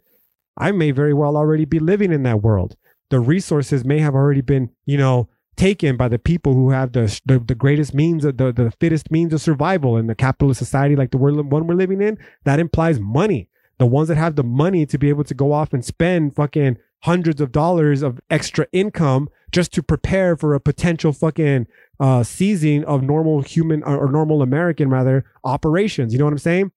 I 0.56 0.70
may 0.70 0.92
very 0.92 1.14
well 1.14 1.36
already 1.36 1.64
be 1.64 1.80
living 1.80 2.12
in 2.12 2.22
that 2.22 2.42
world. 2.42 2.76
The 3.10 3.18
resources 3.18 3.84
may 3.84 3.98
have 3.98 4.14
already 4.14 4.40
been, 4.40 4.70
you 4.86 4.98
know, 4.98 5.28
taken 5.56 5.97
by 5.97 6.09
the 6.09 6.18
people 6.18 6.54
who 6.54 6.71
have 6.71 6.92
the, 6.92 7.21
the, 7.26 7.38
the 7.38 7.54
greatest 7.54 7.94
means 7.94 8.25
of 8.25 8.37
the, 8.37 8.52
the 8.52 8.71
fittest 8.80 9.11
means 9.11 9.32
of 9.32 9.40
survival 9.40 9.97
in 9.97 10.06
the 10.06 10.14
capitalist 10.14 10.59
society 10.59 10.97
like 10.97 11.11
the 11.11 11.18
one 11.18 11.66
we're 11.66 11.75
living 11.75 12.00
in 12.00 12.18
that 12.44 12.59
implies 12.61 12.99
money. 12.99 13.49
The 13.78 13.87
ones 13.87 14.09
that 14.09 14.16
have 14.16 14.37
the 14.37 14.44
money 14.44 14.87
to 14.87 14.99
be 14.99 15.09
able 15.09 15.25
to 15.25 15.35
go 15.35 15.52
off 15.52 15.73
and 15.73 15.85
spend 15.85 16.37
fucking 16.37 16.78
hundreds 17.00 17.40
of 17.40 17.50
dollars 17.50 18.02
of 18.02 18.21
extra 18.30 18.66
income 18.73 19.28
just 19.50 19.73
to 19.73 19.82
prepare 19.82 20.37
for 20.37 20.54
a 20.54 20.61
potential 20.61 21.12
fucking 21.12 21.66
uh 22.00 22.23
seizing 22.23 22.85
of 22.85 23.02
normal 23.02 23.42
human 23.42 23.82
or, 23.82 24.06
or 24.06 24.11
normal 24.11 24.40
american 24.40 24.88
rather 24.88 25.25
operations. 25.44 26.12
You 26.12 26.18
know 26.18 26.25
what 26.25 26.32
i'm 26.32 26.38
saying 26.38 26.71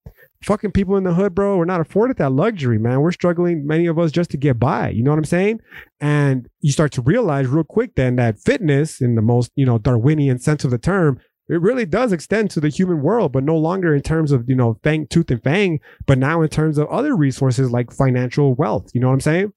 fucking 0.43 0.71
people 0.71 0.95
in 0.95 1.03
the 1.03 1.13
hood, 1.13 1.33
bro, 1.33 1.57
we're 1.57 1.65
not 1.65 1.81
afforded 1.81 2.17
that 2.17 2.31
luxury, 2.31 2.77
man. 2.77 3.01
We're 3.01 3.11
struggling, 3.11 3.65
many 3.65 3.87
of 3.87 3.97
us, 3.97 4.11
just 4.11 4.29
to 4.31 4.37
get 4.37 4.59
by. 4.59 4.89
You 4.89 5.03
know 5.03 5.11
what 5.11 5.17
I'm 5.17 5.25
saying? 5.25 5.59
And 5.99 6.47
you 6.61 6.71
start 6.71 6.91
to 6.93 7.01
realize 7.01 7.47
real 7.47 7.63
quick 7.63 7.95
then 7.95 8.15
that 8.17 8.39
fitness, 8.39 9.01
in 9.01 9.15
the 9.15 9.21
most, 9.21 9.51
you 9.55 9.65
know, 9.65 9.77
Darwinian 9.77 10.39
sense 10.39 10.63
of 10.63 10.71
the 10.71 10.77
term, 10.77 11.19
it 11.47 11.61
really 11.61 11.85
does 11.85 12.11
extend 12.11 12.49
to 12.51 12.59
the 12.59 12.69
human 12.69 13.01
world, 13.01 13.31
but 13.31 13.43
no 13.43 13.55
longer 13.55 13.93
in 13.93 14.01
terms 14.01 14.31
of, 14.31 14.45
you 14.47 14.55
know, 14.55 14.79
fang, 14.83 15.07
tooth 15.07 15.29
and 15.29 15.43
fang, 15.43 15.79
but 16.07 16.17
now 16.17 16.41
in 16.41 16.49
terms 16.49 16.77
of 16.77 16.87
other 16.87 17.15
resources 17.15 17.71
like 17.71 17.91
financial 17.91 18.55
wealth. 18.55 18.89
You 18.93 19.01
know 19.01 19.07
what 19.07 19.13
I'm 19.13 19.21
saying? 19.21 19.53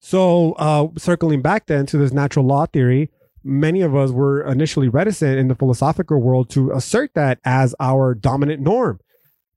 So, 0.00 0.52
uh, 0.52 0.88
circling 0.96 1.42
back 1.42 1.66
then 1.66 1.84
to 1.86 1.98
this 1.98 2.12
natural 2.12 2.46
law 2.46 2.64
theory, 2.64 3.10
many 3.44 3.82
of 3.82 3.94
us 3.94 4.10
were 4.10 4.42
initially 4.42 4.88
reticent 4.88 5.38
in 5.38 5.48
the 5.48 5.54
philosophical 5.54 6.20
world 6.20 6.48
to 6.50 6.72
assert 6.72 7.12
that 7.14 7.38
as 7.44 7.74
our 7.78 8.14
dominant 8.14 8.62
norm 8.62 8.98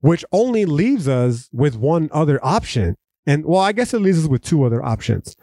which 0.03 0.25
only 0.33 0.65
leaves 0.65 1.07
us 1.07 1.47
with 1.53 1.77
one 1.77 2.09
other 2.11 2.37
option. 2.43 2.93
And 3.25 3.45
well, 3.45 3.61
I 3.61 3.71
guess 3.71 3.93
it 3.93 4.01
leaves 4.01 4.21
us 4.21 4.27
with 4.27 4.41
two 4.41 4.65
other 4.65 4.83
options. 4.83 5.37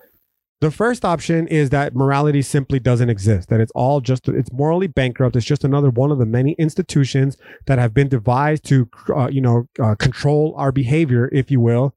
The 0.60 0.70
first 0.70 1.02
option 1.02 1.48
is 1.48 1.70
that 1.70 1.96
morality 1.96 2.42
simply 2.42 2.78
doesn't 2.78 3.08
exist, 3.08 3.48
that 3.48 3.60
it's 3.60 3.72
all 3.74 4.02
just, 4.02 4.28
it's 4.28 4.52
morally 4.52 4.86
bankrupt. 4.86 5.34
It's 5.34 5.46
just 5.46 5.64
another 5.64 5.88
one 5.88 6.10
of 6.10 6.18
the 6.18 6.26
many 6.26 6.52
institutions 6.58 7.38
that 7.66 7.78
have 7.78 7.94
been 7.94 8.08
devised 8.08 8.66
to, 8.66 8.90
uh, 9.08 9.28
you 9.28 9.40
know, 9.40 9.64
uh, 9.82 9.94
control 9.94 10.52
our 10.58 10.72
behavior, 10.72 11.30
if 11.32 11.50
you 11.50 11.58
will. 11.58 11.94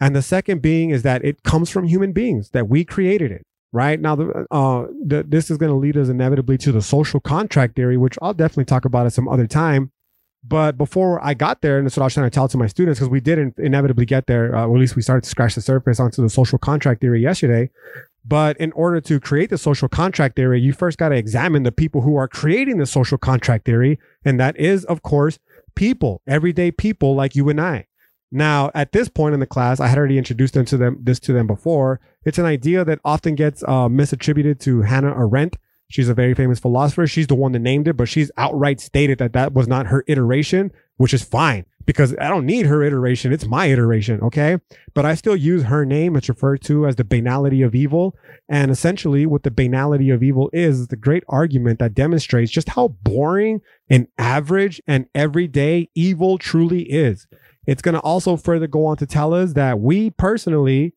And 0.00 0.16
the 0.16 0.22
second 0.22 0.62
being 0.62 0.88
is 0.88 1.02
that 1.02 1.22
it 1.22 1.42
comes 1.42 1.68
from 1.68 1.84
human 1.84 2.12
beings, 2.12 2.48
that 2.54 2.66
we 2.66 2.82
created 2.82 3.30
it, 3.30 3.42
right? 3.74 4.00
Now, 4.00 4.16
the, 4.16 4.46
uh, 4.50 4.86
the, 5.04 5.22
this 5.28 5.50
is 5.50 5.58
going 5.58 5.70
to 5.70 5.76
lead 5.76 5.98
us 5.98 6.08
inevitably 6.08 6.56
to 6.58 6.72
the 6.72 6.80
social 6.80 7.20
contract 7.20 7.76
theory, 7.76 7.98
which 7.98 8.16
I'll 8.22 8.32
definitely 8.32 8.64
talk 8.64 8.86
about 8.86 9.04
at 9.04 9.12
some 9.12 9.28
other 9.28 9.46
time. 9.46 9.92
But 10.44 10.78
before 10.78 11.24
I 11.24 11.34
got 11.34 11.60
there, 11.60 11.78
and 11.78 11.86
that's 11.86 11.96
what 11.96 12.02
I 12.02 12.06
was 12.06 12.14
trying 12.14 12.26
to 12.26 12.34
tell 12.34 12.48
to 12.48 12.56
my 12.56 12.68
students, 12.68 13.00
because 13.00 13.10
we 13.10 13.20
didn't 13.20 13.58
inevitably 13.58 14.06
get 14.06 14.26
there, 14.26 14.54
uh, 14.54 14.66
or 14.66 14.76
at 14.76 14.80
least 14.80 14.94
we 14.94 15.02
started 15.02 15.24
to 15.24 15.30
scratch 15.30 15.54
the 15.56 15.60
surface 15.60 15.98
onto 15.98 16.22
the 16.22 16.30
social 16.30 16.58
contract 16.58 17.00
theory 17.00 17.20
yesterday. 17.20 17.70
But 18.24 18.56
in 18.58 18.72
order 18.72 19.00
to 19.02 19.20
create 19.20 19.50
the 19.50 19.58
social 19.58 19.88
contract 19.88 20.36
theory, 20.36 20.60
you 20.60 20.72
first 20.72 20.98
got 20.98 21.10
to 21.10 21.16
examine 21.16 21.62
the 21.62 21.72
people 21.72 22.00
who 22.00 22.16
are 22.16 22.28
creating 22.28 22.78
the 22.78 22.86
social 22.86 23.18
contract 23.18 23.64
theory. 23.64 23.98
And 24.24 24.38
that 24.40 24.56
is, 24.56 24.84
of 24.84 25.02
course, 25.02 25.38
people, 25.74 26.22
everyday 26.26 26.70
people 26.70 27.14
like 27.14 27.36
you 27.36 27.48
and 27.48 27.60
I. 27.60 27.86
Now, 28.32 28.72
at 28.74 28.90
this 28.90 29.08
point 29.08 29.34
in 29.34 29.40
the 29.40 29.46
class, 29.46 29.78
I 29.78 29.86
had 29.86 29.98
already 29.98 30.18
introduced 30.18 30.54
them 30.54 30.64
to 30.66 30.76
them 30.76 30.98
this 31.00 31.20
to 31.20 31.32
them 31.32 31.46
before. 31.46 32.00
It's 32.24 32.38
an 32.38 32.44
idea 32.44 32.84
that 32.84 32.98
often 33.04 33.36
gets 33.36 33.62
uh, 33.62 33.88
misattributed 33.88 34.58
to 34.60 34.82
Hannah 34.82 35.14
Arendt, 35.16 35.56
She's 35.88 36.08
a 36.08 36.14
very 36.14 36.34
famous 36.34 36.58
philosopher. 36.58 37.06
She's 37.06 37.28
the 37.28 37.34
one 37.34 37.52
that 37.52 37.60
named 37.60 37.86
it, 37.88 37.96
but 37.96 38.08
she's 38.08 38.30
outright 38.36 38.80
stated 38.80 39.18
that 39.18 39.32
that 39.34 39.52
was 39.52 39.68
not 39.68 39.86
her 39.86 40.04
iteration, 40.08 40.72
which 40.96 41.14
is 41.14 41.22
fine 41.22 41.64
because 41.86 42.14
I 42.20 42.28
don't 42.28 42.44
need 42.44 42.66
her 42.66 42.82
iteration. 42.82 43.32
It's 43.32 43.46
my 43.46 43.66
iteration. 43.66 44.20
Okay. 44.20 44.58
But 44.94 45.06
I 45.06 45.14
still 45.14 45.36
use 45.36 45.62
her 45.64 45.84
name. 45.84 46.16
It's 46.16 46.28
referred 46.28 46.62
to 46.62 46.86
as 46.86 46.96
the 46.96 47.04
banality 47.04 47.62
of 47.62 47.74
evil. 47.74 48.16
And 48.48 48.70
essentially 48.70 49.24
what 49.26 49.44
the 49.44 49.50
banality 49.52 50.10
of 50.10 50.22
evil 50.22 50.50
is, 50.52 50.80
is 50.80 50.88
the 50.88 50.96
great 50.96 51.22
argument 51.28 51.78
that 51.78 51.94
demonstrates 51.94 52.50
just 52.50 52.70
how 52.70 52.88
boring 52.88 53.60
and 53.88 54.08
average 54.18 54.82
and 54.88 55.06
everyday 55.14 55.88
evil 55.94 56.38
truly 56.38 56.82
is. 56.82 57.28
It's 57.66 57.82
going 57.82 57.94
to 57.94 58.00
also 58.00 58.36
further 58.36 58.66
go 58.66 58.86
on 58.86 58.96
to 58.98 59.06
tell 59.06 59.32
us 59.32 59.52
that 59.52 59.78
we 59.80 60.10
personally, 60.10 60.94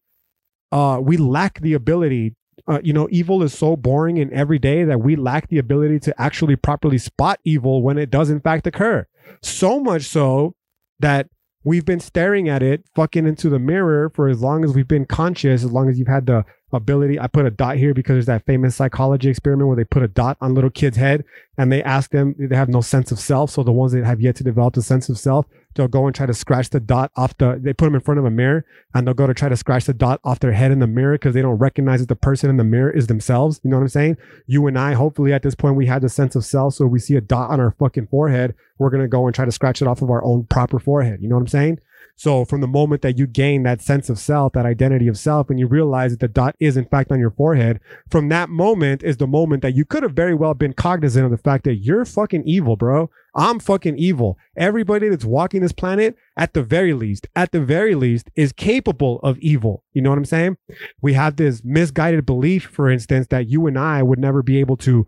uh, 0.71 0.99
we 1.01 1.17
lack 1.17 1.61
the 1.61 1.73
ability 1.73 2.35
uh, 2.69 2.79
you 2.83 2.93
know, 2.93 3.07
evil 3.11 3.41
is 3.41 3.53
so 3.53 3.75
boring 3.75 4.19
and 4.19 4.31
everyday 4.31 4.83
that 4.83 5.01
we 5.01 5.15
lack 5.15 5.49
the 5.49 5.57
ability 5.57 5.99
to 5.99 6.21
actually 6.21 6.55
properly 6.55 6.99
spot 6.99 7.39
evil 7.43 7.81
when 7.81 7.97
it 7.97 8.11
does 8.11 8.29
in 8.29 8.39
fact 8.39 8.67
occur. 8.67 9.05
So 9.41 9.79
much 9.79 10.03
so 10.03 10.55
that 10.99 11.27
we've 11.63 11.85
been 11.85 11.99
staring 11.99 12.47
at 12.47 12.61
it 12.61 12.83
fucking 12.95 13.25
into 13.25 13.49
the 13.49 13.59
mirror 13.59 14.11
for 14.13 14.29
as 14.29 14.41
long 14.41 14.63
as 14.63 14.73
we've 14.73 14.87
been 14.87 15.05
conscious, 15.05 15.63
as 15.63 15.71
long 15.71 15.89
as 15.89 15.97
you've 15.97 16.07
had 16.07 16.27
the 16.27 16.45
ability. 16.71 17.19
I 17.19 17.27
put 17.27 17.45
a 17.45 17.51
dot 17.51 17.77
here 17.77 17.93
because 17.93 18.15
there's 18.15 18.25
that 18.27 18.45
famous 18.45 18.75
psychology 18.75 19.29
experiment 19.29 19.67
where 19.67 19.77
they 19.77 19.83
put 19.83 20.03
a 20.03 20.07
dot 20.07 20.37
on 20.41 20.53
little 20.53 20.69
kids' 20.69 20.97
head 20.97 21.23
and 21.57 21.71
they 21.71 21.83
ask 21.83 22.11
them, 22.11 22.35
they 22.37 22.55
have 22.55 22.69
no 22.69 22.81
sense 22.81 23.11
of 23.11 23.19
self. 23.19 23.51
So 23.51 23.63
the 23.63 23.71
ones 23.71 23.91
that 23.91 24.05
have 24.05 24.21
yet 24.21 24.35
to 24.37 24.43
develop 24.43 24.77
a 24.77 24.81
sense 24.81 25.09
of 25.09 25.17
self, 25.17 25.45
they'll 25.75 25.87
go 25.87 26.05
and 26.05 26.15
try 26.15 26.25
to 26.25 26.33
scratch 26.33 26.69
the 26.69 26.79
dot 26.79 27.11
off 27.15 27.37
the, 27.37 27.59
they 27.61 27.73
put 27.73 27.85
them 27.85 27.95
in 27.95 28.01
front 28.01 28.19
of 28.19 28.25
a 28.25 28.31
mirror 28.31 28.65
and 28.93 29.05
they'll 29.05 29.13
go 29.13 29.27
to 29.27 29.33
try 29.33 29.49
to 29.49 29.57
scratch 29.57 29.85
the 29.85 29.93
dot 29.93 30.19
off 30.23 30.39
their 30.39 30.53
head 30.53 30.71
in 30.71 30.79
the 30.79 30.87
mirror 30.87 31.13
because 31.13 31.33
they 31.33 31.41
don't 31.41 31.57
recognize 31.57 31.99
that 31.99 32.09
the 32.09 32.15
person 32.15 32.49
in 32.49 32.57
the 32.57 32.63
mirror 32.63 32.91
is 32.91 33.07
themselves. 33.07 33.59
You 33.63 33.71
know 33.71 33.77
what 33.77 33.83
I'm 33.83 33.89
saying? 33.89 34.17
You 34.45 34.67
and 34.67 34.77
I, 34.77 34.93
hopefully 34.93 35.33
at 35.33 35.43
this 35.43 35.55
point, 35.55 35.75
we 35.75 35.87
had 35.87 36.01
the 36.01 36.09
sense 36.09 36.35
of 36.35 36.45
self. 36.45 36.75
So 36.75 36.85
we 36.85 36.99
see 36.99 37.15
a 37.15 37.21
dot 37.21 37.49
on 37.49 37.59
our 37.59 37.71
fucking 37.71 38.07
forehead, 38.07 38.55
we're 38.77 38.89
going 38.89 39.03
to 39.03 39.07
go 39.07 39.25
and 39.25 39.35
try 39.35 39.45
to 39.45 39.51
scratch 39.51 39.81
it 39.81 39.87
off 39.87 40.01
of 40.01 40.09
our 40.09 40.23
own 40.23 40.45
proper 40.45 40.79
forehead. 40.79 41.21
You 41.21 41.29
know 41.29 41.35
what 41.35 41.41
I'm 41.41 41.47
saying? 41.47 41.79
So 42.19 42.43
from 42.43 42.59
the 42.59 42.67
moment 42.67 43.01
that 43.03 43.17
you 43.17 43.25
gain 43.27 43.63
that 43.63 43.81
sense 43.81 44.09
of 44.09 44.19
self, 44.19 44.51
that 44.51 44.65
identity 44.65 45.07
of 45.07 45.17
self, 45.17 45.49
and 45.49 45.57
you 45.57 45.67
realize 45.67 46.11
that 46.11 46.19
the 46.19 46.27
dot 46.27 46.53
is 46.59 46.75
in 46.75 46.83
fact 46.83 47.13
on 47.13 47.19
your 47.19 47.31
forehead, 47.31 47.79
from 48.11 48.27
that 48.27 48.49
moment 48.49 49.03
is 49.03 49.15
the 49.15 49.25
moment 49.25 49.61
that 49.61 49.73
you 49.73 49.85
could 49.85 50.03
have 50.03 50.11
very 50.11 50.35
well 50.35 50.53
been 50.53 50.73
cognizant 50.73 51.23
of 51.23 51.31
the 51.31 51.37
fact 51.37 51.63
that 51.63 51.75
you're 51.75 52.03
fucking 52.03 52.43
evil, 52.45 52.75
bro. 52.75 53.09
I'm 53.35 53.61
fucking 53.61 53.97
evil. 53.97 54.37
Everybody 54.57 55.07
that's 55.07 55.23
walking 55.23 55.61
this 55.61 55.71
planet, 55.71 56.17
at 56.35 56.53
the 56.53 56.61
very 56.61 56.91
least, 56.91 57.25
at 57.37 57.53
the 57.53 57.61
very 57.61 57.95
least, 57.95 58.29
is 58.35 58.51
capable 58.51 59.21
of 59.23 59.39
evil. 59.39 59.85
You 59.93 60.01
know 60.01 60.09
what 60.09 60.17
I'm 60.17 60.25
saying? 60.25 60.57
We 61.01 61.13
have 61.13 61.37
this 61.37 61.61
misguided 61.63 62.25
belief, 62.25 62.65
for 62.65 62.89
instance, 62.89 63.27
that 63.27 63.47
you 63.47 63.65
and 63.65 63.79
I 63.79 64.03
would 64.03 64.19
never 64.19 64.43
be 64.43 64.59
able 64.59 64.75
to 64.77 65.07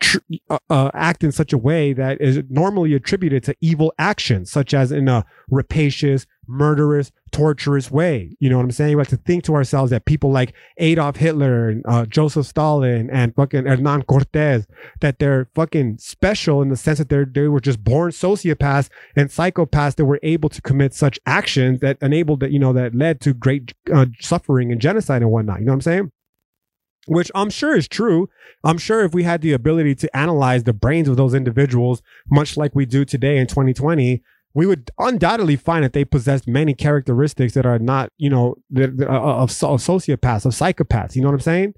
tr- 0.00 0.18
uh, 0.48 0.58
uh, 0.68 0.90
act 0.94 1.22
in 1.22 1.32
such 1.32 1.52
a 1.52 1.58
way 1.58 1.92
that 1.92 2.20
is 2.20 2.42
normally 2.48 2.94
attributed 2.94 3.44
to 3.44 3.54
evil 3.60 3.92
actions, 3.98 4.50
such 4.50 4.74
as 4.74 4.90
in 4.90 5.08
a 5.08 5.24
rapacious, 5.50 6.26
murderous, 6.46 7.12
torturous 7.30 7.90
way. 7.90 8.36
You 8.40 8.50
know 8.50 8.56
what 8.56 8.64
I'm 8.64 8.70
saying? 8.72 8.96
We 8.96 9.00
have 9.00 9.08
to 9.08 9.16
think 9.16 9.44
to 9.44 9.54
ourselves 9.54 9.90
that 9.90 10.04
people 10.04 10.32
like 10.32 10.54
Adolf 10.78 11.16
Hitler 11.16 11.68
and 11.68 11.84
uh, 11.86 12.06
Joseph 12.06 12.46
Stalin 12.46 13.08
and 13.10 13.34
fucking 13.34 13.66
Hernan 13.66 14.02
Cortez, 14.02 14.66
that 15.00 15.18
they're 15.18 15.48
fucking 15.54 15.98
special 15.98 16.62
in 16.62 16.70
the 16.70 16.76
sense 16.76 16.98
that 16.98 17.08
they're, 17.08 17.24
they 17.26 17.48
were 17.48 17.60
just 17.60 17.84
born 17.84 18.10
sociopaths 18.10 18.88
and 19.14 19.28
psychopaths 19.28 19.94
that 19.96 20.06
were 20.06 20.20
able 20.22 20.48
to 20.48 20.60
commit 20.62 20.94
such 20.94 21.20
actions 21.26 21.80
that 21.80 21.98
enabled 22.02 22.40
that, 22.40 22.50
you 22.50 22.58
know, 22.58 22.72
that 22.72 22.94
led 22.94 23.20
to 23.20 23.32
great 23.32 23.74
uh, 23.92 24.06
suffering 24.20 24.72
and 24.72 24.80
genocide 24.80 25.22
and 25.22 25.30
whatnot. 25.30 25.60
You 25.60 25.66
know 25.66 25.72
what 25.72 25.76
I'm 25.76 25.80
saying? 25.82 26.12
Which 27.06 27.30
I'm 27.34 27.50
sure 27.50 27.76
is 27.76 27.88
true. 27.88 28.28
I'm 28.64 28.78
sure 28.78 29.04
if 29.04 29.14
we 29.14 29.22
had 29.22 29.40
the 29.40 29.52
ability 29.52 29.94
to 29.96 30.16
analyze 30.16 30.64
the 30.64 30.72
brains 30.72 31.08
of 31.08 31.16
those 31.16 31.34
individuals, 31.34 32.02
much 32.30 32.56
like 32.56 32.74
we 32.74 32.86
do 32.86 33.04
today 33.04 33.38
in 33.38 33.46
2020, 33.46 34.22
we 34.52 34.66
would 34.66 34.90
undoubtedly 34.98 35.56
find 35.56 35.84
that 35.84 35.92
they 35.92 36.04
possessed 36.04 36.48
many 36.48 36.74
characteristics 36.74 37.54
that 37.54 37.66
are 37.66 37.78
not, 37.78 38.10
you 38.18 38.28
know, 38.28 38.56
uh, 38.76 38.82
of, 38.82 39.50
of 39.50 39.80
sociopaths, 39.80 40.44
of 40.44 40.52
psychopaths. 40.52 41.14
You 41.14 41.22
know 41.22 41.28
what 41.28 41.34
I'm 41.34 41.40
saying? 41.40 41.74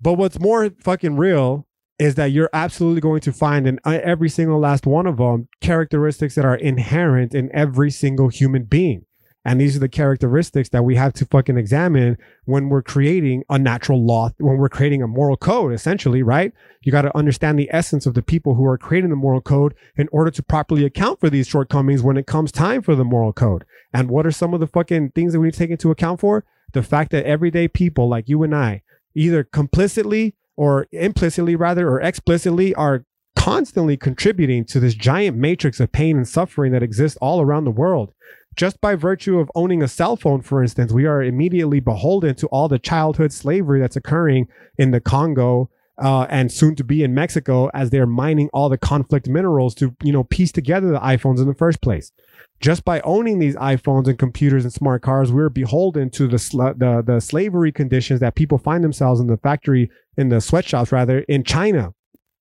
But 0.00 0.14
what's 0.14 0.38
more 0.38 0.70
fucking 0.80 1.16
real 1.16 1.66
is 1.98 2.14
that 2.16 2.26
you're 2.26 2.50
absolutely 2.52 3.00
going 3.00 3.20
to 3.22 3.32
find 3.32 3.66
in 3.66 3.80
uh, 3.84 3.98
every 4.02 4.28
single 4.28 4.60
last 4.60 4.86
one 4.86 5.06
of 5.06 5.16
them 5.16 5.48
characteristics 5.60 6.34
that 6.34 6.44
are 6.44 6.56
inherent 6.56 7.34
in 7.34 7.50
every 7.54 7.90
single 7.90 8.28
human 8.28 8.64
being. 8.64 9.05
And 9.46 9.60
these 9.60 9.76
are 9.76 9.78
the 9.78 9.88
characteristics 9.88 10.70
that 10.70 10.82
we 10.82 10.96
have 10.96 11.12
to 11.14 11.24
fucking 11.24 11.56
examine 11.56 12.18
when 12.46 12.68
we're 12.68 12.82
creating 12.82 13.44
a 13.48 13.60
natural 13.60 14.04
law, 14.04 14.30
when 14.38 14.56
we're 14.56 14.68
creating 14.68 15.02
a 15.02 15.06
moral 15.06 15.36
code, 15.36 15.72
essentially, 15.72 16.20
right? 16.20 16.52
You 16.82 16.90
got 16.90 17.02
to 17.02 17.16
understand 17.16 17.56
the 17.56 17.68
essence 17.72 18.06
of 18.06 18.14
the 18.14 18.22
people 18.22 18.56
who 18.56 18.66
are 18.66 18.76
creating 18.76 19.10
the 19.10 19.14
moral 19.14 19.40
code 19.40 19.76
in 19.96 20.08
order 20.10 20.32
to 20.32 20.42
properly 20.42 20.84
account 20.84 21.20
for 21.20 21.30
these 21.30 21.46
shortcomings 21.46 22.02
when 22.02 22.16
it 22.16 22.26
comes 22.26 22.50
time 22.50 22.82
for 22.82 22.96
the 22.96 23.04
moral 23.04 23.32
code. 23.32 23.64
And 23.94 24.10
what 24.10 24.26
are 24.26 24.32
some 24.32 24.52
of 24.52 24.58
the 24.58 24.66
fucking 24.66 25.10
things 25.10 25.32
that 25.32 25.38
we 25.38 25.46
need 25.46 25.52
to 25.54 25.58
take 25.60 25.70
into 25.70 25.92
account 25.92 26.18
for? 26.18 26.44
The 26.72 26.82
fact 26.82 27.12
that 27.12 27.24
everyday 27.24 27.68
people 27.68 28.08
like 28.08 28.28
you 28.28 28.42
and 28.42 28.52
I, 28.52 28.82
either 29.14 29.44
complicitly 29.44 30.34
or 30.56 30.88
implicitly 30.90 31.54
rather, 31.54 31.88
or 31.88 32.00
explicitly 32.00 32.74
are 32.74 33.04
constantly 33.36 33.96
contributing 33.96 34.64
to 34.64 34.80
this 34.80 34.94
giant 34.94 35.36
matrix 35.36 35.78
of 35.78 35.92
pain 35.92 36.16
and 36.16 36.26
suffering 36.26 36.72
that 36.72 36.82
exists 36.82 37.16
all 37.20 37.40
around 37.40 37.62
the 37.62 37.70
world 37.70 38.12
just 38.56 38.80
by 38.80 38.94
virtue 38.94 39.38
of 39.38 39.50
owning 39.54 39.82
a 39.82 39.88
cell 39.88 40.16
phone, 40.16 40.40
for 40.40 40.62
instance, 40.62 40.90
we 40.92 41.04
are 41.04 41.22
immediately 41.22 41.78
beholden 41.78 42.34
to 42.36 42.46
all 42.48 42.68
the 42.68 42.78
childhood 42.78 43.32
slavery 43.32 43.78
that's 43.78 43.96
occurring 43.96 44.48
in 44.78 44.90
the 44.90 45.00
Congo 45.00 45.70
uh, 46.02 46.26
and 46.28 46.50
soon 46.50 46.74
to 46.76 46.84
be 46.84 47.02
in 47.02 47.14
Mexico 47.14 47.70
as 47.72 47.90
they're 47.90 48.06
mining 48.06 48.48
all 48.52 48.68
the 48.68 48.78
conflict 48.78 49.28
minerals 49.28 49.74
to, 49.74 49.94
you 50.02 50.12
know, 50.12 50.24
piece 50.24 50.52
together 50.52 50.88
the 50.90 51.00
iPhones 51.00 51.38
in 51.38 51.46
the 51.46 51.54
first 51.54 51.80
place. 51.80 52.12
Just 52.60 52.84
by 52.84 53.00
owning 53.00 53.38
these 53.38 53.56
iPhones 53.56 54.08
and 54.08 54.18
computers 54.18 54.64
and 54.64 54.72
smart 54.72 55.02
cars, 55.02 55.30
we're 55.30 55.50
beholden 55.50 56.10
to 56.10 56.26
the, 56.26 56.38
sl- 56.38 56.72
the 56.76 57.02
the 57.06 57.20
slavery 57.20 57.70
conditions 57.70 58.20
that 58.20 58.34
people 58.34 58.56
find 58.56 58.82
themselves 58.82 59.20
in 59.20 59.26
the 59.26 59.36
factory, 59.36 59.90
in 60.16 60.30
the 60.30 60.40
sweatshops 60.40 60.90
rather, 60.90 61.20
in 61.20 61.44
China, 61.44 61.92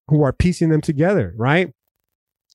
who 0.08 0.24
are 0.24 0.32
piecing 0.32 0.70
them 0.70 0.82
together, 0.82 1.34
right? 1.36 1.74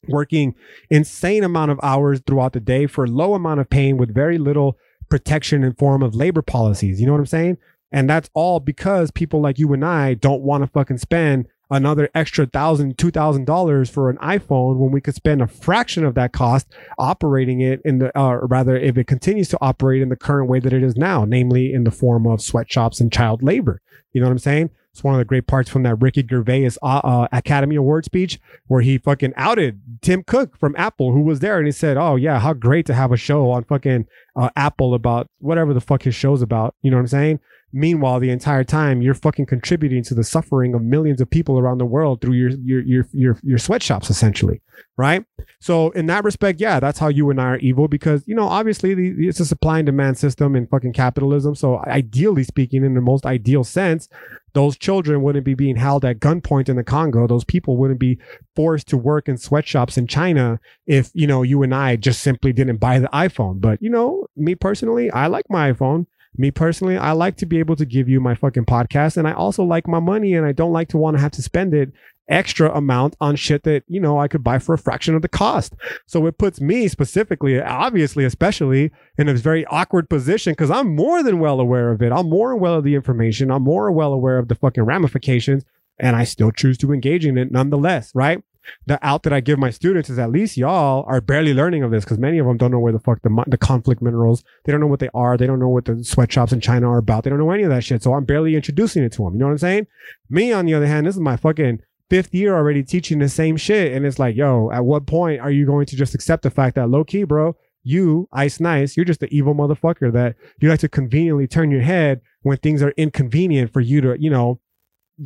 Working 0.09 0.55
insane 0.89 1.45
amount 1.45 1.71
of 1.71 1.81
hours 1.83 2.21
throughout 2.27 2.53
the 2.53 2.61
day 2.61 2.87
for 2.87 3.07
low 3.07 3.35
amount 3.35 3.61
of 3.61 3.71
pain 3.71 3.97
with 3.97 4.15
very 4.15 4.39
little 4.39 4.77
protection 5.09 5.63
in 5.63 5.75
form 5.75 6.03
of 6.03 6.15
labor 6.15 6.43
policies. 6.43 7.01
You 7.01 7.07
know 7.07 7.13
what 7.13 7.19
I'm 7.21 7.27
saying? 7.27 7.59
And 7.93 8.09
that's 8.09 8.31
all 8.35 8.61
because 8.61 9.11
people 9.11 9.41
like 9.41 9.59
you 9.59 9.73
and 9.73 9.85
I 9.85 10.15
don't 10.15 10.43
want 10.43 10.63
to 10.63 10.71
fucking 10.71 10.99
spend 10.99 11.49
another 11.71 12.09
extra 12.15 12.47
thousand, 12.47 12.99
two 12.99 13.11
thousand 13.11 13.47
dollars 13.47 13.91
for 13.91 14.11
an 14.11 14.17
iPhone 14.19 14.77
when 14.77 14.91
we 14.91 15.01
could 15.01 15.15
spend 15.15 15.43
a 15.43 15.47
fraction 15.47 16.05
of 16.05 16.15
that 16.15 16.33
cost 16.33 16.67
operating 16.99 17.61
it 17.61 17.81
in 17.85 17.99
the, 17.99 18.17
uh, 18.19 18.29
or 18.31 18.47
rather, 18.47 18.77
if 18.77 18.97
it 18.97 19.07
continues 19.07 19.49
to 19.49 19.59
operate 19.61 20.03
in 20.03 20.09
the 20.09 20.17
current 20.17 20.49
way 20.49 20.61
that 20.61 20.73
it 20.73 20.83
is 20.83 20.97
now, 20.97 21.25
namely 21.25 21.73
in 21.73 21.85
the 21.85 21.91
form 21.91 22.27
of 22.27 22.41
sweatshops 22.41 23.01
and 23.01 23.13
child 23.13 23.43
labor. 23.43 23.81
You 24.13 24.21
know 24.21 24.27
what 24.27 24.33
I'm 24.33 24.39
saying? 24.39 24.71
It's 24.93 25.05
one 25.05 25.15
of 25.15 25.19
the 25.19 25.25
great 25.25 25.47
parts 25.47 25.71
from 25.71 25.85
that 25.85 25.97
Ricky 25.97 26.27
Gervais 26.29 26.71
uh, 26.83 26.87
uh, 26.87 27.29
Academy 27.31 27.77
Award 27.77 28.05
speech 28.05 28.41
where 28.67 28.81
he 28.81 28.99
fucking 28.99 29.33
outed 29.37 29.81
Tim 30.03 30.25
Cook 30.25 30.59
from 30.59 30.75
Apple, 30.77 31.13
who 31.13 31.21
was 31.21 31.41
there, 31.41 31.59
and 31.59 31.67
he 31.67 31.73
said, 31.73 31.97
"Oh 31.97 32.17
yeah, 32.17 32.41
how 32.41 32.53
great 32.55 32.87
to 32.87 32.95
have 32.95 33.13
a 33.13 33.17
show 33.17 33.51
on 33.51 33.65
fucking 33.65 34.07
uh, 34.35 34.51
Apple 34.57 34.95
about 34.95 35.29
whatever 35.39 35.73
the 35.73 35.81
fuck 35.81 36.03
his 36.03 36.15
show's 36.15 36.43
about." 36.43 36.75
You 36.83 36.91
know 36.91 36.97
what 36.97 37.03
I'm 37.03 37.09
saying? 37.09 37.41
Meanwhile, 37.73 38.21
the 38.21 38.31
entire 38.31 38.65
time 38.65 39.01
you're 39.01 39.15
fucking 39.15 39.47
contributing 39.47 40.03
to 40.05 40.15
the 40.15 40.25
suffering 40.25 40.75
of 40.75 40.83
millions 40.83 41.21
of 41.21 41.31
people 41.31 41.59
around 41.59 41.79
the 41.79 41.87
world 41.87 42.21
through 42.21 42.35
your 42.35 42.51
your 42.51 42.83
your 42.83 43.09
your, 43.13 43.39
your 43.43 43.59
sweatshops, 43.59 44.11
essentially, 44.11 44.61
right? 44.97 45.25
So 45.61 45.91
in 45.91 46.07
that 46.07 46.25
respect, 46.25 46.61
yeah, 46.61 46.81
that's 46.81 46.99
how 46.99 47.09
you 47.09 47.31
and 47.31 47.41
I 47.41 47.45
are 47.45 47.59
evil 47.59 47.87
because 47.87 48.25
you 48.27 48.35
know 48.35 48.49
obviously 48.49 48.95
the, 48.95 49.29
it's 49.29 49.39
a 49.39 49.47
supply 49.47 49.79
and 49.79 49.87
demand 49.87 50.19
system 50.19 50.57
in 50.57 50.67
fucking 50.67 50.95
capitalism. 50.95 51.55
So 51.55 51.79
ideally 51.87 52.43
speaking, 52.43 52.85
in 52.85 52.95
the 52.95 53.01
most 53.01 53.25
ideal 53.25 53.63
sense, 53.63 54.09
those 54.55 54.77
children 54.77 55.23
wouldn't 55.23 55.45
be 55.45 55.55
being 55.55 55.77
held 55.77 56.05
at 56.05 56.19
gunpoint 56.19 56.69
in 56.69 56.77
the 56.77 56.85
Congo. 56.85 57.27
Those 57.27 57.45
people 57.45 57.77
wouldn't 57.77 58.01
be 58.01 58.19
forced 58.57 58.89
to 58.89 58.97
work 58.97 59.29
in 59.29 59.37
sweatshops 59.37 59.97
in 59.97 60.07
China 60.07 60.59
if 60.87 61.11
you 61.15 61.27
know 61.27 61.43
you 61.43 61.63
and 61.63 61.75
I 61.75 61.97
just 61.97 62.21
simply 62.21 62.53
didn't 62.53 62.79
buy 62.79 62.99
the 62.99 63.09
iPhone. 63.09 63.61
But 63.61 63.81
you 63.81 63.91
know, 63.91 64.27
me 64.37 64.55
personally, 64.55 65.11
I 65.11 65.29
like 65.29 65.47
my 65.49 65.73
iPhone. 65.73 66.07
Me 66.37 66.51
personally, 66.51 66.97
I 66.97 67.13
like 67.13 67.37
to 67.39 67.47
be 67.47 67.59
able 67.59 67.77
to 67.77 67.85
give 67.85 68.09
you 68.09 68.21
my 68.21 68.35
fucking 68.35 68.65
podcast 68.65 69.17
and 69.17 69.27
I 69.27 69.33
also 69.33 69.65
like 69.65 69.89
my 69.89 70.01
money 70.01 70.35
and 70.35 70.47
I 70.47 70.53
don't 70.53 70.73
like 70.73 70.89
to 70.91 70.97
want 70.97 71.17
to 71.17 71.21
have 71.21 71.33
to 71.33 71.43
spend 71.43 71.75
it 71.75 71.93
extra 72.29 72.73
amount 72.73 73.17
on 73.21 73.35
shit 73.35 73.65
that, 73.65 73.83
you 73.89 74.01
know, 74.01 74.19
I 74.19 74.29
could 74.29 74.45
buy 74.45 74.61
for 74.61 74.73
a 74.75 74.79
fraction 74.79 75.17
of 75.17 75.23
the 75.23 75.29
cost. 75.29 75.75
So 76.07 76.27
it 76.27 76.39
puts 76.39 76.61
me 76.61 76.87
specifically, 76.87 77.61
obviously, 77.61 78.25
especially 78.25 78.93
in 79.19 79.29
a 79.29 79.35
very 79.35 79.67
awkward 79.67 80.09
position 80.09 80.53
because 80.53 80.71
I'm 80.71 80.95
more 80.95 81.23
than 81.23 81.41
well 81.41 81.61
aware 81.61 81.91
of 81.91 82.01
it. 82.01 82.13
I'm 82.13 82.31
more 82.31 82.57
well 82.57 82.75
of 82.75 82.85
the 82.85 82.95
information. 82.95 83.51
I'm 83.51 83.65
more 83.65 83.91
well 83.91 84.13
aware 84.13 84.39
of 84.39 84.47
the 84.49 84.55
fucking 84.55 84.85
ramifications 84.85 85.65
and 85.99 86.17
I 86.17 86.25
still 86.25 86.53
choose 86.53 86.79
to 86.79 86.93
engage 86.93 87.27
in 87.27 87.37
it 87.37 87.51
nonetheless, 87.51 88.13
right? 88.15 88.43
The 88.87 88.99
out 89.07 89.23
that 89.25 89.33
I 89.33 89.41
give 89.41 89.59
my 89.59 89.71
students 89.71 90.11
is 90.11 90.19
at 90.19 90.31
least 90.31 90.57
y'all 90.57 91.05
are 91.07 91.21
barely 91.21 91.55
learning 91.55 91.83
of 91.83 91.91
this 91.91 92.05
because 92.05 92.19
many 92.19 92.39
of 92.39 92.47
them 92.47 92.57
don't 92.57 92.71
know 92.71 92.79
where 92.79 92.93
the 92.93 92.99
fuck 92.99 93.23
the, 93.23 93.45
the 93.47 93.59
conflict 93.59 94.03
minerals, 94.03 94.45
they 94.65 94.73
don't 94.73 94.81
know 94.81 94.87
what 94.87 95.01
they 95.01 95.11
are. 95.15 95.37
They 95.37 95.47
don't 95.47 95.59
know 95.59 95.69
what 95.69 95.85
the 95.85 96.03
sweatshops 96.05 96.53
in 96.53 96.61
China 96.61 96.91
are 96.91 96.99
about. 96.99 97.25
They 97.25 97.31
don't 97.31 97.39
know 97.39 97.51
any 97.51 97.63
of 97.63 97.71
that 97.71 97.85
shit. 97.85 98.03
So 98.03 98.15
I'm 98.15 98.25
barely 98.25 98.57
introducing 98.57 99.03
it 99.03 99.13
to 99.13 99.25
them. 99.25 99.35
You 99.35 99.41
know 99.41 99.47
what 99.47 99.53
I'm 99.53 99.59
saying? 99.59 99.87
Me, 100.29 100.53
on 100.53 100.67
the 100.67 100.75
other 100.75 100.87
hand, 100.87 101.07
this 101.07 101.15
is 101.15 101.21
my 101.21 101.37
fucking 101.37 101.81
fifth 102.09 102.35
year 102.35 102.55
already 102.55 102.83
teaching 102.83 103.21
the 103.21 103.29
same 103.29 103.57
shit. 103.57 103.93
And 103.93 104.05
it's 104.05 104.19
like, 104.19 104.37
yo, 104.37 104.71
at 104.73 104.85
what 104.85 105.07
point 105.07 105.41
are 105.41 105.51
you 105.51 105.65
going 105.65 105.87
to 105.87 105.97
just 105.97 106.15
accept 106.15 106.43
the 106.43 106.51
fact 106.51 106.75
that 106.75 106.91
low 106.91 107.05
key, 107.05 107.25
bro, 107.25 107.57
you, 107.83 108.29
Ice 108.33 108.61
Nice, 108.61 108.97
you're 108.97 109.05
just 109.05 109.21
the 109.21 109.35
evil 109.35 109.55
motherfucker 109.55 110.13
that 110.13 110.37
you 110.61 110.69
like 110.69 110.81
to 110.81 110.89
conveniently 110.89 111.47
turn 111.47 111.71
your 111.71 111.81
head 111.81 112.21
when 112.43 112.59
things 112.59 112.83
are 112.83 112.93
inconvenient 112.97 113.73
for 113.73 113.81
you 113.81 114.01
to, 114.01 114.21
you 114.21 114.29
know, 114.29 114.61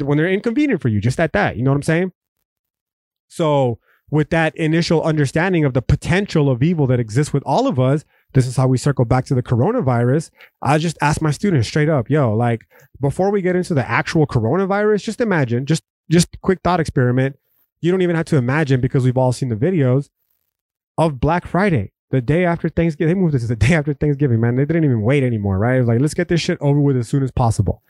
when 0.02 0.18
they're 0.18 0.28
inconvenient 0.30 0.80
for 0.80 0.88
you, 0.88 1.00
just 1.00 1.18
at 1.18 1.32
that. 1.32 1.56
You 1.56 1.62
know 1.62 1.70
what 1.70 1.76
I'm 1.76 1.82
saying? 1.82 2.12
So, 3.28 3.78
with 4.10 4.30
that 4.30 4.54
initial 4.56 5.02
understanding 5.02 5.64
of 5.64 5.74
the 5.74 5.82
potential 5.82 6.50
of 6.50 6.62
evil 6.62 6.86
that 6.86 7.00
exists 7.00 7.32
with 7.32 7.42
all 7.44 7.66
of 7.66 7.80
us, 7.80 8.04
this 8.34 8.46
is 8.46 8.56
how 8.56 8.66
we 8.68 8.78
circle 8.78 9.04
back 9.04 9.24
to 9.26 9.34
the 9.34 9.42
coronavirus. 9.42 10.30
I 10.60 10.78
just 10.78 10.98
ask 11.00 11.22
my 11.22 11.30
students 11.30 11.68
straight 11.68 11.88
up, 11.88 12.10
yo, 12.10 12.34
like 12.34 12.66
before 13.00 13.30
we 13.30 13.42
get 13.42 13.56
into 13.56 13.74
the 13.74 13.88
actual 13.88 14.26
coronavirus, 14.26 15.04
just 15.04 15.20
imagine, 15.20 15.66
just 15.66 15.82
just 16.10 16.40
quick 16.42 16.60
thought 16.62 16.80
experiment. 16.80 17.38
You 17.80 17.90
don't 17.90 18.02
even 18.02 18.16
have 18.16 18.26
to 18.26 18.36
imagine 18.36 18.80
because 18.80 19.04
we've 19.04 19.16
all 19.16 19.32
seen 19.32 19.48
the 19.48 19.56
videos 19.56 20.10
of 20.98 21.20
Black 21.20 21.46
Friday, 21.46 21.92
the 22.10 22.20
day 22.20 22.44
after 22.44 22.68
Thanksgiving. 22.68 23.14
They 23.14 23.20
moved 23.20 23.34
this 23.34 23.42
to 23.42 23.48
the 23.48 23.56
day 23.66 23.74
after 23.74 23.94
Thanksgiving, 23.94 24.40
man. 24.40 24.56
They 24.56 24.64
didn't 24.64 24.84
even 24.84 25.02
wait 25.02 25.22
anymore, 25.22 25.58
right? 25.58 25.76
It 25.76 25.80
was 25.80 25.88
like, 25.88 26.00
let's 26.00 26.14
get 26.14 26.28
this 26.28 26.40
shit 26.40 26.58
over 26.60 26.80
with 26.80 26.96
as 26.96 27.08
soon 27.08 27.22
as 27.22 27.30
possible. 27.30 27.82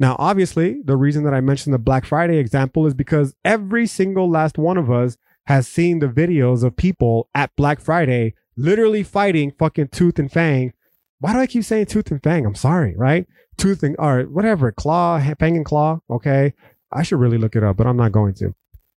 Now, 0.00 0.16
obviously, 0.18 0.80
the 0.82 0.96
reason 0.96 1.24
that 1.24 1.34
I 1.34 1.42
mentioned 1.42 1.74
the 1.74 1.78
Black 1.78 2.06
Friday 2.06 2.38
example 2.38 2.86
is 2.86 2.94
because 2.94 3.34
every 3.44 3.86
single 3.86 4.28
last 4.28 4.56
one 4.56 4.78
of 4.78 4.90
us 4.90 5.18
has 5.46 5.68
seen 5.68 5.98
the 5.98 6.08
videos 6.08 6.64
of 6.64 6.74
people 6.74 7.28
at 7.34 7.54
Black 7.54 7.80
Friday 7.80 8.34
literally 8.56 9.02
fighting 9.02 9.52
fucking 9.58 9.88
tooth 9.88 10.18
and 10.18 10.32
fang. 10.32 10.72
Why 11.18 11.34
do 11.34 11.38
I 11.38 11.46
keep 11.46 11.64
saying 11.64 11.86
tooth 11.86 12.10
and 12.10 12.22
fang? 12.22 12.46
I'm 12.46 12.54
sorry, 12.54 12.96
right? 12.96 13.26
Tooth 13.58 13.82
and 13.82 13.94
or 13.98 14.22
whatever, 14.22 14.72
claw, 14.72 15.20
fang 15.38 15.56
and 15.56 15.66
claw. 15.66 16.00
Okay. 16.08 16.54
I 16.90 17.02
should 17.02 17.20
really 17.20 17.38
look 17.38 17.54
it 17.54 17.62
up, 17.62 17.76
but 17.76 17.86
I'm 17.86 17.98
not 17.98 18.10
going 18.10 18.34
to. 18.34 18.54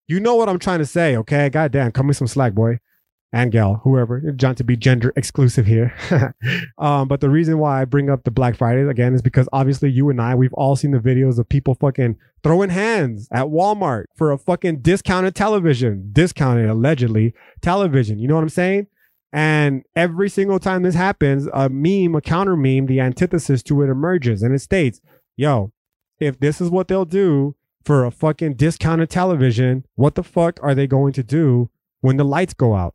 You 0.07 0.21
know 0.21 0.35
what 0.35 0.47
I'm 0.47 0.57
trying 0.57 0.79
to 0.79 0.85
say, 0.85 1.17
okay? 1.17 1.49
Goddamn, 1.49 1.91
cut 1.91 2.05
me 2.05 2.13
some 2.13 2.27
slack, 2.27 2.53
boy 2.53 2.79
and 3.33 3.51
gal, 3.51 3.81
whoever, 3.83 4.21
John 4.33 4.53
to 4.55 4.63
be 4.63 4.77
gender 4.77 5.11
exclusive 5.15 5.65
here. 5.65 5.95
um, 6.77 7.07
but 7.07 7.19
the 7.19 7.31
reason 7.31 7.57
why 7.57 7.81
I 7.81 7.85
bring 7.85 8.11
up 8.11 8.23
the 8.23 8.31
Black 8.31 8.55
Friday 8.55 8.87
again 8.87 9.15
is 9.15 9.23
because 9.23 9.49
obviously 9.51 9.89
you 9.89 10.11
and 10.11 10.21
I, 10.21 10.35
we've 10.35 10.53
all 10.53 10.75
seen 10.75 10.91
the 10.91 10.99
videos 10.99 11.39
of 11.39 11.49
people 11.49 11.73
fucking 11.73 12.15
throwing 12.43 12.69
hands 12.69 13.27
at 13.31 13.45
Walmart 13.45 14.05
for 14.15 14.31
a 14.31 14.37
fucking 14.37 14.81
discounted 14.81 15.33
television, 15.33 16.11
discounted 16.13 16.69
allegedly 16.69 17.33
television. 17.59 18.19
You 18.19 18.27
know 18.27 18.35
what 18.35 18.43
I'm 18.43 18.49
saying? 18.49 18.85
And 19.33 19.81
every 19.95 20.29
single 20.29 20.59
time 20.59 20.83
this 20.83 20.93
happens, 20.93 21.47
a 21.55 21.69
meme, 21.69 22.13
a 22.13 22.21
counter 22.21 22.55
meme, 22.55 22.85
the 22.85 22.99
antithesis 22.99 23.63
to 23.63 23.81
it 23.81 23.89
emerges 23.89 24.43
and 24.43 24.53
it 24.53 24.59
states, 24.59 25.01
yo, 25.35 25.73
if 26.19 26.39
this 26.39 26.61
is 26.61 26.69
what 26.69 26.87
they'll 26.87 27.03
do 27.03 27.55
for 27.83 28.05
a 28.05 28.11
fucking 28.11 28.53
discounted 28.53 29.09
television, 29.09 29.85
what 29.95 30.13
the 30.13 30.23
fuck 30.23 30.59
are 30.61 30.75
they 30.75 30.85
going 30.85 31.13
to 31.13 31.23
do 31.23 31.71
when 32.01 32.17
the 32.17 32.23
lights 32.23 32.53
go 32.53 32.75
out? 32.75 32.93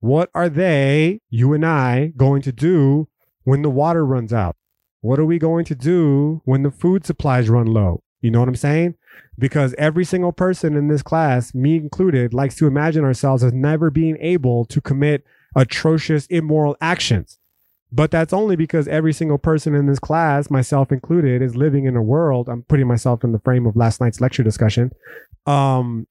What 0.00 0.30
are 0.34 0.48
they, 0.48 1.20
you 1.30 1.52
and 1.52 1.64
I, 1.64 2.12
going 2.16 2.42
to 2.42 2.52
do 2.52 3.08
when 3.44 3.62
the 3.62 3.70
water 3.70 4.04
runs 4.04 4.32
out? 4.32 4.56
What 5.00 5.18
are 5.18 5.24
we 5.24 5.38
going 5.38 5.64
to 5.66 5.74
do 5.74 6.42
when 6.44 6.62
the 6.62 6.70
food 6.70 7.06
supplies 7.06 7.48
run 7.48 7.66
low? 7.66 8.02
You 8.20 8.30
know 8.30 8.40
what 8.40 8.48
I'm 8.48 8.56
saying? 8.56 8.94
Because 9.38 9.74
every 9.78 10.04
single 10.04 10.32
person 10.32 10.74
in 10.76 10.88
this 10.88 11.02
class, 11.02 11.54
me 11.54 11.76
included, 11.76 12.34
likes 12.34 12.56
to 12.56 12.66
imagine 12.66 13.04
ourselves 13.04 13.44
as 13.44 13.52
never 13.52 13.90
being 13.90 14.16
able 14.20 14.64
to 14.66 14.80
commit 14.80 15.24
atrocious, 15.54 16.26
immoral 16.26 16.76
actions. 16.80 17.38
But 17.92 18.10
that's 18.10 18.32
only 18.32 18.56
because 18.56 18.88
every 18.88 19.12
single 19.12 19.38
person 19.38 19.74
in 19.74 19.86
this 19.86 20.00
class, 20.00 20.50
myself 20.50 20.90
included, 20.90 21.40
is 21.40 21.56
living 21.56 21.84
in 21.84 21.94
a 21.94 22.02
world. 22.02 22.48
I'm 22.48 22.62
putting 22.62 22.88
myself 22.88 23.22
in 23.22 23.32
the 23.32 23.38
frame 23.38 23.64
of 23.64 23.76
last 23.76 24.00
night's 24.00 24.20
lecture 24.20 24.42
discussion. 24.42 24.90
Um, 25.46 26.06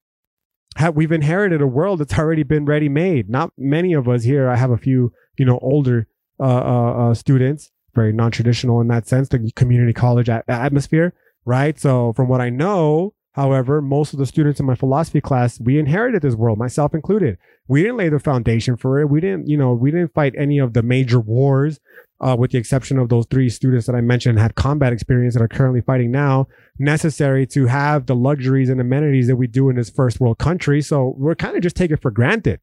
have, 0.76 0.96
we've 0.96 1.12
inherited 1.12 1.62
a 1.62 1.68
world 1.68 2.00
that's 2.00 2.18
already 2.18 2.44
been 2.44 2.66
ready 2.66 2.90
made. 2.90 3.30
Not 3.30 3.52
many 3.58 3.94
of 3.94 4.08
us 4.08 4.24
here. 4.24 4.50
I 4.50 4.56
have 4.56 4.72
a 4.72 4.78
few, 4.78 5.14
you 5.38 5.46
know, 5.46 5.60
older 5.62 6.08
uh, 6.40 6.44
uh, 6.44 7.10
uh, 7.10 7.14
students, 7.14 7.72
very 7.94 8.12
non 8.12 8.32
traditional 8.32 8.82
in 8.82 8.88
that 8.90 9.08
sense, 9.08 9.30
the 9.30 9.52
community 9.56 9.94
college 9.94 10.30
a- 10.30 10.44
atmosphere, 10.48 11.14
right? 11.46 11.80
So, 11.80 12.14
from 12.14 12.28
what 12.28 12.42
I 12.42 12.50
know, 12.50 13.14
however, 13.36 13.82
most 13.82 14.14
of 14.14 14.20
the 14.20 14.26
students 14.26 14.60
in 14.60 14.66
my 14.66 14.76
philosophy 14.76 15.22
class, 15.22 15.60
we 15.60 15.78
inherited 15.78 16.22
this 16.22 16.36
world, 16.36 16.58
myself 16.58 16.94
included. 16.94 17.38
We 17.68 17.82
didn't 17.82 17.98
lay 17.98 18.10
the 18.10 18.20
foundation 18.20 18.78
for 18.78 19.00
it. 19.00 19.10
We 19.10 19.20
didn't, 19.20 19.48
you 19.48 19.58
know, 19.58 19.74
we 19.74 19.92
didn't 19.92 20.14
fight 20.14 20.34
any 20.38 20.58
of 20.58 20.74
the 20.74 20.82
major 20.82 21.20
wars 21.20 21.80
uh, 22.22 22.36
with 22.38 22.52
the 22.52 22.58
exception 22.58 22.98
of 22.98 23.10
those 23.10 23.26
three 23.30 23.50
students 23.50 23.88
that 23.88 23.96
I 23.96 24.02
mentioned, 24.02 24.40
had 24.40 24.56
combat 24.56 24.94
experience 24.94 25.34
that 25.34 25.44
are 25.44 25.48
currently 25.48 25.82
fighting 25.82 26.12
now, 26.12 26.48
necessary 26.80 27.46
to 27.48 27.66
have 27.68 28.06
the 28.06 28.16
luxuries 28.16 28.70
and 28.70 28.80
amenities 28.80 29.28
that 29.28 29.36
we 29.36 29.48
do 29.48 29.70
in 29.70 29.76
this 29.76 29.90
first 29.90 30.20
world 30.20 30.38
country. 30.38 30.82
So 30.82 31.14
we're 31.18 31.36
kind 31.36 31.58
of 31.58 31.64
just 31.64 31.76
taking 31.76 31.98
for 31.98 32.12
granted. 32.12 32.62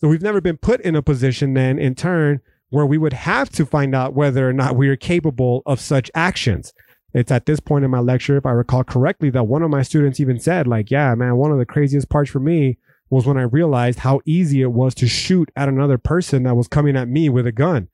So 0.00 0.08
we've 0.08 0.22
never 0.22 0.40
been 0.40 0.58
put 0.58 0.80
in 0.82 0.94
a 0.94 1.02
position 1.02 1.54
then, 1.54 1.78
in 1.78 1.94
turn, 1.94 2.40
where 2.68 2.86
we 2.86 2.98
would 2.98 3.12
have 3.12 3.50
to 3.50 3.64
find 3.64 3.94
out 3.94 4.14
whether 4.14 4.48
or 4.48 4.52
not 4.52 4.76
we 4.76 4.88
are 4.88 4.96
capable 4.96 5.62
of 5.64 5.80
such 5.80 6.10
actions. 6.14 6.74
It's 7.14 7.30
at 7.30 7.46
this 7.46 7.60
point 7.60 7.84
in 7.84 7.90
my 7.90 8.00
lecture, 8.00 8.36
if 8.36 8.46
I 8.46 8.52
recall 8.52 8.84
correctly, 8.84 9.30
that 9.30 9.44
one 9.44 9.62
of 9.62 9.70
my 9.70 9.82
students 9.82 10.20
even 10.20 10.38
said, 10.38 10.66
like, 10.66 10.90
yeah, 10.90 11.14
man, 11.14 11.36
one 11.36 11.52
of 11.52 11.58
the 11.58 11.66
craziest 11.66 12.08
parts 12.08 12.30
for 12.30 12.40
me 12.40 12.78
was 13.10 13.26
when 13.26 13.36
I 13.36 13.42
realized 13.42 13.98
how 13.98 14.20
easy 14.24 14.62
it 14.62 14.72
was 14.72 14.94
to 14.94 15.06
shoot 15.06 15.50
at 15.54 15.68
another 15.68 15.98
person 15.98 16.44
that 16.44 16.56
was 16.56 16.68
coming 16.68 16.96
at 16.96 17.08
me 17.08 17.28
with 17.28 17.46
a 17.46 17.52
gun. 17.52 17.88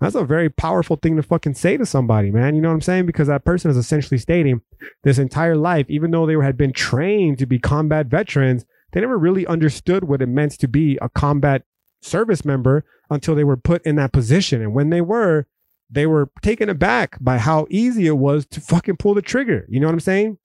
That's 0.00 0.14
a 0.14 0.24
very 0.24 0.48
powerful 0.50 0.96
thing 0.96 1.16
to 1.16 1.22
fucking 1.22 1.54
say 1.54 1.76
to 1.76 1.86
somebody, 1.86 2.30
man. 2.30 2.54
You 2.54 2.60
know 2.60 2.68
what 2.68 2.74
I'm 2.74 2.80
saying? 2.82 3.06
Because 3.06 3.28
that 3.28 3.44
person 3.44 3.70
is 3.70 3.76
essentially 3.76 4.18
stating 4.18 4.60
this 5.02 5.18
entire 5.18 5.56
life, 5.56 5.86
even 5.88 6.10
though 6.10 6.26
they 6.26 6.34
had 6.34 6.56
been 6.56 6.72
trained 6.72 7.38
to 7.38 7.46
be 7.46 7.58
combat 7.58 8.06
veterans, 8.06 8.64
they 8.92 9.00
never 9.00 9.18
really 9.18 9.46
understood 9.46 10.04
what 10.04 10.22
it 10.22 10.28
meant 10.28 10.52
to 10.52 10.68
be 10.68 10.98
a 11.02 11.08
combat 11.08 11.62
service 12.00 12.44
member 12.44 12.84
until 13.10 13.34
they 13.34 13.44
were 13.44 13.56
put 13.56 13.84
in 13.84 13.96
that 13.96 14.12
position. 14.12 14.62
And 14.62 14.74
when 14.74 14.90
they 14.90 15.00
were, 15.00 15.46
they 15.90 16.06
were 16.06 16.30
taken 16.42 16.68
aback 16.68 17.16
by 17.20 17.38
how 17.38 17.66
easy 17.70 18.06
it 18.06 18.18
was 18.18 18.46
to 18.46 18.60
fucking 18.60 18.96
pull 18.96 19.14
the 19.14 19.22
trigger. 19.22 19.66
You 19.68 19.80
know 19.80 19.86
what 19.86 19.94
I'm 19.94 20.00
saying? 20.00 20.38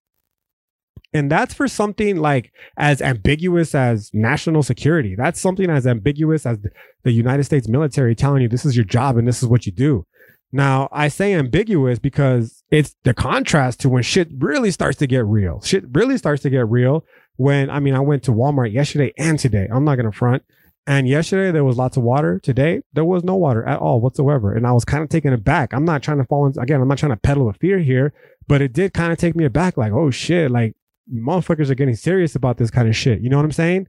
And 1.14 1.32
that's 1.32 1.54
for 1.54 1.68
something 1.68 2.18
like 2.18 2.52
as 2.76 3.02
ambiguous 3.02 3.76
as 3.76 4.10
national 4.14 4.64
security. 4.64 5.16
That's 5.16 5.40
something 5.40 5.70
as 5.70 5.86
ambiguous 5.86 6.46
as 6.46 6.58
the 7.04 7.12
United 7.12 7.44
States 7.44 7.68
military 7.68 8.16
telling 8.16 8.42
you 8.42 8.50
this 8.50 8.66
is 8.66 8.76
your 8.76 8.86
job 8.86 9.18
and 9.18 9.28
this 9.28 9.44
is 9.44 9.48
what 9.48 9.66
you 9.66 9.72
do. 9.72 10.06
Now, 10.52 10.88
I 10.92 11.08
say 11.08 11.34
ambiguous 11.34 12.00
because 12.00 12.64
it's 12.70 12.96
the 13.04 13.14
contrast 13.14 13.80
to 13.82 13.90
when 13.90 14.04
shit 14.04 14.30
really 14.38 14.72
starts 14.72 14.98
to 15.00 15.08
get 15.08 15.26
real. 15.26 15.62
Shit 15.62 15.84
really 15.94 16.18
starts 16.18 16.44
to 16.44 16.50
get 16.50 16.68
real 16.70 17.06
when, 17.38 17.70
I 17.70 17.80
mean, 17.80 17.96
I 17.96 18.00
went 18.00 18.24
to 18.24 18.32
Walmart 18.32 18.72
yesterday 18.72 19.14
and 19.18 19.38
today. 19.38 19.68
I'm 19.72 19.84
not 19.84 19.96
going 19.96 20.12
to 20.12 20.18
front. 20.18 20.44
And 20.86 21.08
yesterday 21.08 21.52
there 21.52 21.64
was 21.64 21.78
lots 21.78 21.96
of 21.96 22.04
water. 22.04 22.40
Today 22.40 22.82
there 22.94 23.06
was 23.06 23.24
no 23.24 23.36
water 23.36 23.66
at 23.66 23.80
all 23.80 24.02
whatsoever. 24.02 24.54
And 24.54 24.68
I 24.68 24.74
was 24.74 24.84
kind 24.84 25.02
of 25.04 25.10
taken 25.10 25.32
aback. 25.32 25.74
I'm 25.74 25.86
not 25.86 26.04
trying 26.04 26.18
to 26.18 26.26
fall 26.26 26.46
in, 26.46 26.54
again, 26.60 26.82
I'm 26.82 26.88
not 26.88 26.98
trying 26.98 27.14
to 27.14 27.18
peddle 27.18 27.50
a 27.50 27.54
fear 27.54 27.80
here, 27.80 28.14
but 28.48 28.62
it 28.62 28.74
did 28.74 28.94
kind 28.94 29.14
of 29.14 29.18
take 29.18 29.36
me 29.36 29.46
aback. 29.46 29.78
Like, 29.78 29.94
oh 29.94 30.12
shit, 30.12 30.52
like 30.52 30.76
motherfuckers 31.12 31.70
are 31.70 31.76
getting 31.76 31.96
serious 31.96 32.36
about 32.36 32.58
this 32.58 32.70
kind 32.70 32.90
of 32.90 32.96
shit. 32.96 33.22
You 33.22 33.30
know 33.30 33.38
what 33.38 33.46
I'm 33.46 33.52
saying? 33.54 33.88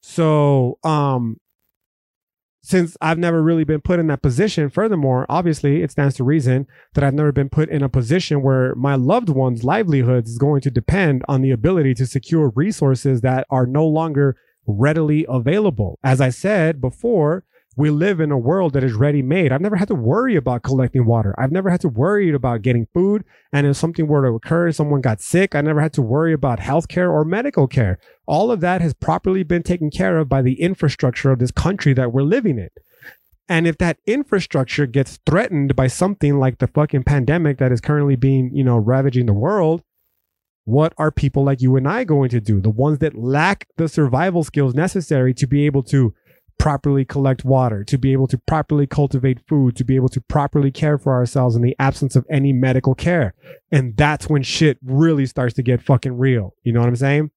So, 0.00 0.78
um, 0.82 1.36
since 2.64 2.96
I've 3.00 3.18
never 3.18 3.42
really 3.42 3.64
been 3.64 3.80
put 3.80 3.98
in 3.98 4.06
that 4.06 4.22
position, 4.22 4.70
furthermore, 4.70 5.26
obviously 5.28 5.82
it 5.82 5.90
stands 5.90 6.14
to 6.16 6.24
reason 6.24 6.68
that 6.94 7.02
I've 7.02 7.14
never 7.14 7.32
been 7.32 7.48
put 7.48 7.68
in 7.68 7.82
a 7.82 7.88
position 7.88 8.40
where 8.40 8.74
my 8.76 8.94
loved 8.94 9.28
one's 9.28 9.64
livelihoods 9.64 10.30
is 10.30 10.38
going 10.38 10.60
to 10.62 10.70
depend 10.70 11.24
on 11.26 11.42
the 11.42 11.50
ability 11.50 11.94
to 11.94 12.06
secure 12.06 12.52
resources 12.54 13.20
that 13.22 13.46
are 13.50 13.66
no 13.66 13.84
longer 13.84 14.36
readily 14.66 15.26
available. 15.28 15.98
As 16.02 16.20
I 16.20 16.30
said 16.30 16.80
before, 16.80 17.44
we 17.76 17.88
live 17.88 18.20
in 18.20 18.30
a 18.30 18.38
world 18.38 18.74
that 18.74 18.84
is 18.84 18.92
ready 18.92 19.22
made. 19.22 19.50
I've 19.50 19.60
never 19.60 19.76
had 19.76 19.88
to 19.88 19.94
worry 19.94 20.36
about 20.36 20.62
collecting 20.62 21.06
water. 21.06 21.34
I've 21.38 21.52
never 21.52 21.70
had 21.70 21.80
to 21.82 21.88
worry 21.88 22.32
about 22.32 22.62
getting 22.62 22.86
food. 22.92 23.24
And 23.52 23.66
if 23.66 23.76
something 23.76 24.06
were 24.06 24.26
to 24.26 24.34
occur, 24.34 24.72
someone 24.72 25.00
got 25.00 25.22
sick, 25.22 25.54
I 25.54 25.62
never 25.62 25.80
had 25.80 25.94
to 25.94 26.02
worry 26.02 26.34
about 26.34 26.60
healthcare 26.60 27.10
or 27.10 27.24
medical 27.24 27.66
care. 27.66 27.98
All 28.26 28.50
of 28.50 28.60
that 28.60 28.82
has 28.82 28.92
properly 28.92 29.42
been 29.42 29.62
taken 29.62 29.90
care 29.90 30.18
of 30.18 30.28
by 30.28 30.42
the 30.42 30.60
infrastructure 30.60 31.30
of 31.30 31.38
this 31.38 31.50
country 31.50 31.94
that 31.94 32.12
we're 32.12 32.22
living 32.22 32.58
in. 32.58 32.68
And 33.48 33.66
if 33.66 33.78
that 33.78 33.98
infrastructure 34.06 34.86
gets 34.86 35.18
threatened 35.26 35.74
by 35.74 35.86
something 35.86 36.38
like 36.38 36.58
the 36.58 36.68
fucking 36.68 37.04
pandemic 37.04 37.58
that 37.58 37.72
is 37.72 37.80
currently 37.80 38.16
being, 38.16 38.50
you 38.54 38.64
know, 38.64 38.76
ravaging 38.76 39.26
the 39.26 39.32
world, 39.32 39.82
what 40.64 40.92
are 40.96 41.10
people 41.10 41.44
like 41.44 41.60
you 41.60 41.76
and 41.76 41.88
I 41.88 42.04
going 42.04 42.28
to 42.30 42.40
do? 42.40 42.60
The 42.60 42.70
ones 42.70 42.98
that 42.98 43.16
lack 43.16 43.66
the 43.76 43.88
survival 43.88 44.44
skills 44.44 44.74
necessary 44.74 45.34
to 45.34 45.46
be 45.46 45.66
able 45.66 45.82
to 45.84 46.14
properly 46.58 47.04
collect 47.04 47.44
water, 47.44 47.82
to 47.82 47.98
be 47.98 48.12
able 48.12 48.28
to 48.28 48.38
properly 48.38 48.86
cultivate 48.86 49.40
food, 49.48 49.74
to 49.76 49.84
be 49.84 49.96
able 49.96 50.08
to 50.08 50.20
properly 50.20 50.70
care 50.70 50.96
for 50.96 51.12
ourselves 51.12 51.56
in 51.56 51.62
the 51.62 51.74
absence 51.80 52.14
of 52.14 52.24
any 52.30 52.52
medical 52.52 52.94
care. 52.94 53.34
And 53.72 53.96
that's 53.96 54.28
when 54.28 54.44
shit 54.44 54.78
really 54.80 55.26
starts 55.26 55.54
to 55.54 55.62
get 55.62 55.82
fucking 55.82 56.16
real. 56.16 56.54
You 56.62 56.72
know 56.72 56.78
what 56.78 56.88
I'm 56.88 56.96
saying? 56.96 57.32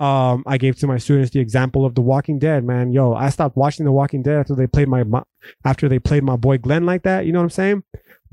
Um, 0.00 0.42
I 0.46 0.58
gave 0.58 0.76
to 0.80 0.86
my 0.88 0.98
students 0.98 1.30
the 1.30 1.40
example 1.40 1.86
of 1.86 1.94
The 1.94 2.00
Walking 2.00 2.38
Dead, 2.38 2.64
man. 2.64 2.92
Yo, 2.92 3.12
I 3.14 3.28
stopped 3.28 3.56
watching 3.56 3.84
The 3.84 3.92
Walking 3.92 4.22
Dead 4.22 4.38
after 4.38 4.54
they 4.54 4.66
played 4.66 4.88
my, 4.88 5.04
after 5.64 5.88
they 5.88 6.00
played 6.00 6.24
my 6.24 6.36
boy 6.36 6.58
Glenn 6.58 6.84
like 6.84 7.04
that. 7.04 7.26
You 7.26 7.32
know 7.32 7.38
what 7.38 7.44
I'm 7.44 7.50
saying? 7.50 7.84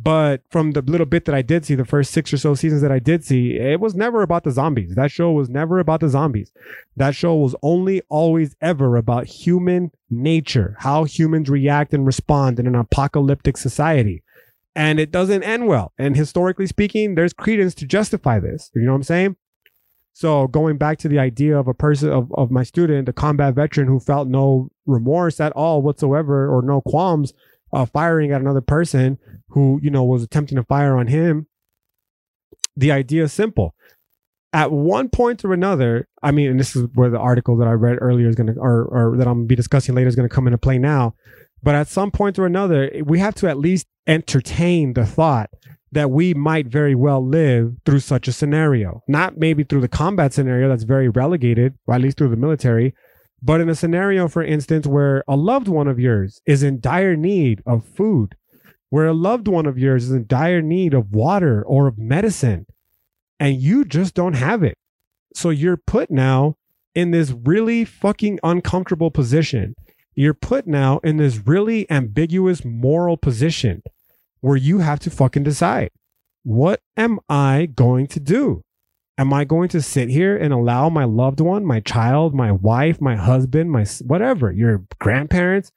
But 0.03 0.41
from 0.49 0.71
the 0.71 0.81
little 0.81 1.05
bit 1.05 1.25
that 1.25 1.35
I 1.35 1.43
did 1.43 1.63
see, 1.63 1.75
the 1.75 1.85
first 1.85 2.11
six 2.11 2.33
or 2.33 2.37
so 2.37 2.55
seasons 2.55 2.81
that 2.81 2.91
I 2.91 2.97
did 2.97 3.23
see, 3.23 3.57
it 3.57 3.79
was 3.79 3.93
never 3.93 4.23
about 4.23 4.43
the 4.43 4.51
zombies. 4.51 4.95
That 4.95 5.11
show 5.11 5.31
was 5.31 5.47
never 5.47 5.77
about 5.77 5.99
the 5.99 6.09
zombies. 6.09 6.51
That 6.97 7.13
show 7.13 7.35
was 7.35 7.55
only 7.61 8.01
always 8.09 8.55
ever 8.61 8.97
about 8.97 9.27
human 9.27 9.91
nature, 10.09 10.75
how 10.79 11.03
humans 11.03 11.49
react 11.49 11.93
and 11.93 12.07
respond 12.07 12.59
in 12.59 12.65
an 12.65 12.73
apocalyptic 12.73 13.57
society. 13.57 14.23
And 14.75 14.99
it 14.99 15.11
doesn't 15.11 15.43
end 15.43 15.67
well. 15.67 15.93
And 15.99 16.15
historically 16.15 16.65
speaking, 16.65 17.13
there's 17.13 17.33
credence 17.33 17.75
to 17.75 17.85
justify 17.85 18.39
this. 18.39 18.71
You 18.73 18.81
know 18.83 18.93
what 18.93 18.97
I'm 18.97 19.03
saying? 19.03 19.35
So 20.13 20.47
going 20.47 20.77
back 20.77 20.97
to 20.99 21.07
the 21.07 21.19
idea 21.19 21.57
of 21.57 21.67
a 21.67 21.73
person 21.73 22.09
of, 22.09 22.31
of 22.33 22.51
my 22.51 22.63
student, 22.63 23.07
a 23.09 23.13
combat 23.13 23.55
veteran 23.55 23.87
who 23.87 23.99
felt 23.99 24.27
no 24.27 24.69
remorse 24.85 25.39
at 25.39 25.53
all 25.53 25.81
whatsoever 25.81 26.47
or 26.47 26.61
no 26.61 26.81
qualms 26.81 27.33
firing 27.93 28.31
at 28.31 28.41
another 28.41 28.61
person 28.61 29.17
who 29.49 29.79
you 29.81 29.89
know 29.89 30.03
was 30.03 30.23
attempting 30.23 30.57
to 30.57 30.63
fire 30.63 30.97
on 30.97 31.07
him 31.07 31.47
the 32.75 32.91
idea 32.91 33.23
is 33.23 33.33
simple. 33.33 33.75
At 34.53 34.71
one 34.71 35.07
point 35.07 35.45
or 35.45 35.53
another 35.53 36.09
i 36.21 36.31
mean 36.31 36.51
and 36.51 36.59
this 36.59 36.75
is 36.75 36.87
where 36.93 37.09
the 37.09 37.17
article 37.17 37.55
that 37.57 37.69
i 37.69 37.71
read 37.71 37.97
earlier 38.01 38.27
is 38.27 38.35
going 38.35 38.53
to 38.53 38.59
or, 38.59 38.83
or 38.83 39.17
that 39.17 39.25
i'm 39.25 39.35
going 39.35 39.45
to 39.45 39.47
be 39.47 39.55
discussing 39.55 39.95
later 39.95 40.09
is 40.09 40.15
going 40.15 40.27
to 40.27 40.33
come 40.33 40.45
into 40.45 40.57
play 40.57 40.77
now. 40.77 41.15
But 41.63 41.75
at 41.75 41.87
some 41.87 42.11
point 42.11 42.37
or 42.37 42.45
another 42.45 42.91
we 43.05 43.19
have 43.19 43.35
to 43.35 43.47
at 43.47 43.57
least 43.57 43.87
entertain 44.07 44.93
the 44.93 45.05
thought 45.05 45.49
that 45.91 46.09
we 46.09 46.33
might 46.33 46.67
very 46.67 46.95
well 46.95 47.25
live 47.25 47.75
through 47.85 47.99
such 47.99 48.27
a 48.27 48.33
scenario 48.33 49.01
not 49.07 49.37
maybe 49.37 49.63
through 49.63 49.81
the 49.81 49.87
combat 49.87 50.33
scenario 50.33 50.69
that's 50.69 50.83
very 50.83 51.09
relegated 51.09 51.73
or 51.87 51.95
at 51.95 52.01
least 52.01 52.17
through 52.17 52.29
the 52.29 52.35
military 52.35 52.93
but 53.41 53.59
in 53.59 53.69
a 53.69 53.75
scenario, 53.75 54.27
for 54.27 54.43
instance, 54.43 54.85
where 54.85 55.23
a 55.27 55.35
loved 55.35 55.67
one 55.67 55.87
of 55.87 55.99
yours 55.99 56.41
is 56.45 56.61
in 56.61 56.79
dire 56.79 57.15
need 57.15 57.63
of 57.65 57.83
food, 57.83 58.35
where 58.89 59.07
a 59.07 59.13
loved 59.13 59.47
one 59.47 59.65
of 59.65 59.79
yours 59.79 60.05
is 60.05 60.11
in 60.11 60.27
dire 60.27 60.61
need 60.61 60.93
of 60.93 61.11
water 61.11 61.63
or 61.63 61.87
of 61.87 61.97
medicine, 61.97 62.67
and 63.39 63.59
you 63.59 63.83
just 63.83 64.13
don't 64.13 64.35
have 64.35 64.61
it. 64.61 64.75
So 65.33 65.49
you're 65.49 65.77
put 65.77 66.11
now 66.11 66.55
in 66.93 67.11
this 67.11 67.31
really 67.31 67.83
fucking 67.83 68.39
uncomfortable 68.43 69.09
position. 69.09 69.75
You're 70.13 70.35
put 70.35 70.67
now 70.67 70.99
in 70.99 71.17
this 71.17 71.47
really 71.47 71.89
ambiguous 71.89 72.63
moral 72.63 73.17
position 73.17 73.81
where 74.41 74.57
you 74.57 74.79
have 74.79 74.99
to 74.99 75.09
fucking 75.09 75.43
decide 75.43 75.89
what 76.43 76.81
am 76.97 77.19
I 77.29 77.67
going 77.67 78.07
to 78.07 78.19
do? 78.19 78.63
Am 79.17 79.33
I 79.33 79.43
going 79.45 79.69
to 79.69 79.81
sit 79.81 80.09
here 80.09 80.35
and 80.35 80.51
allow 80.51 80.89
my 80.89 81.03
loved 81.03 81.39
one, 81.39 81.65
my 81.65 81.79
child, 81.79 82.33
my 82.33 82.51
wife, 82.51 82.99
my 82.99 83.15
husband, 83.15 83.71
my 83.71 83.85
whatever, 84.03 84.51
your 84.51 84.83
grandparents 84.99 85.71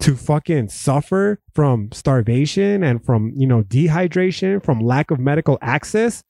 to 0.00 0.16
fucking 0.16 0.68
suffer 0.68 1.40
from 1.54 1.90
starvation 1.92 2.82
and 2.82 3.04
from, 3.04 3.32
you 3.34 3.46
know, 3.46 3.62
dehydration, 3.62 4.64
from 4.64 4.80
lack 4.80 5.10
of 5.10 5.18
medical 5.18 5.58
access? 5.60 6.22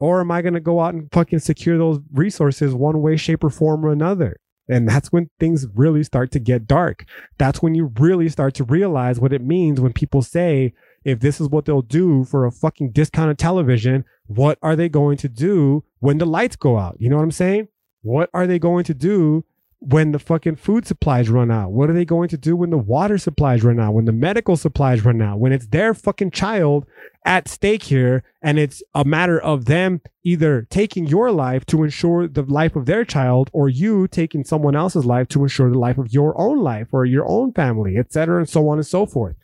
Or 0.00 0.20
am 0.20 0.30
I 0.30 0.42
going 0.42 0.54
to 0.54 0.60
go 0.60 0.80
out 0.80 0.94
and 0.94 1.08
fucking 1.10 1.40
secure 1.40 1.76
those 1.76 1.98
resources 2.12 2.72
one 2.72 3.02
way, 3.02 3.16
shape, 3.16 3.42
or 3.42 3.50
form 3.50 3.84
or 3.84 3.90
another? 3.90 4.36
And 4.68 4.88
that's 4.88 5.10
when 5.10 5.30
things 5.40 5.66
really 5.74 6.04
start 6.04 6.30
to 6.32 6.38
get 6.38 6.66
dark. 6.66 7.04
That's 7.38 7.62
when 7.62 7.74
you 7.74 7.92
really 7.98 8.28
start 8.28 8.54
to 8.54 8.64
realize 8.64 9.18
what 9.18 9.32
it 9.32 9.42
means 9.42 9.80
when 9.80 9.92
people 9.92 10.22
say, 10.22 10.74
if 11.04 11.20
this 11.20 11.40
is 11.40 11.48
what 11.48 11.64
they'll 11.64 11.82
do 11.82 12.24
for 12.24 12.44
a 12.44 12.52
fucking 12.52 12.90
discounted 12.90 13.38
television, 13.38 14.04
what 14.26 14.58
are 14.62 14.76
they 14.76 14.88
going 14.88 15.16
to 15.18 15.28
do 15.28 15.84
when 16.00 16.18
the 16.18 16.26
lights 16.26 16.56
go 16.56 16.78
out? 16.78 16.96
You 16.98 17.08
know 17.08 17.16
what 17.16 17.22
I'm 17.22 17.30
saying? 17.30 17.68
What 18.02 18.28
are 18.34 18.46
they 18.46 18.58
going 18.58 18.84
to 18.84 18.94
do 18.94 19.44
when 19.80 20.10
the 20.10 20.18
fucking 20.18 20.56
food 20.56 20.86
supplies 20.86 21.28
run 21.28 21.50
out? 21.50 21.70
What 21.70 21.88
are 21.88 21.92
they 21.92 22.04
going 22.04 22.28
to 22.30 22.36
do 22.36 22.56
when 22.56 22.70
the 22.70 22.78
water 22.78 23.16
supplies 23.16 23.62
run 23.62 23.78
out? 23.78 23.94
When 23.94 24.06
the 24.06 24.12
medical 24.12 24.56
supplies 24.56 25.04
run 25.04 25.22
out? 25.22 25.38
When 25.38 25.52
it's 25.52 25.68
their 25.68 25.94
fucking 25.94 26.32
child 26.32 26.86
at 27.24 27.48
stake 27.48 27.84
here 27.84 28.24
and 28.42 28.58
it's 28.58 28.82
a 28.94 29.04
matter 29.04 29.40
of 29.40 29.66
them 29.66 30.00
either 30.24 30.66
taking 30.70 31.06
your 31.06 31.30
life 31.30 31.64
to 31.66 31.84
ensure 31.84 32.26
the 32.26 32.42
life 32.42 32.74
of 32.74 32.86
their 32.86 33.04
child 33.04 33.50
or 33.52 33.68
you 33.68 34.08
taking 34.08 34.44
someone 34.44 34.74
else's 34.74 35.04
life 35.04 35.28
to 35.28 35.42
ensure 35.42 35.70
the 35.70 35.78
life 35.78 35.98
of 35.98 36.12
your 36.12 36.38
own 36.40 36.58
life 36.58 36.88
or 36.92 37.04
your 37.04 37.28
own 37.28 37.52
family, 37.52 37.96
etc., 37.96 38.38
and 38.38 38.48
so 38.48 38.68
on 38.68 38.78
and 38.78 38.86
so 38.86 39.06
forth. 39.06 39.36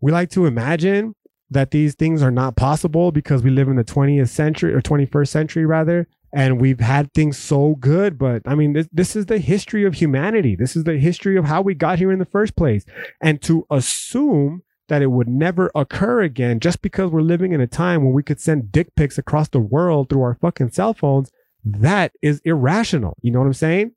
We 0.00 0.12
like 0.12 0.30
to 0.30 0.44
imagine 0.44 1.14
that 1.50 1.70
these 1.70 1.94
things 1.94 2.22
are 2.22 2.30
not 2.30 2.56
possible 2.56 3.12
because 3.12 3.42
we 3.42 3.50
live 3.50 3.68
in 3.68 3.76
the 3.76 3.84
20th 3.84 4.28
century 4.28 4.74
or 4.74 4.82
21st 4.82 5.28
century 5.28 5.64
rather 5.64 6.08
and 6.34 6.60
we've 6.60 6.80
had 6.80 7.12
things 7.14 7.38
so 7.38 7.76
good 7.76 8.18
but 8.18 8.42
i 8.46 8.54
mean 8.54 8.72
this, 8.72 8.88
this 8.92 9.14
is 9.16 9.26
the 9.26 9.38
history 9.38 9.84
of 9.84 9.94
humanity. 9.94 10.56
This 10.56 10.76
is 10.76 10.84
the 10.84 10.98
history 10.98 11.36
of 11.36 11.44
how 11.44 11.62
we 11.62 11.74
got 11.74 11.98
here 11.98 12.12
in 12.12 12.18
the 12.18 12.24
first 12.24 12.56
place. 12.56 12.84
And 13.20 13.40
to 13.42 13.66
assume 13.70 14.62
that 14.88 15.02
it 15.02 15.10
would 15.10 15.28
never 15.28 15.70
occur 15.74 16.22
again 16.22 16.60
just 16.60 16.82
because 16.82 17.10
we're 17.10 17.22
living 17.22 17.52
in 17.52 17.60
a 17.60 17.66
time 17.66 18.04
when 18.04 18.12
we 18.12 18.22
could 18.22 18.40
send 18.40 18.70
dick 18.70 18.94
pics 18.96 19.16
across 19.16 19.48
the 19.48 19.60
world 19.60 20.08
through 20.08 20.22
our 20.22 20.34
fucking 20.34 20.70
cell 20.70 20.92
phones 20.92 21.30
that 21.64 22.12
is 22.20 22.42
irrational. 22.44 23.16
You 23.22 23.30
know 23.30 23.38
what 23.38 23.46
i'm 23.46 23.54
saying? 23.54 23.92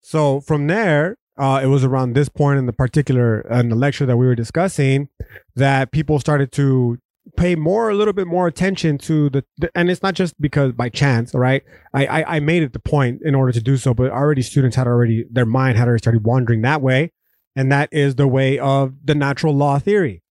So 0.00 0.40
from 0.40 0.66
there 0.66 1.16
uh, 1.36 1.60
it 1.62 1.66
was 1.66 1.84
around 1.84 2.14
this 2.14 2.28
point 2.28 2.58
in 2.58 2.66
the 2.66 2.72
particular 2.72 3.42
in 3.42 3.68
the 3.68 3.76
lecture 3.76 4.06
that 4.06 4.16
we 4.16 4.26
were 4.26 4.34
discussing 4.34 5.08
that 5.54 5.92
people 5.92 6.18
started 6.18 6.50
to 6.52 6.98
pay 7.36 7.54
more 7.54 7.90
a 7.90 7.94
little 7.94 8.12
bit 8.12 8.26
more 8.26 8.46
attention 8.46 8.98
to 8.98 9.30
the, 9.30 9.44
the, 9.58 9.70
and 9.74 9.90
it's 9.90 10.02
not 10.02 10.14
just 10.14 10.40
because 10.40 10.72
by 10.72 10.88
chance 10.88 11.34
right? 11.34 11.62
I, 11.92 12.06
I 12.06 12.36
i 12.36 12.40
made 12.40 12.62
it 12.62 12.72
the 12.72 12.78
point 12.78 13.20
in 13.22 13.34
order 13.34 13.52
to 13.52 13.60
do 13.60 13.76
so 13.76 13.94
but 13.94 14.10
already 14.10 14.42
students 14.42 14.76
had 14.76 14.86
already 14.86 15.24
their 15.30 15.46
mind 15.46 15.78
had 15.78 15.88
already 15.88 16.02
started 16.02 16.24
wandering 16.24 16.62
that 16.62 16.82
way. 16.82 17.12
And 17.56 17.72
that 17.72 17.88
is 17.90 18.14
the 18.14 18.28
way 18.28 18.58
of 18.58 18.94
the 19.04 19.16
natural 19.16 19.52
law 19.52 19.80
theory. 19.80 20.22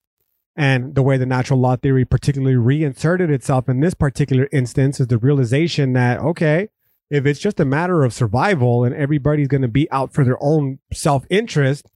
And 0.55 0.95
the 0.95 1.03
way 1.03 1.17
the 1.17 1.25
natural 1.25 1.59
law 1.59 1.75
theory 1.75 2.05
particularly 2.05 2.55
reinserted 2.55 3.29
itself 3.29 3.67
in 3.67 3.79
this 3.79 3.93
particular 3.93 4.47
instance 4.51 4.99
is 4.99 5.07
the 5.07 5.17
realization 5.17 5.93
that 5.93 6.19
okay 6.19 6.69
if 7.09 7.25
it's 7.25 7.39
just 7.39 7.59
a 7.59 7.65
matter 7.65 8.03
of 8.03 8.13
survival 8.13 8.83
and 8.83 8.93
everybody's 8.93 9.47
going 9.47 9.61
to 9.61 9.67
be 9.69 9.89
out 9.91 10.13
for 10.13 10.25
their 10.25 10.37
own 10.41 10.79
self-interest 10.91 11.87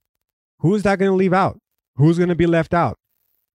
who's 0.60 0.84
that 0.84 1.00
going 1.00 1.12
to 1.12 1.16
leave 1.16 1.34
out? 1.34 1.60
Who's 1.96 2.18
going 2.18 2.30
to 2.30 2.36
be 2.36 2.48
left 2.48 2.74
out 2.74 2.98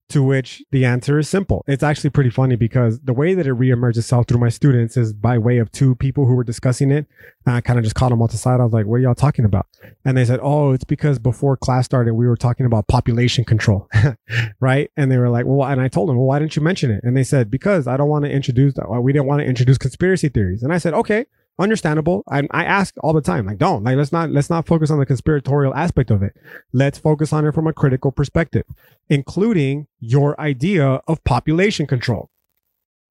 to 0.09 0.23
which 0.23 0.63
the 0.71 0.85
answer 0.85 1.19
is 1.19 1.29
simple. 1.29 1.65
It's 1.67 1.83
actually 1.83 2.11
pretty 2.11 2.31
funny 2.31 2.55
because 2.57 3.01
the 3.01 3.13
way 3.13 3.35
that 3.35 3.47
it 3.47 3.55
reemerged 3.55 3.97
itself 3.97 4.27
through 4.29 4.39
my 4.39 4.49
students 4.49 4.97
is 4.97 5.13
by 5.13 5.37
way 5.37 5.59
of 5.59 5.73
two 5.73 5.97
people 5.97 6.27
who 6.27 6.35
were 6.35 6.45
discussing 6.45 6.93
it. 6.93 7.07
And 7.45 7.57
I 7.57 7.61
kind 7.61 7.79
of 7.79 7.85
just 7.85 7.97
caught 7.97 8.11
them 8.11 8.23
off 8.23 8.31
the 8.31 8.37
side. 8.37 8.61
I 8.61 8.65
was 8.65 8.73
like, 8.73 8.87
what 8.87 8.97
are 8.97 9.01
y'all 9.01 9.15
talking 9.15 9.45
about? 9.45 9.67
And 10.05 10.17
they 10.17 10.25
said, 10.25 10.39
oh, 10.43 10.73
it's 10.73 10.85
because 10.85 11.19
before 11.19 11.57
class 11.57 11.87
started, 11.87 12.15
we 12.15 12.27
were 12.27 12.37
talking 12.37 12.67
about 12.67 12.87
population 12.87 13.45
control. 13.45 13.89
right. 14.61 14.91
And 14.97 15.11
they 15.11 15.19
were 15.19 15.31
like, 15.31 15.47
well, 15.47 15.69
and 15.69 15.81
I 15.81 15.89
told 15.89 16.09
them, 16.09 16.17
well, 16.17 16.27
why 16.27 16.39
didn't 16.39 16.55
you 16.55 16.63
mention 16.63 16.91
it? 16.91 17.03
And 17.03 17.17
they 17.17 17.25
said, 17.25 17.51
because 17.51 17.87
I 17.87 17.97
don't 17.97 18.09
want 18.09 18.25
to 18.25 18.31
introduce 18.31 18.75
that. 18.75 18.89
We 18.89 19.13
didn't 19.13 19.27
want 19.27 19.41
to 19.41 19.47
introduce 19.47 19.79
conspiracy 19.79 20.29
theories. 20.29 20.63
And 20.63 20.73
I 20.73 20.79
said, 20.79 20.95
okay, 20.95 21.27
understandable. 21.59 22.23
I, 22.31 22.43
I 22.51 22.65
ask 22.65 22.95
all 23.01 23.13
the 23.13 23.21
time, 23.21 23.47
like, 23.47 23.59
don't 23.59 23.85
like 23.85 23.97
let's 23.97 24.13
not 24.13 24.31
let's 24.31 24.51
not 24.51 24.67
focus 24.67 24.91
on 24.91 24.99
the 24.99 25.07
conspiratorial 25.07 25.75
aspect 25.75 26.11
of 26.11 26.23
it. 26.23 26.35
Let's 26.73 26.99
focus 26.99 27.33
on 27.33 27.47
it 27.47 27.55
from 27.55 27.67
a 27.67 27.73
critical 27.73 28.13
perspective, 28.13 28.65
including 29.09 29.87
your 29.99 30.39
idea 30.41 31.01
of 31.07 31.25
population 31.25 31.87
control. 31.87 32.31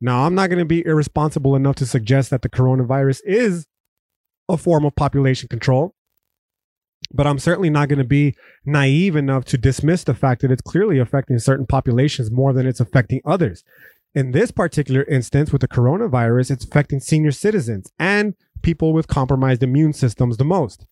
Now, 0.02 0.26
I'm 0.26 0.36
not 0.36 0.50
going 0.50 0.60
to 0.60 0.66
be 0.66 0.86
irresponsible 0.86 1.56
enough 1.56 1.76
to 1.78 1.86
suggest 1.86 2.30
that 2.30 2.42
the 2.42 2.50
coronavirus 2.50 3.22
is 3.26 3.66
a 4.50 4.58
form 4.58 4.86
of 4.86 4.96
population 4.96 5.48
control, 5.48 5.96
but 7.12 7.26
I'm 7.26 7.40
certainly 7.40 7.70
not 7.70 7.88
going 7.90 8.00
to 8.00 8.06
be 8.06 8.36
naive 8.66 9.16
enough 9.16 9.46
to 9.46 9.58
dismiss 9.58 10.04
the 10.04 10.14
fact 10.14 10.42
that 10.42 10.52
it's 10.52 10.62
clearly 10.62 11.00
affecting 11.00 11.40
certain 11.40 11.66
populations 11.66 12.30
more 12.30 12.54
than 12.54 12.68
it's 12.68 12.80
affecting 12.80 13.22
others. 13.26 13.64
In 14.16 14.32
this 14.32 14.50
particular 14.50 15.04
instance 15.04 15.52
with 15.52 15.60
the 15.60 15.68
coronavirus, 15.68 16.52
it's 16.52 16.64
affecting 16.64 17.02
senior 17.02 17.34
citizens 17.34 17.92
and 18.00 18.34
people 18.62 18.94
with 18.94 19.08
compromised 19.08 19.62
immune 19.62 19.92
systems 19.92 20.38
the 20.38 20.46
most. 20.46 20.86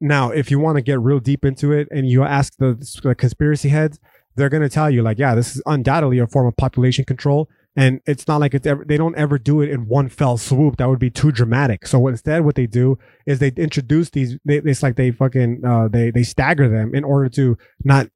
Now, 0.00 0.30
if 0.30 0.48
you 0.48 0.60
want 0.60 0.76
to 0.76 0.82
get 0.82 1.00
real 1.00 1.18
deep 1.18 1.44
into 1.44 1.72
it 1.72 1.88
and 1.90 2.08
you 2.08 2.22
ask 2.22 2.56
the, 2.58 2.74
the 3.02 3.16
conspiracy 3.16 3.68
heads, 3.68 3.98
they're 4.36 4.48
going 4.48 4.62
to 4.62 4.68
tell 4.68 4.88
you 4.88 5.02
like, 5.02 5.18
yeah, 5.18 5.34
this 5.34 5.56
is 5.56 5.62
undoubtedly 5.66 6.20
a 6.20 6.28
form 6.28 6.46
of 6.46 6.56
population 6.56 7.04
control. 7.04 7.48
And 7.74 8.00
it's 8.06 8.28
not 8.28 8.38
like 8.38 8.54
it's 8.54 8.66
ever, 8.66 8.84
they 8.84 8.96
don't 8.96 9.16
ever 9.16 9.38
do 9.38 9.60
it 9.60 9.70
in 9.70 9.88
one 9.88 10.08
fell 10.08 10.36
swoop. 10.36 10.76
That 10.76 10.88
would 10.88 10.98
be 11.00 11.10
too 11.10 11.32
dramatic. 11.32 11.86
So 11.86 12.06
instead, 12.06 12.44
what 12.44 12.54
they 12.54 12.66
do 12.66 12.96
is 13.26 13.40
they 13.40 13.52
introduce 13.56 14.10
these, 14.10 14.38
they, 14.44 14.58
it's 14.58 14.84
like 14.84 14.94
they 14.94 15.10
fucking, 15.10 15.62
uh, 15.66 15.88
they, 15.88 16.12
they 16.12 16.22
stagger 16.22 16.68
them 16.68 16.94
in 16.94 17.02
order 17.02 17.28
to 17.30 17.58
not 17.82 18.08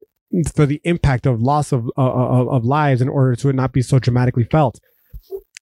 for 0.55 0.65
the 0.65 0.81
impact 0.83 1.25
of 1.25 1.41
loss 1.41 1.71
of, 1.71 1.87
uh, 1.97 2.01
of, 2.01 2.47
of 2.49 2.65
lives 2.65 3.01
in 3.01 3.09
order 3.09 3.35
to 3.35 3.53
not 3.53 3.71
be 3.71 3.81
so 3.81 3.99
dramatically 3.99 4.43
felt. 4.43 4.79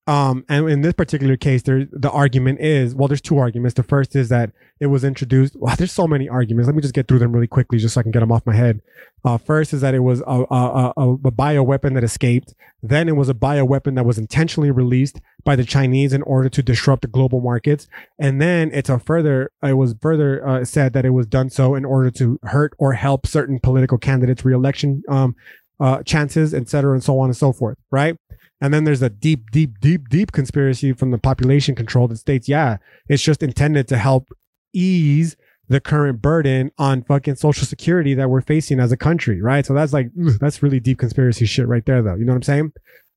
Um, 0.07 0.45
and 0.47 0.69
in 0.69 0.81
this 0.81 0.93
particular 0.93 1.35
case, 1.35 1.63
there 1.63 1.87
the 1.91 2.11
argument 2.11 2.59
is 2.59 2.93
well, 2.93 3.07
there's 3.07 3.21
two 3.21 3.39
arguments. 3.39 3.73
The 3.73 3.83
first 3.83 4.15
is 4.15 4.29
that 4.29 4.51
it 4.79 4.87
was 4.87 5.03
introduced. 5.03 5.55
Wow, 5.55 5.73
there's 5.75 5.91
so 5.91 6.07
many 6.07 6.29
arguments. 6.29 6.67
Let 6.67 6.75
me 6.75 6.81
just 6.81 6.93
get 6.93 7.07
through 7.07 7.19
them 7.19 7.31
really 7.31 7.47
quickly, 7.47 7.79
just 7.79 7.95
so 7.95 8.01
I 8.01 8.03
can 8.03 8.11
get 8.11 8.19
them 8.19 8.31
off 8.31 8.45
my 8.45 8.55
head. 8.55 8.81
Uh, 9.23 9.39
first 9.39 9.73
is 9.73 9.81
that 9.81 9.95
it 9.95 9.99
was 9.99 10.21
a, 10.21 10.45
a, 10.51 10.93
a, 10.95 11.13
a 11.13 11.31
bio 11.31 11.63
weapon 11.63 11.95
that 11.95 12.03
escaped. 12.03 12.53
Then 12.83 13.09
it 13.09 13.15
was 13.15 13.29
a 13.29 13.33
bio 13.33 13.65
weapon 13.65 13.95
that 13.95 14.05
was 14.05 14.19
intentionally 14.19 14.69
released 14.69 15.21
by 15.43 15.55
the 15.55 15.63
Chinese 15.63 16.13
in 16.13 16.21
order 16.21 16.49
to 16.49 16.61
disrupt 16.61 17.01
the 17.01 17.07
global 17.07 17.41
markets. 17.41 17.87
And 18.19 18.39
then 18.39 18.69
it's 18.73 18.89
a 18.89 18.99
further. 18.99 19.51
It 19.63 19.73
was 19.73 19.95
further 19.99 20.47
uh, 20.47 20.65
said 20.65 20.93
that 20.93 21.05
it 21.05 21.11
was 21.11 21.25
done 21.25 21.49
so 21.49 21.73
in 21.73 21.83
order 21.83 22.11
to 22.11 22.39
hurt 22.43 22.73
or 22.77 22.93
help 22.93 23.25
certain 23.25 23.59
political 23.59 23.97
candidates' 23.97 24.45
reelection 24.45 25.01
um, 25.09 25.35
uh, 25.79 26.03
chances, 26.03 26.53
et 26.53 26.69
cetera, 26.69 26.93
and 26.93 27.03
so 27.03 27.17
on 27.17 27.29
and 27.29 27.37
so 27.37 27.51
forth. 27.51 27.79
Right. 27.89 28.17
And 28.61 28.73
then 28.73 28.85
there's 28.85 29.01
a 29.01 29.09
deep, 29.09 29.51
deep, 29.51 29.79
deep, 29.79 30.09
deep 30.09 30.31
conspiracy 30.31 30.93
from 30.93 31.11
the 31.11 31.17
population 31.17 31.75
control 31.75 32.07
that 32.07 32.17
states, 32.17 32.47
yeah, 32.47 32.77
it's 33.09 33.23
just 33.23 33.43
intended 33.43 33.87
to 33.89 33.97
help 33.97 34.29
ease 34.73 35.35
the 35.67 35.81
current 35.81 36.21
burden 36.21 36.71
on 36.77 37.03
fucking 37.03 37.35
social 37.35 37.65
security 37.65 38.13
that 38.13 38.29
we're 38.29 38.41
facing 38.41 38.79
as 38.79 38.91
a 38.91 38.97
country, 38.97 39.41
right? 39.41 39.65
So 39.65 39.73
that's 39.73 39.93
like, 39.93 40.09
that's 40.39 40.61
really 40.63 40.79
deep 40.79 40.99
conspiracy 40.99 41.45
shit 41.45 41.67
right 41.67 41.85
there, 41.85 42.01
though. 42.01 42.15
You 42.15 42.23
know 42.23 42.33
what 42.33 42.37
I'm 42.37 42.43
saying? 42.43 42.71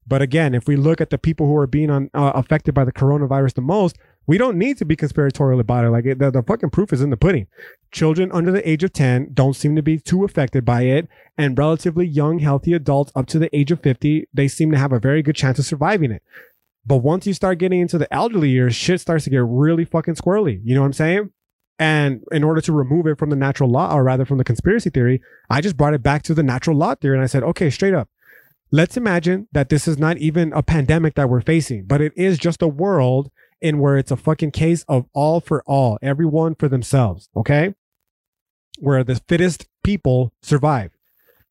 But 0.07 0.23
again, 0.23 0.55
if 0.55 0.67
we 0.67 0.77
look 0.77 1.01
at 1.01 1.11
the 1.11 1.19
people 1.19 1.47
who 1.47 1.57
are 1.57 1.67
being 1.67 1.91
on, 1.91 2.11
uh, 2.15 2.33
affected 2.35 2.75
by 2.75 2.85
the 2.85 2.93
coronavirus 2.93 3.55
the 3.55 3.61
most, 3.61 3.99
we 4.29 4.37
don't 4.37 4.59
need 4.59 4.77
to 4.77 4.85
be 4.85 4.95
conspiratorial 4.95 5.59
about 5.59 5.87
it. 5.87 5.91
Like 5.91 6.05
the, 6.05 6.31
the 6.31 6.43
fucking 6.43 6.69
proof 6.69 6.93
is 6.93 7.01
in 7.01 7.09
the 7.09 7.17
pudding. 7.17 7.47
Children 7.91 8.31
under 8.31 8.53
the 8.53 8.69
age 8.69 8.85
of 8.85 8.93
10 8.93 9.31
don't 9.33 9.55
seem 9.55 9.75
to 9.75 9.83
be 9.83 9.99
too 9.99 10.23
affected 10.23 10.67
by 10.67 10.83
it. 10.83 11.09
And 11.39 11.57
relatively 11.57 12.07
young, 12.07 12.39
healthy 12.39 12.75
adults 12.75 13.11
up 13.17 13.25
to 13.29 13.39
the 13.39 13.55
age 13.57 13.73
of 13.73 13.81
50, 13.81 14.29
they 14.35 14.47
seem 14.47 14.71
to 14.71 14.79
have 14.79 14.93
a 14.93 15.01
very 15.01 15.23
good 15.23 15.35
chance 15.35 15.59
of 15.59 15.65
surviving 15.65 16.11
it. 16.11 16.23
But 16.85 16.99
once 16.99 17.27
you 17.27 17.33
start 17.33 17.59
getting 17.59 17.81
into 17.81 17.97
the 17.97 18.13
elderly 18.13 18.51
years, 18.51 18.75
shit 18.75 19.01
starts 19.01 19.25
to 19.25 19.31
get 19.31 19.43
really 19.45 19.87
fucking 19.87 20.17
squirrely. 20.17 20.61
You 20.63 20.75
know 20.75 20.83
what 20.83 20.89
I'm 20.89 20.93
saying? 20.93 21.33
And 21.79 22.23
in 22.31 22.45
order 22.45 22.61
to 22.61 22.73
remove 22.73 23.07
it 23.07 23.19
from 23.19 23.31
the 23.31 23.37
natural 23.37 23.71
law, 23.71 23.95
or 23.95 24.05
rather 24.05 24.27
from 24.27 24.37
the 24.37 24.45
conspiracy 24.45 24.91
theory, 24.91 25.23
I 25.49 25.63
just 25.63 25.77
brought 25.79 25.95
it 25.95 26.03
back 26.03 26.23
to 26.25 26.35
the 26.35 26.43
natural 26.43 26.77
law 26.77 26.95
theory. 26.95 27.17
And 27.17 27.25
I 27.25 27.29
said, 27.29 27.45
okay, 27.45 27.71
straight 27.71 27.95
up, 27.95 28.11
let's 28.71 28.99
imagine 28.99 29.49
that 29.53 29.71
this 29.71 29.89
is 29.89 29.97
not 29.97 30.19
even 30.19 30.53
a 30.53 30.63
pandemic 30.63 31.15
that 31.15 31.31
we're 31.31 31.41
facing, 31.41 31.87
but 31.87 32.03
it 32.03 32.13
is 32.15 32.37
just 32.37 32.61
a 32.61 32.69
world 32.69 33.31
in 33.61 33.79
where 33.79 33.97
it's 33.97 34.11
a 34.11 34.17
fucking 34.17 34.51
case 34.51 34.85
of 34.89 35.07
all 35.13 35.41
for 35.41 35.63
all, 35.67 35.99
everyone 36.03 36.55
for 36.55 36.69
themselves, 36.69 37.29
okay? 37.37 37.75
Where 38.79 39.05
the 39.05 39.21
fittest 39.29 39.67
people 39.83 40.33
survive. 40.43 40.93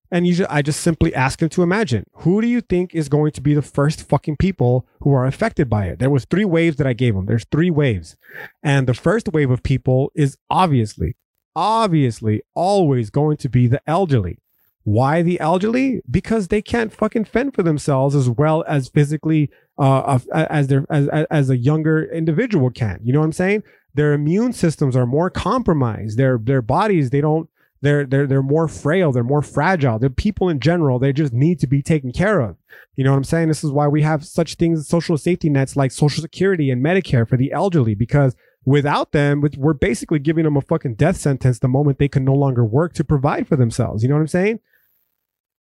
And 0.10 0.26
you 0.26 0.36
just, 0.36 0.50
I 0.50 0.62
just 0.62 0.80
simply 0.80 1.14
ask 1.14 1.40
them 1.40 1.50
to 1.50 1.64
imagine 1.64 2.06
who 2.14 2.40
do 2.42 2.48
you 2.48 2.62
think 2.62 2.96
is 2.96 3.10
going 3.10 3.32
to 3.34 3.42
be 3.42 3.54
the 3.54 3.62
first 3.62 4.04
fucking 4.04 4.38
people 4.38 4.88
who 5.02 5.12
are 5.12 5.26
affected 5.26 5.70
by 5.70 5.88
it? 5.88 6.00
There 6.00 6.10
was 6.10 6.26
three 6.26 6.46
waves 6.46 6.78
that 6.78 6.88
I 6.88 6.94
gave 6.94 7.14
them. 7.14 7.26
There's 7.26 7.46
three 7.52 7.70
waves. 7.70 8.16
And 8.64 8.88
the 8.88 8.94
first 8.94 9.28
wave 9.34 9.52
of 9.52 9.64
people 9.64 10.12
is 10.16 10.38
obviously, 10.50 11.18
obviously 11.56 12.42
always 12.56 13.10
going 13.10 13.38
to 13.38 13.50
be 13.50 13.68
the 13.68 13.82
elderly. 13.86 14.40
Why 14.84 15.22
the 15.22 15.42
elderly? 15.42 16.02
Because 16.10 16.48
they 16.48 16.62
can't 16.62 16.94
fucking 16.94 17.26
fend 17.26 17.54
for 17.54 17.64
themselves 17.64 18.16
as 18.16 18.30
well 18.30 18.64
as 18.66 18.88
physically 18.88 19.50
uh, 19.78 20.20
as 20.32 20.68
their 20.68 20.86
as 20.90 21.08
as 21.30 21.50
a 21.50 21.58
younger 21.58 22.04
individual 22.12 22.70
can. 22.70 23.00
You 23.04 23.14
know 23.14 23.20
what 23.20 23.26
I'm 23.26 23.34
saying? 23.34 23.64
Their 23.94 24.14
immune 24.14 24.54
systems 24.54 24.96
are 24.96 25.06
more 25.06 25.30
compromised. 25.30 26.18
Their 26.18 26.38
their 26.38 26.62
bodies 26.62 27.10
they 27.10 27.22
don't 27.22 27.50
they're 27.82 28.06
they're 28.06 28.28
they're 28.28 28.44
more 28.44 28.68
frail. 28.68 29.12
They're 29.12 29.24
more 29.24 29.42
fragile. 29.42 30.00
The 30.00 30.10
people 30.10 30.50
in 30.50 30.60
general 30.60 31.00
they 31.00 31.14
just 31.14 31.34
need 31.34 31.60
to 31.60 31.68
be 31.68 31.82
taken 31.82 32.12
care 32.12 32.40
of. 32.40 32.58
You 32.96 33.04
know 33.04 33.12
what 33.12 33.18
I'm 33.18 33.24
saying? 33.24 33.48
This 33.48 33.64
is 33.64 33.72
why 33.72 33.88
we 33.88 34.02
have 34.02 34.26
such 34.26 34.56
things, 34.56 34.88
social 34.88 35.18
safety 35.18 35.50
nets 35.50 35.76
like 35.76 35.92
Social 35.92 36.22
Security 36.22 36.72
and 36.72 36.84
Medicare 36.84 37.28
for 37.28 37.38
the 37.38 37.52
elderly 37.52 37.94
because 37.94 38.36
without 38.66 39.12
them, 39.12 39.44
we're 39.58 39.74
basically 39.74 40.20
giving 40.20 40.44
them 40.44 40.58
a 40.58 40.62
fucking 40.62 40.96
death 40.96 41.18
sentence 41.18 41.60
the 41.60 41.68
moment 41.68 42.00
they 42.00 42.08
can 42.08 42.26
no 42.26 42.34
longer 42.34 42.66
work 42.66 42.94
to 42.94 43.04
provide 43.04 43.48
for 43.48 43.56
themselves. 43.56 44.04
You 44.04 44.10
know 44.10 44.16
what 44.16 44.22
I'm 44.22 44.28
saying? 44.28 44.60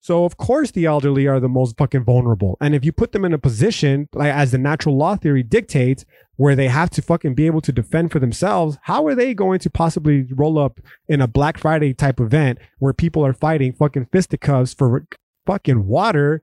So 0.01 0.25
of 0.25 0.37
course 0.37 0.71
the 0.71 0.87
elderly 0.87 1.27
are 1.27 1.41
the 1.41 1.49
most 1.49 1.77
fucking 1.77 2.05
vulnerable. 2.05 2.57
And 2.61 2.75
if 2.75 2.85
you 2.85 2.93
put 2.93 3.13
them 3.13 3.25
in 3.25 3.35
a 3.35 3.39
position 3.39 4.09
like 4.15 4.33
as 4.33 4.51
the 4.51 4.59
natural 4.59 4.97
law 4.97 5.17
theory 5.17 5.43
dictates 5.43 6.05
where 6.37 6.57
they 6.57 6.69
have 6.69 6.89
to 6.89 7.03
fucking 7.03 7.35
be 7.35 7.45
able 7.47 7.61
to 7.61 7.73
defend 7.73 8.11
for 8.11 8.19
themselves, 8.19 8.79
how 8.85 9.07
are 9.07 9.15
they 9.15 9.35
going 9.35 9.59
to 9.59 9.69
possibly 9.69 10.27
roll 10.33 10.59
up 10.59 10.81
in 11.07 11.21
a 11.21 11.29
Black 11.29 11.59
Friday 11.59 11.93
type 11.93 12.19
event 12.19 12.59
where 12.79 12.95
people 12.95 13.25
are 13.25 13.35
fighting 13.35 13.75
fucking 13.75 14.07
fisticuffs 14.11 14.73
for 14.73 15.07
fucking 15.47 15.87
water 15.87 16.43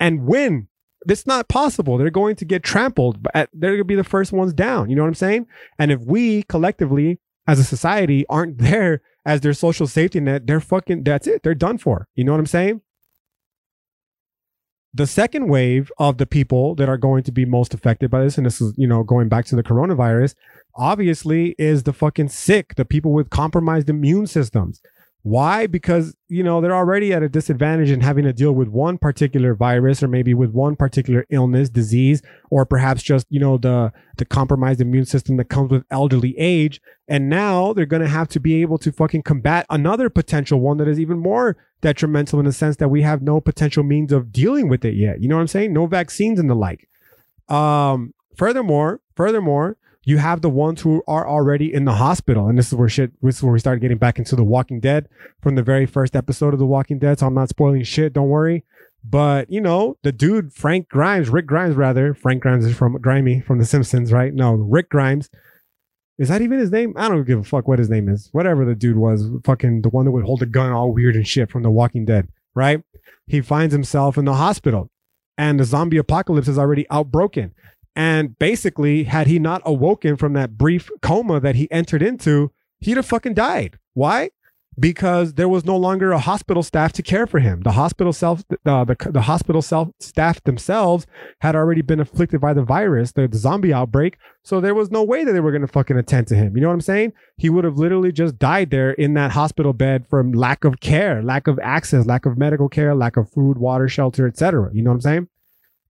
and 0.00 0.26
win? 0.26 0.66
It's 1.08 1.28
not 1.28 1.48
possible. 1.48 1.96
They're 1.96 2.10
going 2.10 2.34
to 2.36 2.44
get 2.44 2.64
trampled. 2.64 3.22
But 3.22 3.36
uh, 3.36 3.46
they're 3.52 3.70
going 3.70 3.78
to 3.78 3.84
be 3.84 3.94
the 3.94 4.02
first 4.02 4.32
ones 4.32 4.52
down. 4.52 4.90
You 4.90 4.96
know 4.96 5.02
what 5.02 5.08
I'm 5.08 5.14
saying? 5.14 5.46
And 5.78 5.92
if 5.92 6.00
we 6.00 6.42
collectively 6.42 7.20
as 7.46 7.60
a 7.60 7.64
society 7.64 8.26
aren't 8.28 8.58
there 8.58 9.02
as 9.24 9.42
their 9.42 9.54
social 9.54 9.86
safety 9.86 10.18
net, 10.18 10.48
they're 10.48 10.58
fucking, 10.58 11.04
that's 11.04 11.28
it. 11.28 11.44
They're 11.44 11.54
done 11.54 11.78
for. 11.78 12.08
You 12.16 12.24
know 12.24 12.32
what 12.32 12.40
I'm 12.40 12.46
saying? 12.46 12.80
The 14.96 15.06
second 15.06 15.48
wave 15.48 15.92
of 15.98 16.16
the 16.16 16.24
people 16.24 16.74
that 16.76 16.88
are 16.88 16.96
going 16.96 17.22
to 17.24 17.32
be 17.32 17.44
most 17.44 17.74
affected 17.74 18.10
by 18.10 18.24
this, 18.24 18.38
and 18.38 18.46
this 18.46 18.62
is, 18.62 18.72
you 18.78 18.86
know, 18.86 19.02
going 19.02 19.28
back 19.28 19.44
to 19.46 19.54
the 19.54 19.62
coronavirus, 19.62 20.34
obviously 20.74 21.54
is 21.58 21.82
the 21.82 21.92
fucking 21.92 22.28
sick, 22.28 22.76
the 22.76 22.86
people 22.86 23.12
with 23.12 23.28
compromised 23.28 23.90
immune 23.90 24.26
systems. 24.26 24.80
Why? 25.26 25.66
Because, 25.66 26.14
you 26.28 26.44
know, 26.44 26.60
they're 26.60 26.72
already 26.72 27.12
at 27.12 27.20
a 27.20 27.28
disadvantage 27.28 27.90
in 27.90 28.00
having 28.00 28.22
to 28.26 28.32
deal 28.32 28.52
with 28.52 28.68
one 28.68 28.96
particular 28.96 29.56
virus 29.56 30.00
or 30.00 30.06
maybe 30.06 30.34
with 30.34 30.52
one 30.52 30.76
particular 30.76 31.26
illness, 31.30 31.68
disease, 31.68 32.22
or 32.48 32.64
perhaps 32.64 33.02
just, 33.02 33.26
you 33.28 33.40
know, 33.40 33.58
the, 33.58 33.92
the 34.18 34.24
compromised 34.24 34.80
immune 34.80 35.04
system 35.04 35.36
that 35.38 35.46
comes 35.46 35.72
with 35.72 35.82
elderly 35.90 36.38
age. 36.38 36.80
And 37.08 37.28
now 37.28 37.72
they're 37.72 37.86
going 37.86 38.02
to 38.02 38.08
have 38.08 38.28
to 38.28 38.38
be 38.38 38.62
able 38.62 38.78
to 38.78 38.92
fucking 38.92 39.22
combat 39.22 39.66
another 39.68 40.08
potential 40.08 40.60
one 40.60 40.76
that 40.76 40.86
is 40.86 41.00
even 41.00 41.18
more 41.18 41.56
detrimental 41.80 42.38
in 42.38 42.44
the 42.44 42.52
sense 42.52 42.76
that 42.76 42.90
we 42.90 43.02
have 43.02 43.20
no 43.20 43.40
potential 43.40 43.82
means 43.82 44.12
of 44.12 44.30
dealing 44.30 44.68
with 44.68 44.84
it 44.84 44.94
yet. 44.94 45.20
You 45.20 45.26
know 45.26 45.34
what 45.34 45.40
I'm 45.40 45.48
saying? 45.48 45.72
No 45.72 45.86
vaccines 45.86 46.38
and 46.38 46.48
the 46.48 46.54
like. 46.54 46.88
Um, 47.48 48.14
furthermore, 48.36 49.00
furthermore, 49.16 49.76
you 50.06 50.18
have 50.18 50.40
the 50.40 50.48
ones 50.48 50.82
who 50.82 51.02
are 51.08 51.28
already 51.28 51.74
in 51.74 51.84
the 51.84 51.94
hospital. 51.94 52.48
And 52.48 52.56
this 52.56 52.68
is 52.68 52.74
where 52.74 52.88
shit, 52.88 53.10
this 53.20 53.38
is 53.38 53.42
where 53.42 53.52
we 53.52 53.58
started 53.58 53.80
getting 53.80 53.98
back 53.98 54.18
into 54.18 54.36
The 54.36 54.44
Walking 54.44 54.78
Dead 54.78 55.08
from 55.42 55.56
the 55.56 55.64
very 55.64 55.84
first 55.84 56.14
episode 56.14 56.54
of 56.54 56.60
The 56.60 56.64
Walking 56.66 57.00
Dead. 57.00 57.18
So 57.18 57.26
I'm 57.26 57.34
not 57.34 57.48
spoiling 57.48 57.82
shit. 57.82 58.12
Don't 58.12 58.28
worry. 58.28 58.64
But, 59.04 59.50
you 59.50 59.60
know, 59.60 59.98
the 60.04 60.12
dude, 60.12 60.52
Frank 60.52 60.88
Grimes, 60.88 61.28
Rick 61.28 61.46
Grimes, 61.46 61.74
rather, 61.74 62.14
Frank 62.14 62.40
Grimes 62.40 62.64
is 62.64 62.76
from 62.76 63.00
Grimy 63.00 63.40
from 63.40 63.58
The 63.58 63.64
Simpsons, 63.64 64.12
right? 64.12 64.32
No, 64.32 64.52
Rick 64.52 64.90
Grimes. 64.90 65.28
Is 66.18 66.28
that 66.28 66.40
even 66.40 66.60
his 66.60 66.70
name? 66.70 66.94
I 66.96 67.08
don't 67.08 67.24
give 67.24 67.40
a 67.40 67.44
fuck 67.44 67.66
what 67.66 67.80
his 67.80 67.90
name 67.90 68.08
is. 68.08 68.28
Whatever 68.30 68.64
the 68.64 68.76
dude 68.76 68.96
was, 68.96 69.28
fucking 69.44 69.82
the 69.82 69.88
one 69.88 70.04
that 70.04 70.12
would 70.12 70.24
hold 70.24 70.40
a 70.40 70.46
gun 70.46 70.70
all 70.70 70.92
weird 70.92 71.16
and 71.16 71.26
shit 71.26 71.50
from 71.50 71.64
The 71.64 71.70
Walking 71.70 72.04
Dead, 72.04 72.28
right? 72.54 72.80
He 73.26 73.40
finds 73.40 73.74
himself 73.74 74.16
in 74.16 74.24
the 74.24 74.34
hospital 74.34 74.88
and 75.38 75.60
the 75.60 75.64
zombie 75.64 75.98
apocalypse 75.98 76.48
is 76.48 76.58
already 76.58 76.86
outbroken. 76.90 77.54
And 77.96 78.38
basically, 78.38 79.04
had 79.04 79.26
he 79.26 79.38
not 79.38 79.62
awoken 79.64 80.16
from 80.16 80.34
that 80.34 80.58
brief 80.58 80.90
coma 81.00 81.40
that 81.40 81.54
he 81.54 81.68
entered 81.72 82.02
into, 82.02 82.52
he'd 82.78 82.98
have 82.98 83.06
fucking 83.06 83.32
died. 83.32 83.78
Why? 83.94 84.30
Because 84.78 85.32
there 85.32 85.48
was 85.48 85.64
no 85.64 85.78
longer 85.78 86.12
a 86.12 86.18
hospital 86.18 86.62
staff 86.62 86.92
to 86.92 87.02
care 87.02 87.26
for 87.26 87.40
him. 87.40 87.62
The 87.62 87.72
hospital 87.72 88.12
self, 88.12 88.44
uh, 88.66 88.84
the, 88.84 88.96
the 89.10 89.22
hospital 89.22 89.62
self 89.62 89.88
staff 89.98 90.44
themselves 90.44 91.06
had 91.40 91.56
already 91.56 91.80
been 91.80 91.98
afflicted 91.98 92.38
by 92.38 92.52
the 92.52 92.62
virus, 92.62 93.12
the, 93.12 93.26
the 93.26 93.38
zombie 93.38 93.72
outbreak. 93.72 94.18
So 94.42 94.60
there 94.60 94.74
was 94.74 94.90
no 94.90 95.02
way 95.02 95.24
that 95.24 95.32
they 95.32 95.40
were 95.40 95.50
going 95.50 95.62
to 95.62 95.66
fucking 95.66 95.96
attend 95.96 96.26
to 96.26 96.34
him. 96.34 96.54
You 96.54 96.60
know 96.60 96.68
what 96.68 96.74
I'm 96.74 96.82
saying? 96.82 97.14
He 97.38 97.48
would 97.48 97.64
have 97.64 97.78
literally 97.78 98.12
just 98.12 98.38
died 98.38 98.68
there 98.68 98.90
in 98.90 99.14
that 99.14 99.30
hospital 99.30 99.72
bed 99.72 100.06
from 100.10 100.32
lack 100.32 100.64
of 100.64 100.80
care, 100.80 101.22
lack 101.22 101.46
of 101.46 101.58
access, 101.60 102.04
lack 102.04 102.26
of 102.26 102.36
medical 102.36 102.68
care, 102.68 102.94
lack 102.94 103.16
of 103.16 103.30
food, 103.30 103.56
water, 103.56 103.88
shelter, 103.88 104.26
etc. 104.26 104.68
You 104.74 104.82
know 104.82 104.90
what 104.90 104.96
I'm 104.96 105.00
saying? 105.00 105.28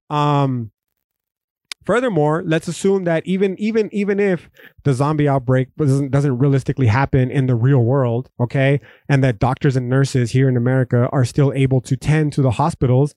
Um, 0.09 0.71
Furthermore, 1.87 2.43
let's 2.45 2.67
assume 2.67 3.05
that 3.05 3.25
even 3.27 3.57
even 3.61 3.89
even 3.93 4.19
if 4.19 4.51
the 4.83 4.93
zombie 4.93 5.29
outbreak 5.29 5.69
doesn't 5.77 6.11
doesn't 6.11 6.39
realistically 6.39 6.89
happen 6.89 7.31
in 7.31 7.47
the 7.47 7.55
real 7.55 7.79
world, 7.79 8.29
okay, 8.41 8.81
and 9.09 9.23
that 9.23 9.39
doctors 9.39 9.77
and 9.77 9.89
nurses 9.89 10.33
here 10.33 10.49
in 10.49 10.57
America 10.57 11.09
are 11.13 11.25
still 11.25 11.53
able 11.53 11.81
to 11.83 11.97
tend 11.97 12.33
to 12.33 12.43
the 12.43 12.51
hospitals, 12.53 13.15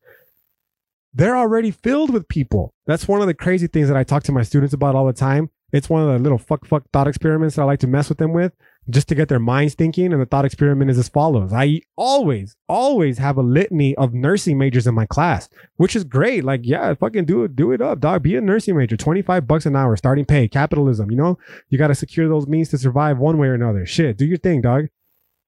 they're 1.14 1.36
already 1.36 1.72
filled 1.72 2.14
with 2.14 2.28
people. 2.28 2.72
That's 2.86 3.08
one 3.08 3.22
of 3.22 3.28
the 3.28 3.34
crazy 3.34 3.66
things 3.66 3.88
that 3.88 3.98
I 3.98 4.04
talk 4.04 4.22
to 4.24 4.32
my 4.32 4.44
students 4.44 4.74
about 4.74 4.94
all 4.94 5.08
the 5.08 5.14
time. 5.14 5.50
It's 5.74 5.90
one 5.90 6.04
of 6.04 6.08
the 6.08 6.20
little 6.20 6.38
fuck 6.38 6.66
fuck 6.66 6.84
thought 6.94 7.08
experiments 7.08 7.56
that 7.56 7.64
I 7.64 7.66
like 7.66 7.80
to 7.80 7.88
mess 7.88 8.08
with 8.08 8.20
them 8.20 8.34
with 8.34 8.54
just 8.90 9.08
to 9.10 9.16
get 9.16 9.30
their 9.30 9.40
minds 9.40 9.74
thinking. 9.74 10.12
And 10.12 10.22
the 10.22 10.26
thought 10.26 10.46
experiment 10.46 10.92
is 10.92 10.98
as 10.98 11.10
follows. 11.10 11.54
I 11.54 11.82
always, 11.96 12.56
always 12.68 13.18
have 13.18 13.38
a 13.38 13.42
litany 13.42 13.96
of 13.96 14.14
nursing 14.14 14.58
majors 14.58 14.88
in 14.88 14.96
my 14.96 15.06
class, 15.06 15.50
which 15.78 15.96
is 15.96 16.04
great. 16.04 16.44
Like, 16.44 16.62
yeah, 16.64 16.94
fucking 16.94 17.26
do 17.26 17.44
it, 17.44 17.56
do 17.56 17.72
it 17.72 17.82
up, 17.82 18.00
dog. 18.00 18.24
Be 18.24 18.36
a 18.36 18.42
nursing 18.42 18.78
major, 18.78 18.98
25 18.98 19.48
bucks 19.48 19.66
an 19.66 19.76
hour, 19.76 19.96
starting 19.96 20.26
pay, 20.26 20.48
capitalism. 20.48 21.12
You 21.12 21.18
know, 21.18 21.40
you 21.70 21.78
got 21.78 21.88
to 21.88 21.96
secure 21.96 22.28
those 22.28 22.48
means 22.48 22.70
to 22.70 22.78
survive 22.78 23.18
one 23.18 23.38
way 23.38 23.48
or 23.48 23.54
another. 23.54 23.86
Shit, 23.86 24.18
do 24.18 24.26
your 24.26 24.38
thing, 24.38 24.62
dog. 24.62 24.88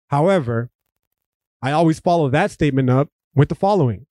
However, 0.07 0.69
I 1.61 1.71
always 1.71 1.99
follow 1.99 2.29
that 2.29 2.51
statement 2.51 2.89
up 2.89 3.09
with 3.35 3.49
the 3.49 3.55
following. 3.55 4.07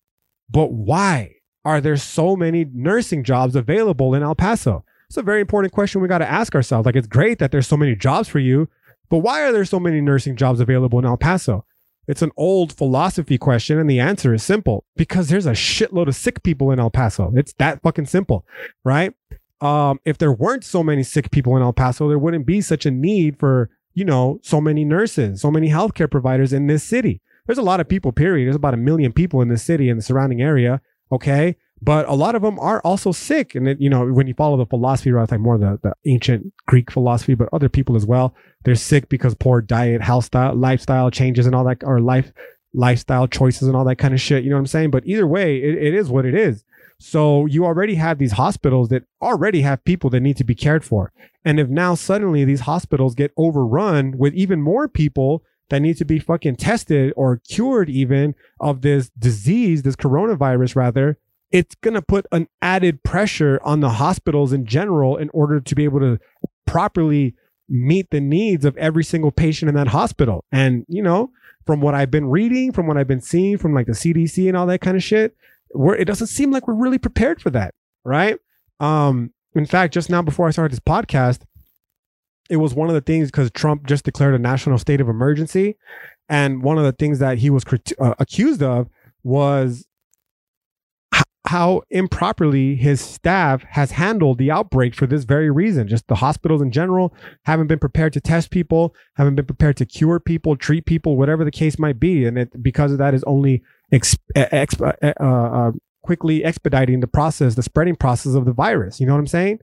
But 0.49 0.73
why 0.73 1.37
are 1.65 1.81
there 1.81 1.97
so 1.97 2.37
many 2.37 2.65
nursing 2.65 3.23
jobs 3.23 3.55
available 3.55 4.15
in 4.15 4.23
El 4.23 4.35
Paso? 4.35 4.85
It's 5.09 5.17
a 5.17 5.23
very 5.23 5.41
important 5.41 5.73
question 5.73 6.01
we 6.01 6.09
got 6.09 6.19
to 6.19 6.31
ask 6.31 6.55
ourselves. 6.55 6.87
Like, 6.87 6.97
it's 6.97 7.09
great 7.09 7.41
that 7.41 7.51
there's 7.51 7.67
so 7.67 7.77
many 7.77 7.97
jobs 7.97 8.29
for 8.29 8.39
you, 8.39 8.69
but 9.11 9.19
why 9.19 9.43
are 9.43 9.53
there 9.53 9.65
so 9.65 9.81
many 9.81 10.01
nursing 10.01 10.37
jobs 10.37 10.61
available 10.61 10.99
in 10.99 11.05
El 11.05 11.17
Paso? 11.17 11.67
It's 12.09 12.23
an 12.23 12.33
old 12.37 12.73
philosophy 12.73 13.37
question, 13.37 13.79
and 13.79 13.89
the 13.89 14.01
answer 14.01 14.33
is 14.33 14.43
simple 14.43 14.85
because 14.97 15.29
there's 15.29 15.47
a 15.47 15.53
shitload 15.53 16.09
of 16.09 16.17
sick 16.17 16.43
people 16.43 16.71
in 16.71 16.81
El 16.81 16.91
Paso. 16.91 17.33
It's 17.37 17.53
that 17.55 17.83
fucking 17.83 18.07
simple, 18.07 18.47
right? 18.85 19.13
Um, 19.61 20.01
if 20.05 20.17
there 20.17 20.33
weren't 20.33 20.65
so 20.65 20.83
many 20.83 21.03
sick 21.03 21.31
people 21.31 21.57
in 21.57 21.63
El 21.63 21.73
Paso, 21.73 22.09
there 22.09 22.19
wouldn't 22.19 22.47
be 22.47 22.61
such 22.63 22.87
a 22.87 22.91
need 22.91 23.39
for, 23.39 23.69
you 23.93 24.05
know, 24.05 24.41
so 24.43 24.61
many 24.61 24.85
nurses, 24.85 25.43
so 25.43 25.51
many 25.51 25.69
healthcare 25.69 26.11
providers 26.11 26.53
in 26.53 26.67
this 26.67 26.83
city. 26.83 27.21
There's 27.47 27.59
a 27.59 27.63
lot 27.63 27.81
of 27.81 27.89
people, 27.89 28.13
period. 28.13 28.47
There's 28.47 28.57
about 28.57 28.75
a 28.75 28.79
million 28.79 29.13
people 29.13 29.43
in 29.43 29.49
this 29.49 29.63
city 29.63 29.91
and 29.91 29.99
the 29.99 30.05
surrounding 30.05 30.41
area. 30.41 30.81
Okay 31.13 31.57
but 31.83 32.09
a 32.09 32.15
lot 32.15 32.35
of 32.35 32.43
them 32.43 32.59
are 32.59 32.81
also 32.83 33.13
sick. 33.13 33.55
And 33.55 33.67
it, 33.69 33.81
you 33.81 33.89
know, 33.89 34.07
when 34.07 34.27
you 34.27 34.35
follow 34.35 34.57
the 34.57 34.67
philosophy 34.67 35.13
route, 35.13 35.31
like 35.31 35.41
more 35.41 35.59
the, 35.59 35.79
the 35.83 35.95
ancient 36.05 36.53
Greek 36.67 36.91
philosophy, 36.91 37.35
but 37.35 37.49
other 37.53 37.69
people 37.69 37.97
as 37.97 38.05
well, 38.05 38.35
they're 38.65 38.75
sick 38.75 39.09
because 39.09 39.35
poor 39.35 39.61
diet, 39.61 40.03
health 40.03 40.27
style, 40.27 40.55
lifestyle 40.55 41.11
changes 41.11 41.47
and 41.47 41.55
all 41.55 41.65
that, 41.65 41.79
or 41.83 42.01
life, 42.01 42.33
lifestyle 42.75 43.27
choices 43.27 43.67
and 43.67 43.77
all 43.77 43.85
that 43.85 43.97
kind 43.97 44.13
of 44.13 44.21
shit. 44.21 44.45
You 44.45 44.51
know 44.51 44.57
what 44.57 44.61
I'm 44.61 44.67
saying? 44.67 44.91
But 44.91 45.07
either 45.07 45.27
way, 45.27 45.57
it, 45.57 45.83
it 45.83 45.95
is 45.95 46.09
what 46.09 46.27
it 46.27 46.35
is. 46.35 46.65
So 46.99 47.47
you 47.47 47.65
already 47.65 47.95
have 47.95 48.19
these 48.19 48.33
hospitals 48.33 48.91
that 48.91 49.05
already 49.23 49.63
have 49.63 49.83
people 49.85 50.11
that 50.11 50.21
need 50.21 50.37
to 50.37 50.45
be 50.45 50.55
cared 50.55 50.85
for. 50.85 51.13
And 51.47 51.59
if 51.59 51.69
now 51.69 51.95
suddenly 51.95 52.45
these 52.45 52.61
hospitals 52.61 53.15
get 53.15 53.33
overrun 53.39 54.19
with 54.19 54.35
even 54.35 54.61
more 54.61 54.87
people 54.87 55.43
that 55.71 55.81
need 55.81 55.97
to 55.97 56.05
be 56.05 56.19
fucking 56.19 56.57
tested 56.57 57.15
or 57.17 57.41
cured 57.49 57.89
even 57.89 58.35
of 58.61 58.83
this 58.83 59.09
disease, 59.19 59.83
this 59.83 59.97
coronavirus 59.97 60.77
rather, 60.77 61.19
it's 61.51 61.75
going 61.77 61.95
to 61.95 62.03
put 62.03 62.27
an 62.33 62.49
added 62.63 63.03
pressure 63.03 63.61
on 63.65 63.81
the 63.81 63.91
hospitals 63.91 64.53
in 64.53 64.67
general 64.67 65.17
in 65.17 65.31
order 65.31 65.61
to 65.61 65.75
be 65.75 65.85
able 65.85 66.01
to 66.01 66.19
properly 66.67 67.35
meet 67.69 68.11
the 68.11 68.21
needs 68.21 68.65
of 68.65 68.77
every 68.77 69.05
single 69.05 69.31
patient 69.31 69.69
in 69.69 69.75
that 69.75 69.89
hospital. 69.89 70.45
And, 70.53 70.85
you 70.89 71.03
know, 71.03 71.31
from 71.67 71.81
what 71.81 71.95
I've 71.95 72.11
been 72.11 72.27
reading, 72.27 72.73
from 72.73 72.87
what 72.87 72.97
I've 72.97 73.09
been 73.09 73.21
seeing 73.21 73.59
from 73.59 73.75
like 73.75 73.87
the 73.87 73.93
CDC 73.93 74.49
and 74.49 74.57
all 74.57 74.67
that 74.67 74.81
kind 74.81 74.97
of 74.97 75.03
shit, 75.03 75.37
where 75.71 75.97
it 75.97 76.07
doesn't 76.07 76.29
seem 76.29 76.51
like 76.51 76.67
we're 76.67 76.75
really 76.75 76.99
prepared 76.99 77.41
for 77.41 77.51
that. 77.51 77.75
Right. 78.05 78.39
Um, 78.79 79.33
in 79.55 79.67
fact, 79.67 79.95
just 79.95 80.11
now 80.11 80.23
before 80.23 80.49
I 80.49 80.53
started 80.53 80.73
this 80.73 80.81
podcast, 80.81 81.41
it 82.49 82.57
was 82.57 82.75
one 82.75 82.89
of 82.89 82.95
the 82.95 83.01
things 83.01 83.31
because 83.31 83.51
Trump 83.51 83.87
just 83.87 84.05
declared 84.05 84.35
a 84.35 84.39
national 84.39 84.79
state 84.79 85.01
of 85.01 85.09
emergency. 85.09 85.77
And 86.29 86.63
one 86.63 86.79
of 86.79 86.85
the 86.85 86.93
things 86.93 87.19
that 87.19 87.39
he 87.39 87.51
was 87.51 87.65
crit- 87.65 87.93
uh, 88.01 88.15
accused 88.19 88.63
of 88.63 88.89
was 89.23 89.87
how 91.51 91.83
improperly 91.91 92.77
his 92.77 93.01
staff 93.01 93.65
has 93.71 93.91
handled 93.91 94.39
the 94.39 94.53
outbreak 94.53 94.95
for 94.95 95.09
this 95.09 95.25
very 95.25 95.51
reason. 95.51 95.89
Just 95.89 96.07
the 96.07 96.15
hospitals 96.15 96.63
in 96.63 96.71
general 96.71 97.13
haven't 97.43 97.67
been 97.67 97.81
prepared 97.81 98.13
to 98.13 98.21
test 98.21 98.53
people, 98.53 98.95
haven't 99.17 99.35
been 99.35 99.45
prepared 99.45 99.77
to 99.79 99.85
cure 99.85 100.21
people, 100.21 100.55
treat 100.55 100.87
people, 100.87 101.17
whatever 101.17 101.45
the 101.45 101.51
case 101.51 101.77
might 101.77 101.99
be. 101.99 102.25
And 102.25 102.39
it, 102.39 102.63
because 102.63 102.93
of 102.93 102.99
that 102.99 103.15
is 103.15 103.25
only 103.25 103.65
uh, 103.93 105.13
uh, 105.19 105.73
quickly 106.03 106.45
expediting 106.45 107.01
the 107.01 107.09
process, 107.09 107.57
the 107.57 107.65
spreading 107.65 107.97
process 107.97 108.35
of 108.35 108.45
the 108.45 108.53
virus. 108.53 109.01
You 109.01 109.07
know 109.07 109.15
what 109.15 109.19
I'm 109.19 109.27
saying? 109.27 109.59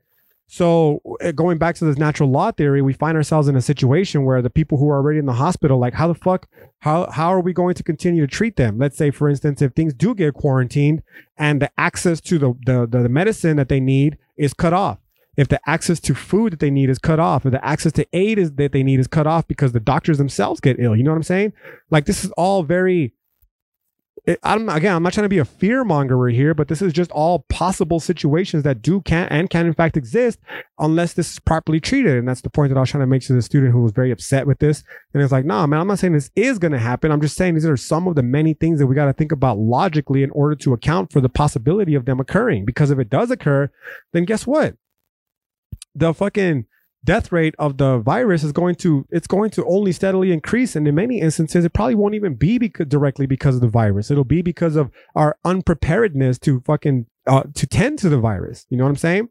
So 0.49 1.01
uh, 1.21 1.33
going 1.33 1.57
back 1.57 1.75
to 1.75 1.85
this 1.85 1.97
natural 1.97 2.29
law 2.29 2.51
theory, 2.51 2.81
we 2.81 2.93
find 2.93 3.17
ourselves 3.17 3.49
in 3.49 3.57
a 3.57 3.61
situation 3.61 4.23
where 4.23 4.41
the 4.41 4.49
people 4.49 4.77
who 4.77 4.87
are 4.89 4.95
already 4.95 5.19
in 5.19 5.25
the 5.25 5.33
hospital, 5.33 5.77
like 5.77 5.93
how 5.93 6.07
the 6.07 6.15
fuck, 6.15 6.47
how 6.79 7.09
how 7.11 7.33
are 7.33 7.41
we 7.41 7.51
going 7.51 7.75
to 7.75 7.83
continue 7.83 8.25
to 8.25 8.33
treat 8.33 8.55
them? 8.55 8.77
Let's 8.77 8.97
say, 8.97 9.11
for 9.11 9.29
instance, 9.29 9.61
if 9.61 9.73
things 9.73 9.93
do 9.93 10.15
get 10.15 10.33
quarantined 10.33 11.03
and 11.37 11.61
the 11.61 11.69
access 11.77 12.21
to 12.21 12.39
the 12.39 12.53
the, 12.65 12.87
the 12.87 13.09
medicine 13.09 13.57
that 13.57 13.67
they 13.67 13.81
need 13.81 14.17
is 14.37 14.53
cut 14.53 14.71
off, 14.71 14.99
if 15.35 15.49
the 15.49 15.59
access 15.67 15.99
to 15.99 16.15
food 16.15 16.53
that 16.53 16.59
they 16.61 16.71
need 16.71 16.89
is 16.89 16.97
cut 16.97 17.19
off, 17.19 17.45
if 17.45 17.51
the 17.51 17.63
access 17.63 17.91
to 17.93 18.07
aid 18.13 18.39
is 18.39 18.53
that 18.53 18.71
they 18.71 18.83
need 18.83 19.01
is 19.01 19.07
cut 19.07 19.27
off 19.27 19.47
because 19.49 19.73
the 19.73 19.81
doctors 19.81 20.17
themselves 20.17 20.61
get 20.61 20.79
ill, 20.79 20.95
you 20.95 21.03
know 21.03 21.11
what 21.11 21.17
I'm 21.17 21.23
saying? 21.23 21.51
Like 21.91 22.05
this 22.05 22.23
is 22.23 22.31
all 22.31 22.63
very 22.63 23.13
it, 24.27 24.39
I'm 24.43 24.67
again, 24.67 24.93
I'm 24.93 25.03
not 25.03 25.13
trying 25.13 25.23
to 25.23 25.29
be 25.29 25.37
a 25.37 25.45
fear 25.45 25.85
mongerer 25.85 26.33
here, 26.33 26.53
but 26.53 26.67
this 26.67 26.81
is 26.81 26.91
just 26.91 27.09
all 27.11 27.45
possible 27.49 28.01
situations 28.01 28.63
that 28.63 28.81
do 28.81 28.99
can 29.01 29.25
and 29.29 29.49
can 29.49 29.65
in 29.65 29.73
fact 29.73 29.95
exist 29.95 30.37
unless 30.77 31.13
this 31.13 31.31
is 31.31 31.39
properly 31.39 31.79
treated. 31.79 32.17
And 32.17 32.27
that's 32.27 32.41
the 32.41 32.49
point 32.49 32.69
that 32.69 32.77
I 32.77 32.81
was 32.81 32.91
trying 32.91 33.03
to 33.03 33.07
make 33.07 33.21
to 33.23 33.33
the 33.33 33.41
student 33.41 33.71
who 33.71 33.81
was 33.81 33.93
very 33.93 34.11
upset 34.11 34.45
with 34.45 34.59
this. 34.59 34.83
And 35.13 35.23
it's 35.23 35.31
like, 35.31 35.45
no, 35.45 35.55
nah, 35.55 35.67
man, 35.67 35.79
I'm 35.79 35.87
not 35.87 35.99
saying 35.99 36.11
this 36.11 36.29
is 36.35 36.59
going 36.59 36.73
to 36.73 36.77
happen. 36.77 37.09
I'm 37.09 37.21
just 37.21 37.37
saying 37.37 37.53
these 37.53 37.65
are 37.65 37.77
some 37.77 38.05
of 38.05 38.15
the 38.15 38.23
many 38.23 38.53
things 38.53 38.79
that 38.79 38.87
we 38.87 38.95
got 38.95 39.05
to 39.05 39.13
think 39.13 39.31
about 39.31 39.57
logically 39.57 40.23
in 40.23 40.31
order 40.31 40.55
to 40.55 40.73
account 40.73 41.13
for 41.13 41.21
the 41.21 41.29
possibility 41.29 41.95
of 41.95 42.03
them 42.03 42.19
occurring. 42.19 42.65
Because 42.65 42.91
if 42.91 42.99
it 42.99 43.09
does 43.09 43.31
occur, 43.31 43.71
then 44.11 44.25
guess 44.25 44.45
what? 44.45 44.75
The 45.95 46.13
fucking 46.13 46.65
death 47.03 47.31
rate 47.31 47.55
of 47.57 47.77
the 47.77 47.99
virus 47.99 48.43
is 48.43 48.51
going 48.51 48.75
to 48.75 49.05
it's 49.09 49.27
going 49.27 49.49
to 49.51 49.65
only 49.65 49.91
steadily 49.91 50.31
increase. 50.31 50.75
And 50.75 50.87
in 50.87 50.95
many 50.95 51.19
instances 51.19 51.65
it 51.65 51.73
probably 51.73 51.95
won't 51.95 52.15
even 52.15 52.35
be 52.35 52.57
because, 52.57 52.87
directly 52.87 53.25
because 53.25 53.55
of 53.55 53.61
the 53.61 53.67
virus. 53.67 54.11
It'll 54.11 54.23
be 54.23 54.41
because 54.41 54.75
of 54.75 54.91
our 55.15 55.37
unpreparedness 55.45 56.39
to 56.39 56.61
fucking 56.61 57.05
uh, 57.25 57.43
to 57.55 57.67
tend 57.67 57.99
to 57.99 58.09
the 58.09 58.19
virus. 58.19 58.65
You 58.69 58.77
know 58.77 58.83
what 58.83 58.91
i'm 58.91 58.95
saying? 58.97 59.29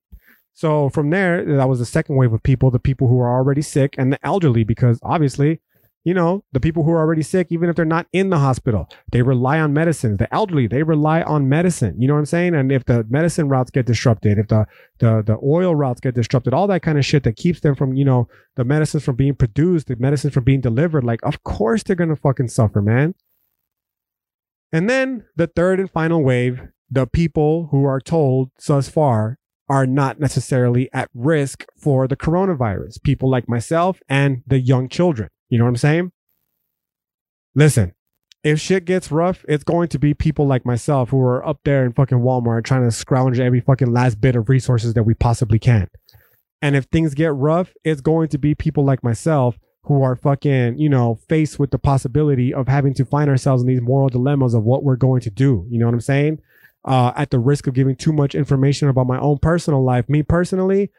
So 0.55 0.89
from 0.89 1.11
there 1.11 1.45
that 1.45 1.69
was 1.69 1.79
the 1.79 1.87
second 1.87 2.17
wave 2.17 2.33
of 2.33 2.43
people 2.43 2.71
the 2.71 2.79
people 2.79 3.09
who 3.09 3.21
are 3.21 3.37
already 3.37 3.63
sick 3.63 3.95
and 3.99 4.13
the 4.13 4.25
elderly 4.25 4.65
because 4.65 4.99
obviously 5.03 5.61
you 6.07 6.15
know, 6.15 6.45
the 6.53 6.61
people 6.61 6.85
who 6.85 6.93
are 6.93 7.01
already 7.01 7.25
sick, 7.25 7.49
even 7.51 7.69
if 7.69 7.75
they're 7.75 7.85
not 7.85 8.07
in 8.13 8.31
the 8.31 8.39
hospital, 8.39 8.89
they 9.11 9.23
rely 9.23 9.59
on 9.59 9.73
medicine. 9.73 10.19
The 10.19 10.33
elderly, 10.33 10.69
they 10.69 10.85
rely 10.85 11.23
on 11.23 11.49
medicine. 11.49 12.01
You 12.01 12.07
know 12.07 12.15
what 12.15 12.21
I'm 12.21 12.27
saying? 12.27 12.55
And 12.55 12.71
if 12.71 12.85
the 12.85 13.05
medicine 13.11 13.49
routes 13.49 13.73
get 13.73 13.87
disrupted, 13.87 14.39
if 14.39 14.47
the 14.47 14.67
the 15.01 15.25
the 15.27 15.37
oil 15.43 15.75
routes 15.75 16.01
get 16.01 16.15
disrupted, 16.15 16.55
all 16.55 16.69
that 16.69 16.83
kind 16.83 16.97
of 16.97 17.05
shit 17.05 17.25
that 17.25 17.35
keeps 17.35 17.59
them 17.59 17.75
from, 17.75 17.95
you 17.95 18.05
know, 18.05 18.29
the 18.55 18.65
medicines 18.65 19.03
from 19.03 19.17
being 19.17 19.35
produced, 19.35 19.89
the 19.89 19.97
medicines 19.97 20.33
from 20.33 20.45
being 20.45 20.61
delivered, 20.61 21.03
like 21.03 21.19
of 21.25 21.43
course 21.43 21.83
they're 21.83 21.97
gonna 21.97 22.15
fucking 22.15 22.47
suffer, 22.47 22.81
man. 22.81 23.17
And 24.71 24.89
then 24.89 25.25
the 25.35 25.49
third 25.49 25.81
and 25.81 25.91
final 25.91 26.23
wave, 26.23 26.69
the 26.89 27.09
people 27.09 27.67
who 27.73 27.85
are 27.85 28.01
told 28.01 28.53
thus 28.65 28.89
far 28.89 29.41
are 29.69 29.89
not 29.89 30.21
necessarily 30.21 30.89
at 30.93 31.11
risk 31.13 31.65
for 31.77 32.07
the 32.07 32.17
coronavirus. 32.17 33.03
People 33.03 33.29
like 33.29 33.49
myself 33.49 33.99
and 34.09 34.45
the 34.47 34.61
young 34.61 34.89
children. 34.89 35.31
You 35.49 35.59
know 35.59 35.65
what 35.65 35.71
I'm 35.71 35.77
saying? 35.77 36.13
Listen, 37.55 37.95
if 38.45 38.61
shit 38.61 38.85
gets 38.85 39.11
rough, 39.11 39.45
it's 39.49 39.65
going 39.65 39.89
to 39.89 39.99
be 39.99 40.15
people 40.15 40.47
like 40.47 40.65
myself 40.65 41.11
who 41.11 41.21
are 41.21 41.47
up 41.47 41.61
there 41.65 41.85
in 41.85 41.93
fucking 41.93 42.19
Walmart 42.19 42.65
trying 42.65 42.85
to 42.85 42.91
scrounge 42.91 43.41
every 43.41 43.61
fucking 43.61 43.93
last 43.93 44.21
bit 44.21 44.37
of 44.37 44.49
resources 44.49 44.95
that 44.95 45.03
we 45.03 45.15
possibly 45.15 45.59
can. 45.59 45.89
And 46.63 46.77
if 46.77 46.85
things 46.85 47.15
get 47.15 47.35
rough, 47.35 47.75
it's 47.85 48.01
going 48.01 48.29
to 48.29 48.39
be 48.39 48.55
people 48.55 48.85
like 48.85 49.03
myself 49.03 49.59
who 49.83 50.03
are 50.03 50.17
fucking, 50.17 50.79
you 50.79 50.89
know, 50.89 51.19
faced 51.29 51.59
with 51.59 51.71
the 51.71 51.79
possibility 51.79 52.53
of 52.53 52.69
having 52.69 52.95
to 52.95 53.05
find 53.05 53.31
ourselves 53.31 53.63
in 53.63 53.69
these 53.69 53.81
moral 53.81 54.09
dilemmas 54.09 54.55
of 54.55 54.65
what 54.65 54.83
we're 54.83 54.97
going 54.97 55.21
to 55.23 55.31
do. 55.31 55.67
You 55.71 55.79
know 55.79 55.87
what 55.87 55.95
I'm 55.95 56.01
saying? 56.01 56.41
Uh, 56.85 57.13
at 57.17 57.31
the 57.31 57.39
risk 57.39 57.67
of 57.67 57.75
giving 57.75 57.97
too 57.97 58.13
much 58.13 58.35
information 58.35 58.89
about 58.89 59.07
my 59.07 59.19
own 59.19 59.39
personal 59.39 59.85
life. 59.85 60.09
Me 60.09 60.23
personally, 60.23 60.91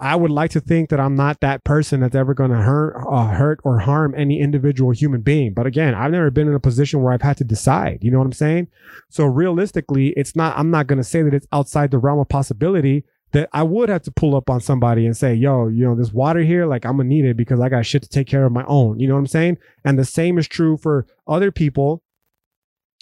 I 0.00 0.16
would 0.16 0.30
like 0.30 0.50
to 0.52 0.60
think 0.60 0.88
that 0.90 0.98
I'm 0.98 1.14
not 1.14 1.40
that 1.40 1.62
person 1.62 2.00
that's 2.00 2.14
ever 2.14 2.32
going 2.32 2.50
to 2.50 2.56
hurt, 2.56 2.96
uh, 3.08 3.26
hurt 3.26 3.60
or 3.64 3.78
harm 3.80 4.14
any 4.16 4.40
individual 4.40 4.92
human 4.92 5.20
being. 5.20 5.52
But 5.52 5.66
again, 5.66 5.94
I've 5.94 6.10
never 6.10 6.30
been 6.30 6.48
in 6.48 6.54
a 6.54 6.60
position 6.60 7.02
where 7.02 7.12
I've 7.12 7.22
had 7.22 7.36
to 7.36 7.44
decide. 7.44 7.98
You 8.02 8.10
know 8.10 8.18
what 8.18 8.24
I'm 8.24 8.32
saying? 8.32 8.68
So 9.10 9.26
realistically, 9.26 10.14
it's 10.16 10.34
not. 10.34 10.56
I'm 10.56 10.70
not 10.70 10.86
going 10.86 10.96
to 10.98 11.04
say 11.04 11.22
that 11.22 11.34
it's 11.34 11.46
outside 11.52 11.90
the 11.90 11.98
realm 11.98 12.18
of 12.18 12.28
possibility 12.28 13.04
that 13.32 13.48
I 13.52 13.62
would 13.62 13.88
have 13.88 14.02
to 14.02 14.10
pull 14.10 14.34
up 14.34 14.50
on 14.50 14.60
somebody 14.60 15.06
and 15.06 15.16
say, 15.16 15.34
"Yo, 15.34 15.68
you 15.68 15.84
know, 15.84 15.94
this 15.94 16.12
water 16.12 16.40
here, 16.40 16.66
like 16.66 16.84
I'm 16.84 16.96
gonna 16.96 17.08
need 17.08 17.24
it 17.24 17.36
because 17.36 17.60
I 17.60 17.68
got 17.68 17.86
shit 17.86 18.02
to 18.02 18.08
take 18.08 18.26
care 18.26 18.44
of 18.44 18.52
my 18.52 18.64
own." 18.66 18.98
You 18.98 19.06
know 19.06 19.14
what 19.14 19.20
I'm 19.20 19.26
saying? 19.28 19.58
And 19.84 19.98
the 19.98 20.04
same 20.04 20.38
is 20.38 20.48
true 20.48 20.76
for 20.76 21.06
other 21.28 21.52
people 21.52 22.02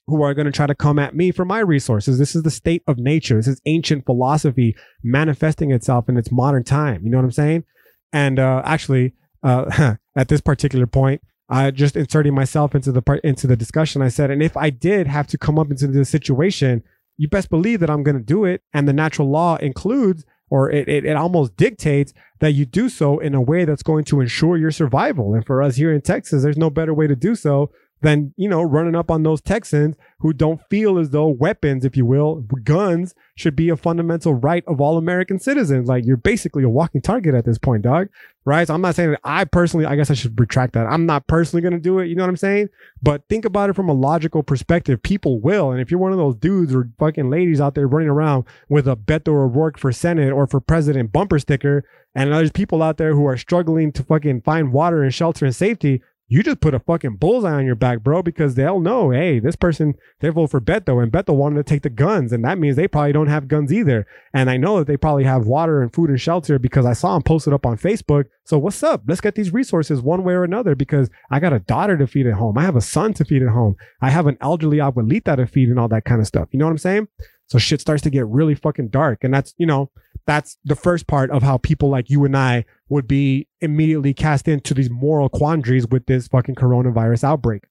who 0.09 0.23
are 0.23 0.33
going 0.35 0.47
to 0.47 0.53
try 0.53 0.67
to 0.67 0.75
come 0.75 0.99
at 0.99 1.15
me 1.15 1.31
for 1.31 1.45
my 1.45 1.61
resources. 1.61 2.19
This 2.19 2.35
is 2.35 2.43
the 2.43 2.51
state 2.51 2.83
of 2.87 2.99
nature. 2.99 3.37
This 3.37 3.47
is 3.47 3.61
ancient 3.67 4.07
philosophy 4.07 4.75
manifesting 5.03 5.71
itself 5.71 6.09
in 6.09 6.17
its 6.17 6.33
modern 6.33 6.65
time. 6.65 7.05
You 7.05 7.11
know 7.11 7.19
what 7.19 7.25
I'm 7.25 7.31
saying? 7.33 7.65
And 8.13 8.39
uh, 8.39 8.63
actually, 8.65 9.13
uh, 9.43 9.97
at 10.17 10.29
this 10.29 10.41
particular 10.41 10.87
point, 10.87 11.21
I 11.51 11.71
just 11.71 11.95
inserting 11.95 12.35
myself 12.35 12.75
into 12.75 12.91
the 12.91 13.03
part 13.03 13.21
into 13.23 13.47
the 13.47 13.57
discussion. 13.57 14.03
I 14.03 14.09
said, 14.09 14.31
and 14.31 14.43
if 14.43 14.57
I 14.57 14.71
did 14.71 15.07
have 15.07 15.27
to 15.29 15.39
come 15.39 15.59
up 15.59 15.71
into 15.71 15.87
this 15.87 16.09
situation, 16.09 16.83
you 17.19 17.29
best 17.29 17.51
believe 17.51 17.81
that 17.81 17.91
I'm 17.91 18.03
going 18.03 18.17
to 18.17 18.23
do 18.23 18.45
it. 18.45 18.63
And 18.73 18.89
the 18.89 18.93
natural 18.93 19.31
law 19.31 19.57
includes, 19.57 20.25
or 20.51 20.71
it, 20.71 20.89
it, 20.89 21.05
it 21.05 21.17
almost 21.17 21.57
dictates 21.57 22.15
that 22.41 22.53
you 22.53 22.65
do 22.65 22.89
so 22.89 23.19
in 23.19 23.35
a 23.35 23.43
way 23.43 23.65
that's 23.65 23.83
going 23.83 24.05
to 24.05 24.21
ensure 24.21 24.57
your 24.57 24.71
survival. 24.71 25.35
And 25.35 25.45
for 25.45 25.63
us 25.63 25.77
here 25.77 25.93
in 25.93 26.01
Texas, 26.01 26.43
there's 26.43 26.57
no 26.57 26.71
better 26.71 26.95
way 26.95 27.07
to 27.07 27.17
do 27.17 27.35
so 27.35 27.71
than 28.01 28.33
you 28.37 28.49
know 28.49 28.63
running 28.63 28.95
up 28.95 29.11
on 29.11 29.23
those 29.23 29.41
Texans 29.41 29.97
who 30.21 30.33
don't 30.33 30.61
feel 30.69 30.99
as 30.99 31.11
though 31.11 31.29
weapons, 31.29 31.85
if 31.85 31.97
you 31.97 32.05
will, 32.05 32.45
guns 32.65 33.15
should 33.35 33.55
be 33.55 33.69
a 33.69 33.77
fundamental 33.77 34.35
right 34.35 34.65
of 34.67 34.81
all 34.81 34.99
American 34.99 35.39
citizens. 35.39 35.89
Like 35.89 36.05
you're 36.05 36.17
basically 36.17 36.65
a 36.65 36.69
walking 36.69 37.01
target 37.01 37.35
at 37.35 37.45
this 37.45 37.59
point, 37.59 37.83
dog. 37.83 38.09
Right? 38.45 38.67
So 38.67 38.73
I'm 38.73 38.81
not 38.81 38.95
saying 38.95 39.11
that 39.11 39.21
I 39.25 39.45
personally, 39.45 39.85
I 39.85 39.95
guess 39.95 40.11
I 40.11 40.15
should 40.15 40.41
retract 40.41 40.73
that. 40.73 40.87
I'm 40.87 41.05
not 41.05 41.27
personally 41.27 41.61
going 41.61 41.75
to 41.75 41.79
do 41.79 41.99
it. 41.99 42.07
You 42.07 42.17
know 42.17 42.23
what 42.23 42.31
I'm 42.31 42.37
saying? 42.37 42.71
But 43.03 43.29
think 43.29 43.45
about 43.45 43.69
it 43.69 43.77
from 43.77 43.91
a 43.91 43.93
logical 43.93 44.43
perspective. 44.43 45.03
People 45.03 45.39
will, 45.39 45.71
and 45.71 45.83
if 45.83 45.91
you're 45.91 46.01
one 46.01 46.13
of 46.13 46.19
those 46.19 46.35
dudes 46.35 46.75
or 46.75 46.89
fucking 46.99 47.29
ladies 47.29 47.61
out 47.61 47.75
there 47.75 47.87
running 47.87 48.09
around 48.09 48.45
with 48.71 48.89
a 48.89 48.97
Beto 48.97 49.29
O'Rourke 49.29 49.79
for 49.79 49.93
Senate 49.93 50.33
or 50.33 50.47
for 50.47 50.61
president 50.61 51.13
bumper 51.13 51.39
sticker, 51.39 51.85
and 52.15 52.33
there's 52.33 52.51
people 52.51 52.83
out 52.83 52.97
there 52.97 53.15
who 53.15 53.27
are 53.27 53.37
struggling 53.37 53.93
to 53.93 54.03
fucking 54.03 54.41
find 54.41 54.73
water 54.73 55.03
and 55.03 55.13
shelter 55.13 55.45
and 55.45 55.55
safety, 55.55 56.01
you 56.29 56.43
just 56.43 56.61
put 56.61 56.75
a 56.75 56.79
fucking 56.79 57.17
bullseye 57.17 57.55
on 57.55 57.65
your 57.65 57.75
back, 57.75 58.01
bro, 58.01 58.23
because 58.23 58.55
they'll 58.55 58.81
know, 58.81 59.11
hey, 59.11 59.39
this 59.41 59.57
person, 59.57 59.95
they 60.21 60.29
vote 60.29 60.51
for 60.51 60.61
Beto, 60.61 61.03
and 61.03 61.11
Beto 61.11 61.35
wanted 61.35 61.57
to 61.57 61.63
take 61.63 61.83
the 61.83 61.91
guns, 61.91 62.33
and 62.33 62.45
that 62.45 62.59
means 62.59 62.77
they 62.77 62.87
probably 62.87 63.13
don't 63.13 63.29
have 63.29 63.49
guns 63.49 63.73
either. 63.73 64.07
And 64.35 64.51
I 64.51 64.59
know 64.59 64.79
that 64.79 64.87
they 64.87 64.99
probably 64.99 65.25
have 65.25 65.47
water 65.47 65.81
and 65.81 65.93
food 65.93 66.11
and 66.11 66.21
shelter 66.21 66.59
because 66.59 66.85
I 66.85 66.93
saw 66.93 67.15
them 67.15 67.23
posted 67.23 67.55
up 67.55 67.65
on 67.65 67.79
Facebook. 67.79 68.27
So 68.45 68.59
what's 68.59 68.83
up? 68.83 69.03
Let's 69.07 69.23
get 69.23 69.37
these 69.37 69.55
resources 69.55 70.03
one 70.03 70.23
way 70.23 70.35
or 70.35 70.45
another 70.45 70.75
because 70.75 71.09
I 71.31 71.41
got 71.41 71.55
a 71.55 71.61
daughter 71.61 71.97
to 71.97 72.07
feed 72.07 72.27
at 72.27 72.35
home. 72.35 72.59
I 72.59 72.63
have 72.63 72.77
a 72.77 72.83
son 72.83 73.15
to 73.15 73.25
feed 73.25 73.43
at 73.43 73.49
home. 73.49 73.77
I 74.03 74.11
have 74.11 74.27
an 74.27 74.37
elderly 74.43 74.79
abuelita 74.79 75.37
to 75.37 75.47
feed 75.47 75.71
and 75.71 75.81
all 75.81 75.89
that 75.89 76.05
kind 76.05 76.21
of 76.21 76.27
stuff. 76.27 76.49
You 76.53 76.59
know 76.59 76.67
what 76.67 76.73
I'm 76.73 76.79
saying? 76.79 77.09
So 77.49 77.59
shit 77.59 77.81
starts 77.81 78.03
to 78.03 78.11
get 78.11 78.27
really 78.27 78.55
fucking 78.55 78.89
dark. 78.89 79.25
And 79.25 79.33
that's, 79.33 79.55
you 79.59 79.67
know, 79.67 79.91
that's 80.27 80.59
the 80.65 80.77
first 80.77 81.07
part 81.07 81.31
of 81.31 81.43
how 81.43 81.57
people 81.57 81.89
like 81.89 82.11
you 82.11 82.25
and 82.25 82.37
I 82.37 82.67
would 82.91 83.09
be 83.09 83.49
immediately 83.61 84.13
cast 84.13 84.47
into 84.47 84.75
these 84.75 84.91
moral 84.91 85.31
quandaries 85.31 85.87
with 85.89 86.07
this 86.07 86.29
fucking 86.29 86.57
coronavirus 86.57 87.25
outbreak. 87.25 87.65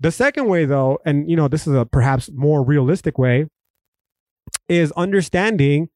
The 0.00 0.10
second 0.10 0.48
way, 0.48 0.64
though, 0.64 0.98
and 1.06 1.30
you 1.30 1.36
know, 1.36 1.46
this 1.46 1.66
is 1.66 1.74
a 1.74 1.86
perhaps 1.86 2.28
more 2.34 2.64
realistic 2.64 3.16
way, 3.16 3.48
is 4.68 4.92
understanding 4.92 5.88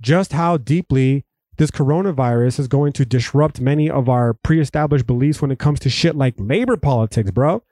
just 0.00 0.32
how 0.32 0.56
deeply 0.56 1.24
this 1.56 1.70
coronavirus 1.70 2.60
is 2.60 2.68
going 2.68 2.92
to 2.94 3.04
disrupt 3.04 3.60
many 3.60 3.88
of 3.88 4.08
our 4.08 4.34
pre 4.34 4.60
established 4.60 5.06
beliefs 5.06 5.40
when 5.40 5.50
it 5.50 5.58
comes 5.58 5.78
to 5.80 5.90
shit 5.90 6.16
like 6.16 6.34
labor 6.38 6.76
politics, 6.76 7.30
bro. 7.30 7.62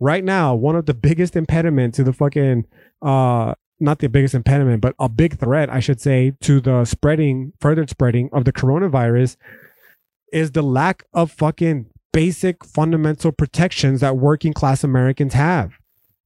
Right 0.00 0.24
now, 0.24 0.54
one 0.54 0.74
of 0.74 0.86
the 0.86 0.94
biggest 0.94 1.36
impediments 1.36 1.96
to 1.96 2.04
the 2.04 2.12
fucking 2.12 2.66
uh, 3.00 3.54
not 3.82 3.98
the 3.98 4.08
biggest 4.08 4.34
impediment, 4.34 4.80
but 4.80 4.94
a 4.98 5.08
big 5.08 5.38
threat, 5.38 5.68
I 5.68 5.80
should 5.80 6.00
say, 6.00 6.32
to 6.42 6.60
the 6.60 6.84
spreading, 6.84 7.52
further 7.60 7.86
spreading 7.86 8.30
of 8.32 8.44
the 8.44 8.52
coronavirus 8.52 9.36
is 10.32 10.52
the 10.52 10.62
lack 10.62 11.04
of 11.12 11.30
fucking 11.30 11.86
basic 12.12 12.64
fundamental 12.64 13.32
protections 13.32 14.00
that 14.00 14.16
working 14.16 14.52
class 14.52 14.84
Americans 14.84 15.34
have. 15.34 15.72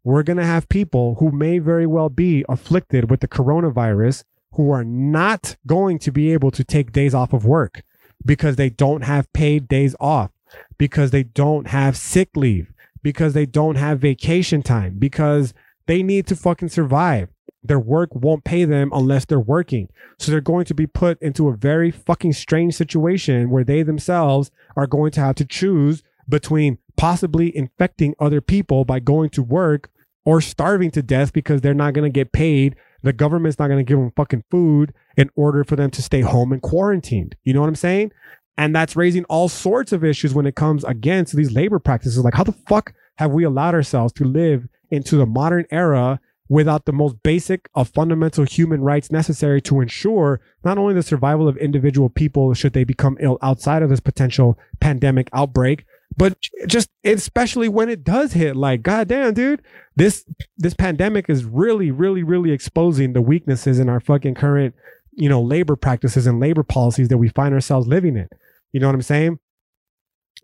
We're 0.04 0.22
going 0.22 0.36
to 0.36 0.44
have 0.44 0.68
people 0.68 1.16
who 1.18 1.32
may 1.32 1.59
very 1.59 1.86
well 1.86 2.09
be 2.09 2.44
afflicted 2.48 3.11
with 3.11 3.20
the 3.20 3.28
coronavirus 3.28 4.22
who 4.52 4.70
are 4.70 4.84
not 4.84 5.57
going 5.66 5.98
to 6.00 6.12
be 6.12 6.32
able 6.32 6.50
to 6.52 6.64
take 6.64 6.92
days 6.92 7.14
off 7.14 7.32
of 7.32 7.44
work 7.44 7.82
because 8.24 8.57
they 8.57 8.70
don't 8.70 9.02
have 9.02 9.32
paid 9.32 9.68
days 9.68 9.94
off, 10.00 10.30
because 10.78 11.11
they 11.11 11.22
don't 11.22 11.68
have 11.68 11.96
sick 11.96 12.30
leave, 12.36 12.72
because 13.02 13.32
they 13.32 13.46
don't 13.46 13.76
have 13.76 13.98
vacation 13.98 14.62
time, 14.62 14.96
because 14.98 15.52
they 15.86 16.02
need 16.02 16.26
to 16.26 16.36
fucking 16.36 16.68
survive 16.68 17.28
their 17.68 17.78
work 17.78 18.10
won't 18.14 18.44
pay 18.44 18.64
them 18.64 18.90
unless 18.92 19.24
they're 19.24 19.40
working. 19.40 19.88
So 20.18 20.30
they're 20.30 20.40
going 20.40 20.64
to 20.66 20.74
be 20.74 20.86
put 20.86 21.20
into 21.20 21.48
a 21.48 21.56
very 21.56 21.90
fucking 21.90 22.32
strange 22.32 22.74
situation 22.74 23.50
where 23.50 23.64
they 23.64 23.82
themselves 23.82 24.50
are 24.76 24.86
going 24.86 25.12
to 25.12 25.20
have 25.20 25.36
to 25.36 25.44
choose 25.44 26.02
between 26.28 26.78
possibly 26.96 27.56
infecting 27.56 28.14
other 28.18 28.40
people 28.40 28.84
by 28.84 29.00
going 29.00 29.30
to 29.30 29.42
work 29.42 29.90
or 30.24 30.40
starving 30.40 30.90
to 30.90 31.02
death 31.02 31.32
because 31.32 31.60
they're 31.60 31.74
not 31.74 31.94
going 31.94 32.10
to 32.10 32.14
get 32.14 32.32
paid. 32.32 32.76
The 33.02 33.12
government's 33.12 33.58
not 33.58 33.68
going 33.68 33.84
to 33.84 33.88
give 33.88 33.98
them 33.98 34.12
fucking 34.16 34.44
food 34.50 34.92
in 35.16 35.30
order 35.36 35.62
for 35.64 35.76
them 35.76 35.90
to 35.92 36.02
stay 36.02 36.22
home 36.22 36.52
and 36.52 36.60
quarantined. 36.60 37.36
You 37.44 37.54
know 37.54 37.60
what 37.60 37.68
I'm 37.68 37.76
saying? 37.76 38.12
And 38.58 38.74
that's 38.74 38.96
raising 38.96 39.24
all 39.24 39.48
sorts 39.48 39.92
of 39.92 40.02
issues 40.02 40.34
when 40.34 40.46
it 40.46 40.56
comes 40.56 40.82
again 40.84 41.26
to 41.26 41.36
these 41.36 41.52
labor 41.52 41.78
practices. 41.78 42.18
Like, 42.24 42.34
how 42.34 42.44
the 42.44 42.52
fuck 42.52 42.94
have 43.16 43.30
we 43.30 43.44
allowed 43.44 43.74
ourselves 43.74 44.12
to 44.14 44.24
live 44.24 44.66
into 44.90 45.16
the 45.16 45.26
modern 45.26 45.66
era 45.70 46.20
without 46.49 46.84
the 46.84 46.92
most 46.92 47.22
basic 47.22 47.68
of 47.74 47.88
fundamental 47.88 48.44
human 48.44 48.80
rights 48.80 49.11
necessary 49.11 49.61
to 49.61 49.80
ensure 49.80 50.40
not 50.64 50.78
only 50.78 50.94
the 50.94 51.03
survival 51.03 51.49
of 51.49 51.57
individual 51.57 52.09
people 52.09 52.55
should 52.55 52.72
they 52.72 52.84
become 52.84 53.16
ill 53.20 53.38
outside 53.42 53.82
of 53.82 53.90
this 53.90 54.01
potential 54.01 54.59
pandemic 54.80 55.28
outbreak, 55.32 55.84
but 56.16 56.38
just 56.66 56.88
especially 57.05 57.68
when 57.68 57.88
it 57.88 58.05
does 58.05 58.32
hit, 58.32 58.57
like 58.57 58.82
goddamn, 58.82 59.34
dude, 59.34 59.62
this 59.97 60.24
this 60.57 60.74
pandemic 60.74 61.28
is 61.28 61.44
really, 61.44 61.90
really, 61.90 62.22
really 62.22 62.53
exposing 62.53 63.12
the 63.12 63.22
weaknesses 63.22 63.78
in 63.78 63.88
our 63.88 64.01
fucking 64.01 64.34
current, 64.34 64.74
you 65.12 65.28
know, 65.28 65.42
labor 65.42 65.76
practices 65.76 66.26
and 66.26 66.40
labor 66.40 66.62
policies 66.62 67.09
that 67.09 67.18
we 67.18 67.28
find 67.28 67.53
ourselves 67.55 67.86
living 67.88 68.16
in. 68.16 68.28
You 68.72 68.80
know 68.80 68.86
what 68.86 68.94
I'm 68.94 69.03
saying? 69.03 69.38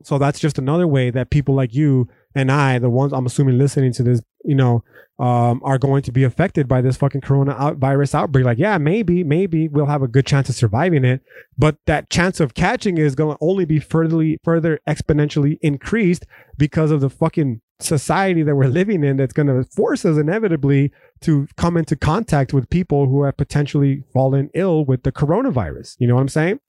So 0.02 0.18
that's 0.18 0.40
just 0.40 0.58
another 0.58 0.88
way 0.88 1.10
that 1.10 1.30
people 1.30 1.54
like 1.54 1.74
you 1.74 2.08
and 2.34 2.50
I, 2.50 2.78
the 2.78 2.90
ones 2.90 3.12
I'm 3.12 3.26
assuming 3.26 3.58
listening 3.58 3.92
to 3.94 4.02
this, 4.02 4.22
you 4.44 4.54
know, 4.54 4.84
um, 5.18 5.60
are 5.62 5.78
going 5.78 6.02
to 6.02 6.12
be 6.12 6.24
affected 6.24 6.66
by 6.66 6.80
this 6.80 6.96
fucking 6.96 7.20
corona 7.20 7.52
out- 7.52 7.76
virus 7.76 8.14
outbreak. 8.14 8.44
Like, 8.44 8.58
yeah, 8.58 8.78
maybe, 8.78 9.22
maybe 9.22 9.68
we'll 9.68 9.86
have 9.86 10.02
a 10.02 10.08
good 10.08 10.26
chance 10.26 10.48
of 10.48 10.54
surviving 10.54 11.04
it, 11.04 11.22
but 11.56 11.76
that 11.86 12.10
chance 12.10 12.40
of 12.40 12.54
catching 12.54 12.98
is 12.98 13.14
going 13.14 13.36
to 13.36 13.44
only 13.44 13.64
be 13.64 13.78
further, 13.78 14.36
further 14.42 14.80
exponentially 14.88 15.58
increased 15.62 16.26
because 16.58 16.90
of 16.90 17.00
the 17.00 17.10
fucking 17.10 17.60
society 17.78 18.42
that 18.42 18.54
we're 18.56 18.66
living 18.66 19.04
in 19.04 19.16
that's 19.16 19.32
going 19.32 19.48
to 19.48 19.64
force 19.70 20.04
us 20.04 20.16
inevitably 20.16 20.92
to 21.20 21.46
come 21.56 21.76
into 21.76 21.96
contact 21.96 22.52
with 22.52 22.70
people 22.70 23.06
who 23.06 23.24
have 23.24 23.36
potentially 23.36 24.04
fallen 24.12 24.50
ill 24.54 24.84
with 24.84 25.02
the 25.02 25.12
coronavirus. 25.12 25.96
You 25.98 26.08
know 26.08 26.14
what 26.14 26.22
I'm 26.22 26.28
saying? 26.28 26.60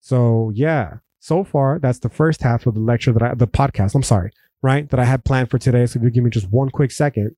So, 0.00 0.52
yeah, 0.54 0.98
so 1.18 1.42
far, 1.42 1.78
that's 1.78 1.98
the 1.98 2.08
first 2.08 2.42
half 2.42 2.66
of 2.66 2.74
the 2.74 2.80
lecture 2.80 3.12
that 3.12 3.22
I, 3.22 3.34
the 3.34 3.48
podcast, 3.48 3.94
I'm 3.94 4.02
sorry, 4.02 4.30
right, 4.66 4.88
that 4.90 5.00
I 5.00 5.04
had 5.04 5.24
planned 5.24 5.50
for 5.50 5.58
today. 5.58 5.86
So 5.86 5.98
if 5.98 6.04
you 6.04 6.10
give 6.10 6.24
me 6.24 6.30
just 6.30 6.50
one 6.50 6.70
quick 6.70 6.90
second. 6.90 7.36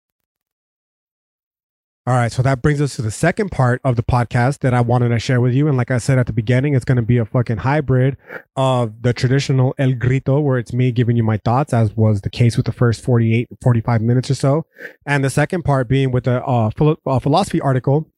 All 2.06 2.14
right, 2.14 2.32
so 2.32 2.40
that 2.40 2.62
brings 2.62 2.80
us 2.80 2.96
to 2.96 3.02
the 3.02 3.10
second 3.10 3.50
part 3.50 3.82
of 3.84 3.96
the 3.96 4.02
podcast 4.02 4.60
that 4.60 4.72
I 4.72 4.80
wanted 4.80 5.10
to 5.10 5.18
share 5.18 5.42
with 5.42 5.52
you. 5.52 5.68
And 5.68 5.76
like 5.76 5.90
I 5.90 5.98
said 5.98 6.18
at 6.18 6.26
the 6.26 6.32
beginning, 6.32 6.74
it's 6.74 6.86
going 6.86 6.96
to 6.96 7.02
be 7.02 7.18
a 7.18 7.26
fucking 7.26 7.58
hybrid 7.58 8.16
of 8.56 9.02
the 9.02 9.12
traditional 9.12 9.74
El 9.76 9.92
Grito, 9.92 10.40
where 10.40 10.56
it's 10.56 10.72
me 10.72 10.90
giving 10.90 11.18
you 11.18 11.22
my 11.22 11.36
thoughts, 11.44 11.74
as 11.74 11.94
was 11.94 12.22
the 12.22 12.30
case 12.30 12.56
with 12.56 12.64
the 12.64 12.72
first 12.72 13.04
48, 13.04 13.48
45 13.62 14.00
minutes 14.00 14.30
or 14.30 14.34
so. 14.34 14.64
And 15.04 15.22
the 15.22 15.28
second 15.28 15.64
part 15.64 15.86
being 15.86 16.10
with 16.10 16.26
a, 16.26 16.42
uh, 16.46 16.70
philo- 16.70 16.96
a 17.04 17.20
philosophy 17.20 17.60
article 17.60 18.10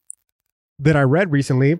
that 0.79 0.95
I 0.95 1.01
read 1.01 1.29
recently 1.29 1.77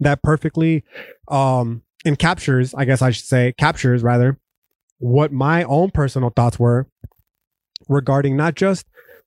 that 0.00 0.24
perfectly 0.24 0.82
um, 1.28 1.82
and 2.04 2.18
captures, 2.18 2.74
I 2.74 2.84
guess 2.84 3.00
I 3.00 3.10
should 3.10 3.26
say, 3.26 3.54
captures 3.56 4.02
rather, 4.02 4.40
what 5.00 5.32
my 5.32 5.64
own 5.64 5.90
personal 5.90 6.30
thoughts 6.30 6.58
were 6.58 6.86
regarding 7.88 8.36
not 8.36 8.54
just 8.54 8.86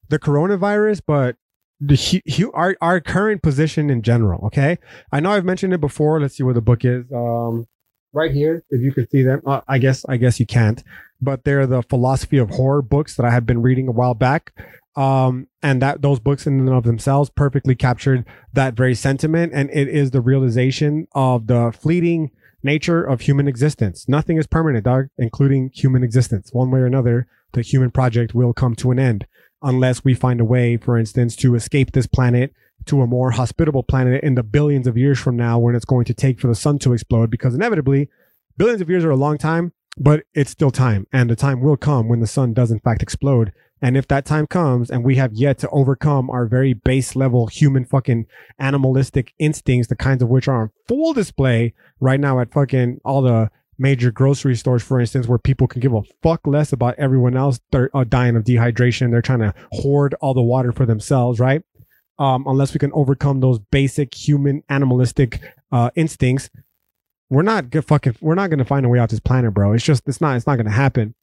the 0.10 0.20
coronavirus, 0.20 1.02
but 1.06 1.36
the 1.82 2.52
our 2.54 2.78
our 2.80 3.02
current 3.02 3.42
position 3.42 3.90
in 3.90 4.02
general. 4.02 4.46
Okay, 4.46 4.78
I 5.12 5.20
know 5.20 5.32
I've 5.32 5.46
mentioned 5.46 5.74
it 5.74 5.82
before. 5.82 6.22
Let's 6.22 6.38
see 6.38 6.44
where 6.44 6.54
the 6.54 6.62
book 6.62 6.86
is. 6.86 7.06
Um, 7.12 7.68
right 8.14 8.32
here, 8.32 8.64
if 8.70 8.82
you 8.82 8.94
could 8.94 9.10
see 9.10 9.24
them. 9.24 9.42
Uh, 9.46 9.62
I 9.68 9.80
guess 9.80 10.06
I 10.08 10.18
guess 10.18 10.40
you 10.40 10.46
can't, 10.46 10.82
but 11.20 11.44
they're 11.44 11.68
the 11.68 11.84
philosophy 11.84 12.38
of 12.38 12.52
horror 12.52 12.82
books 12.82 13.16
that 13.16 13.26
I 13.26 13.32
had 13.32 13.46
been 13.46 13.62
reading 13.62 13.88
a 13.88 13.92
while 13.92 14.14
back. 14.14 14.54
Um, 14.96 15.48
and 15.64 15.82
that 15.82 16.04
those 16.04 16.20
books 16.20 16.46
in 16.46 16.60
and 16.60 16.70
of 16.70 16.84
themselves 16.84 17.32
perfectly 17.32 17.74
captured 17.74 18.26
that 18.54 18.76
very 18.76 18.94
sentiment, 18.94 19.52
and 19.54 19.72
it 19.72 19.88
is 19.88 20.12
the 20.12 20.22
realization 20.22 21.08
of 21.14 21.48
the 21.48 21.72
fleeting 21.72 22.30
nature 22.64 23.04
of 23.04 23.22
human 23.22 23.48
existence. 23.48 24.08
Nothing 24.08 24.38
is 24.38 24.48
permanent, 24.48 24.86
dog, 24.86 25.08
including 25.18 25.72
human 25.74 26.04
existence. 26.04 26.50
One 26.54 26.72
way 26.72 26.80
or 26.80 26.86
another, 26.86 27.28
the 27.54 27.62
human 27.62 27.92
project 27.92 28.34
will 28.34 28.54
come 28.54 28.76
to 28.76 28.92
an 28.92 29.00
end 29.00 29.26
unless 29.62 30.04
we 30.04 30.14
find 30.14 30.42
a 30.42 30.46
way, 30.46 30.78
for 30.78 30.98
instance, 30.98 31.36
to 31.38 31.56
escape 31.56 31.92
this 31.92 32.08
planet 32.08 32.54
to 32.86 33.02
a 33.02 33.08
more 33.08 33.32
hospitable 33.32 33.84
planet 33.84 34.24
in 34.24 34.36
the 34.36 34.44
billions 34.44 34.88
of 34.88 34.98
years 34.98 35.20
from 35.20 35.38
now 35.38 35.58
when 35.58 35.76
it's 35.76 35.86
going 35.86 36.06
to 36.06 36.14
take 36.14 36.40
for 36.40 36.48
the 36.48 36.56
sun 36.56 36.80
to 36.80 36.94
explode 36.94 37.30
because 37.30 37.54
inevitably 37.54 38.10
billions 38.58 38.82
of 38.82 38.90
years 38.90 39.06
are 39.06 39.12
a 39.12 39.16
long 39.16 39.38
time 39.38 39.72
but 39.98 40.24
it's 40.34 40.52
still 40.52 40.72
time 40.72 41.08
and 41.14 41.30
the 41.30 41.36
time 41.36 41.62
will 41.62 41.78
come 41.78 42.10
when 42.10 42.20
the 42.20 42.28
sun 42.28 42.54
does 42.54 42.72
in 42.72 42.80
fact 42.80 43.02
explode 43.02 43.54
and 43.84 43.98
if 43.98 44.08
that 44.08 44.24
time 44.24 44.48
comes 44.48 44.90
and 44.90 45.04
we 45.04 45.18
have 45.18 45.34
yet 45.34 45.58
to 45.60 45.70
overcome 45.70 46.30
our 46.30 46.46
very 46.46 46.72
base 46.72 47.18
level 47.18 47.48
human 47.48 47.84
fucking 47.84 48.28
animalistic 48.58 49.34
instincts, 49.40 49.90
the 49.90 49.96
kinds 49.98 50.24
of 50.24 50.30
which 50.30 50.48
are 50.48 50.62
on 50.62 50.70
full 50.88 51.12
display 51.12 51.74
right 52.00 52.22
now 52.22 52.40
at 52.40 52.54
fucking 52.54 53.02
all 53.04 53.22
the 53.22 53.52
major 53.78 54.10
grocery 54.10 54.56
stores, 54.56 54.84
for 54.84 55.02
instance, 55.02 55.28
where 55.28 55.38
people 55.38 55.68
can 55.68 55.82
give 55.82 55.94
a 55.94 56.02
fuck 56.22 56.48
less 56.48 56.72
about 56.72 56.96
everyone 56.98 57.36
else 57.36 57.60
they're, 57.74 57.90
uh, 57.94 58.06
dying 58.06 58.38
of 58.38 58.46
dehydration. 58.46 59.12
They're 59.12 59.22
trying 59.22 59.40
to 59.40 59.54
hoard 59.74 60.16
all 60.22 60.34
the 60.34 60.42
water 60.42 60.72
for 60.72 60.86
themselves, 60.86 61.42
right? 61.42 61.62
Um, 62.18 62.46
unless 62.48 62.74
we 62.74 62.80
can 62.80 62.94
overcome 62.94 63.42
those 63.42 63.60
basic 63.60 64.16
human 64.16 64.64
animalistic 64.70 65.42
uh, 65.74 65.90
instincts, 65.96 66.50
we're 67.30 67.42
not 67.42 67.66
fucking. 67.74 68.16
We're 68.22 68.36
not 68.36 68.50
gonna 68.50 68.64
find 68.64 68.86
a 68.86 68.90
way 68.90 69.00
out 69.00 69.10
this 69.10 69.20
planet, 69.20 69.54
bro. 69.54 69.74
It's 69.74 69.84
just 69.84 70.08
it's 70.08 70.22
not 70.22 70.38
it's 70.38 70.48
not 70.48 70.56
gonna 70.56 70.70
happen. 70.70 71.16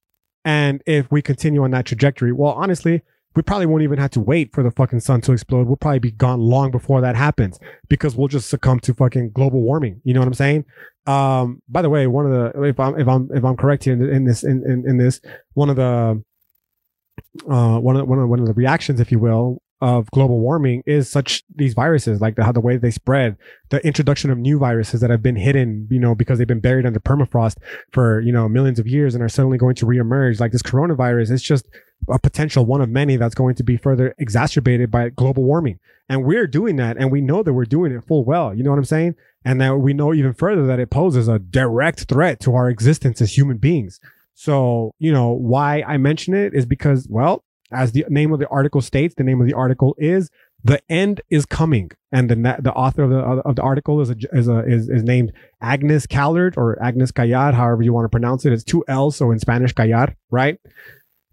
And 0.45 0.83
if 0.87 1.11
we 1.11 1.23
continue 1.23 1.63
on 1.63 1.71
that 1.73 1.87
trajectory, 1.87 2.33
well, 2.33 2.53
honestly, 2.53 3.03
we 3.37 3.43
probably 3.43 3.67
won't 3.67 3.83
even 3.83 3.99
have 3.99 4.11
to 4.13 4.21
wait 4.21 4.53
for 4.53 4.63
the 4.63 4.71
fucking 4.73 5.01
sun 5.01 5.21
to 5.23 5.33
explode. 5.33 5.67
We'll 5.67 5.77
probably 5.77 6.01
be 6.01 6.11
gone 6.11 6.41
long 6.41 6.71
before 6.71 7.01
that 7.01 7.15
happens 7.15 7.61
because 7.89 8.17
we'll 8.17 8.29
just 8.29 8.51
succumb 8.51 8.81
to 8.81 8.95
fucking 8.95 9.31
global 9.31 9.61
warming. 9.61 10.01
You 10.03 10.15
know 10.15 10.21
what 10.21 10.27
I'm 10.27 10.35
saying? 10.35 10.65
Um, 11.07 11.63
by 11.69 11.83
the 11.83 11.91
way, 11.91 12.07
one 12.07 12.27
of 12.27 12.33
the 12.33 12.63
if 12.65 12.81
I'm 12.81 12.99
if 12.99 13.07
I'm 13.07 13.29
if 13.33 13.45
I'm 13.45 13.57
correct 13.57 13.85
here 13.85 13.95
in, 13.95 14.03
in 14.03 14.25
this 14.25 14.43
in, 14.43 14.65
in, 14.67 14.85
in 14.89 14.99
this 14.99 15.21
one 15.55 15.71
of 15.71 15.77
the 15.77 16.23
uh 17.49 17.79
one 17.79 17.97
of 17.97 18.09
one 18.09 18.19
of 18.19 18.29
one 18.29 18.41
of 18.41 18.47
the 18.47 18.55
reactions, 18.55 18.99
if 19.01 19.13
you 19.13 19.19
will, 19.19 19.63
of 19.81 20.11
global 20.11 20.41
warming 20.41 20.83
is 20.85 21.09
such 21.09 21.43
these 21.55 21.73
viruses, 21.73 22.21
like 22.21 22.37
the, 22.37 22.45
how 22.45 22.53
the 22.53 22.61
way 22.61 22.77
they 22.77 22.91
spread, 22.91 23.37
the 23.71 23.85
introduction 23.87 24.31
of 24.31 24.37
new 24.37 24.59
viruses 24.59 25.01
that 25.01 25.11
have 25.11 25.23
been 25.23 25.37
hidden, 25.37 25.89
you 25.91 25.99
know, 25.99 26.15
because 26.15 26.39
they've 26.39 26.47
been 26.47 26.61
buried 26.61 26.85
under 26.85 27.01
permafrost 27.01 27.57
for, 27.91 28.21
you 28.21 28.33
know, 28.33 28.49
millions 28.49 28.79
of 28.79 28.87
years 28.87 29.15
and 29.15 29.25
are 29.25 29.29
suddenly 29.29 29.57
going 29.57 29.75
to 29.75 29.87
reemerge. 29.87 30.39
Like 30.39 30.53
this 30.53 30.63
coronavirus, 30.63 31.31
it's 31.31 31.43
just 31.43 31.67
a 32.09 32.19
potential 32.19 32.67
one 32.67 32.83
of 32.83 32.91
many 32.91 33.17
that's 33.17 33.35
going 33.35 33.55
to 33.55 33.63
be 33.63 33.77
further 33.77 34.15
exacerbated 34.19 34.91
by 34.91 35.09
global 35.09 35.45
warming. 35.45 35.79
And 36.09 36.25
we're 36.25 36.47
doing 36.47 36.77
that. 36.77 36.99
And 36.99 37.11
we 37.11 37.21
know 37.23 37.43
that 37.43 37.53
we're 37.53 37.65
doing 37.65 37.93
it 37.93 38.05
full 38.05 38.25
well. 38.25 38.55
You 38.55 38.63
know 38.63 38.71
what 38.71 38.79
I'm 38.79 38.85
saying? 38.85 39.15
And 39.45 39.61
that 39.63 39.77
we 39.77 39.95
know 39.95 40.13
even 40.13 40.35
further 40.35 40.67
that 40.67 40.81
it 40.81 40.91
poses 40.91 41.27
a 41.29 41.39
direct 41.39 42.05
threat 42.05 42.41
to 42.41 42.55
our 42.55 42.69
existence 42.69 43.23
as 43.23 43.37
human 43.37 43.57
beings. 43.57 43.99
So, 44.35 44.95
you 44.99 45.13
know, 45.13 45.31
why 45.31 45.83
I 45.87 45.97
mention 45.97 46.35
it 46.35 46.55
is 46.55 46.67
because, 46.67 47.07
well, 47.09 47.45
as 47.73 47.93
the 47.93 48.05
name 48.09 48.33
of 48.33 48.39
the 48.39 48.49
article 48.49 48.81
states, 48.81 49.15
the 49.17 49.25
name 49.25 49.41
of 49.41 49.47
the 49.47 49.55
article 49.55 49.95
is 49.99 50.31
"The 50.65 50.81
End 50.89 51.21
is 51.31 51.47
Coming," 51.47 51.91
and 52.13 52.29
the 52.31 52.37
the 52.61 52.73
author 52.73 53.03
of 53.03 53.11
the 53.11 53.19
of 53.19 53.57
the 53.57 53.63
article 53.63 54.01
is 54.01 54.11
a, 54.11 54.17
is 54.33 54.49
a, 54.49 54.59
is, 54.67 54.89
is 54.89 55.03
named 55.03 55.33
Agnes 55.61 56.07
Callard 56.07 56.55
or 56.57 56.83
Agnes 56.83 57.13
Callar, 57.13 57.53
however 57.53 57.83
you 57.83 57.93
want 57.93 58.05
to 58.05 58.09
pronounce 58.09 58.45
it. 58.45 58.53
It's 58.53 58.65
two 58.65 58.85
L's, 58.89 59.17
so 59.17 59.31
in 59.31 59.39
Spanish, 59.39 59.73
Callar, 59.73 60.17
right? 60.31 60.59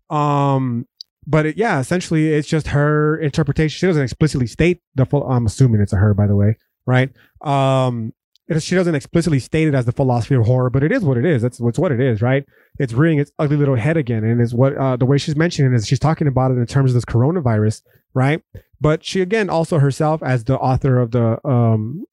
Um, 0.09 0.87
but 1.25 1.45
it, 1.45 1.57
yeah, 1.57 1.79
essentially, 1.79 2.33
it's 2.33 2.47
just 2.47 2.67
her 2.67 3.17
interpretation. 3.17 3.77
She 3.77 3.87
doesn't 3.87 4.03
explicitly 4.03 4.47
state 4.47 4.81
the 4.95 5.05
full. 5.05 5.29
I'm 5.29 5.45
assuming 5.45 5.81
it's 5.81 5.93
a 5.93 5.97
her, 5.97 6.13
by 6.13 6.27
the 6.27 6.35
way, 6.35 6.57
right? 6.85 7.09
Um, 7.41 8.13
she 8.59 8.75
doesn't 8.75 8.95
explicitly 8.95 9.39
state 9.39 9.67
it 9.67 9.75
as 9.75 9.85
the 9.85 9.91
philosophy 9.91 10.35
of 10.35 10.45
horror, 10.45 10.69
but 10.69 10.83
it 10.83 10.91
is 10.91 11.03
what 11.03 11.17
it 11.17 11.25
is. 11.25 11.41
That's 11.41 11.59
what's 11.59 11.77
what 11.79 11.91
it 11.91 11.99
is, 11.99 12.21
right? 12.21 12.45
It's 12.79 12.93
rearing 12.93 13.19
its 13.19 13.31
ugly 13.37 13.57
little 13.57 13.75
head 13.75 13.97
again, 13.97 14.23
and 14.23 14.41
is 14.41 14.53
what 14.53 14.75
uh, 14.77 14.95
the 14.95 15.05
way 15.05 15.17
she's 15.17 15.35
mentioning 15.35 15.73
is 15.73 15.87
she's 15.87 15.99
talking 15.99 16.27
about 16.27 16.51
it 16.51 16.57
in 16.57 16.65
terms 16.65 16.91
of 16.91 16.95
this 16.95 17.05
coronavirus, 17.05 17.81
right? 18.13 18.41
But 18.79 19.03
she 19.03 19.21
again 19.21 19.49
also 19.49 19.79
herself, 19.79 20.23
as 20.23 20.45
the 20.45 20.57
author 20.57 20.99
of 20.99 21.11
the 21.11 21.45
um, 21.47 22.05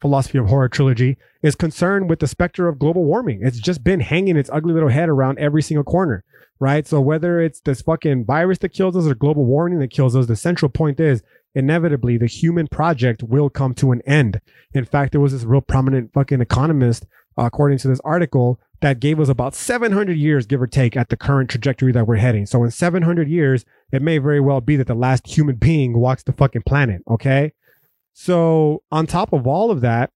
philosophy 0.00 0.38
of 0.38 0.46
horror 0.46 0.68
trilogy, 0.68 1.16
is 1.42 1.54
concerned 1.54 2.10
with 2.10 2.18
the 2.18 2.26
specter 2.26 2.68
of 2.68 2.78
global 2.78 3.04
warming. 3.04 3.40
It's 3.42 3.58
just 3.58 3.82
been 3.82 4.00
hanging 4.00 4.36
its 4.36 4.50
ugly 4.52 4.74
little 4.74 4.88
head 4.90 5.08
around 5.08 5.38
every 5.38 5.62
single 5.62 5.84
corner, 5.84 6.24
right? 6.60 6.86
So 6.86 7.00
whether 7.00 7.40
it's 7.40 7.60
this 7.60 7.82
fucking 7.82 8.24
virus 8.24 8.58
that 8.58 8.70
kills 8.70 8.96
us 8.96 9.06
or 9.06 9.14
global 9.14 9.44
warming 9.44 9.78
that 9.80 9.90
kills 9.90 10.16
us, 10.16 10.26
the 10.26 10.36
central 10.36 10.68
point 10.68 11.00
is 11.00 11.22
inevitably 11.54 12.16
the 12.16 12.26
human 12.26 12.66
project 12.68 13.22
will 13.22 13.50
come 13.50 13.74
to 13.74 13.92
an 13.92 14.02
end. 14.06 14.40
In 14.72 14.84
fact, 14.84 15.12
there 15.12 15.20
was 15.20 15.32
this 15.32 15.44
real 15.44 15.60
prominent 15.60 16.12
fucking 16.12 16.40
economist, 16.40 17.06
uh, 17.36 17.44
according 17.44 17.78
to 17.78 17.88
this 17.88 18.00
article, 18.04 18.60
that 18.80 19.00
gave 19.00 19.18
us 19.18 19.28
about 19.28 19.54
700 19.54 20.16
years, 20.16 20.46
give 20.46 20.62
or 20.62 20.66
take, 20.66 20.96
at 20.96 21.08
the 21.08 21.16
current 21.16 21.50
trajectory 21.50 21.92
that 21.92 22.06
we're 22.06 22.16
heading. 22.16 22.46
So 22.46 22.62
in 22.62 22.70
700 22.70 23.28
years, 23.28 23.64
it 23.90 24.02
may 24.02 24.18
very 24.18 24.40
well 24.40 24.60
be 24.60 24.76
that 24.76 24.86
the 24.86 24.94
last 24.94 25.26
human 25.26 25.56
being 25.56 25.98
walks 25.98 26.22
the 26.22 26.32
fucking 26.32 26.62
planet. 26.62 27.02
Okay. 27.10 27.52
So 28.12 28.82
on 28.92 29.06
top 29.06 29.32
of 29.32 29.46
all 29.46 29.70
of 29.70 29.80
that, 29.80 30.10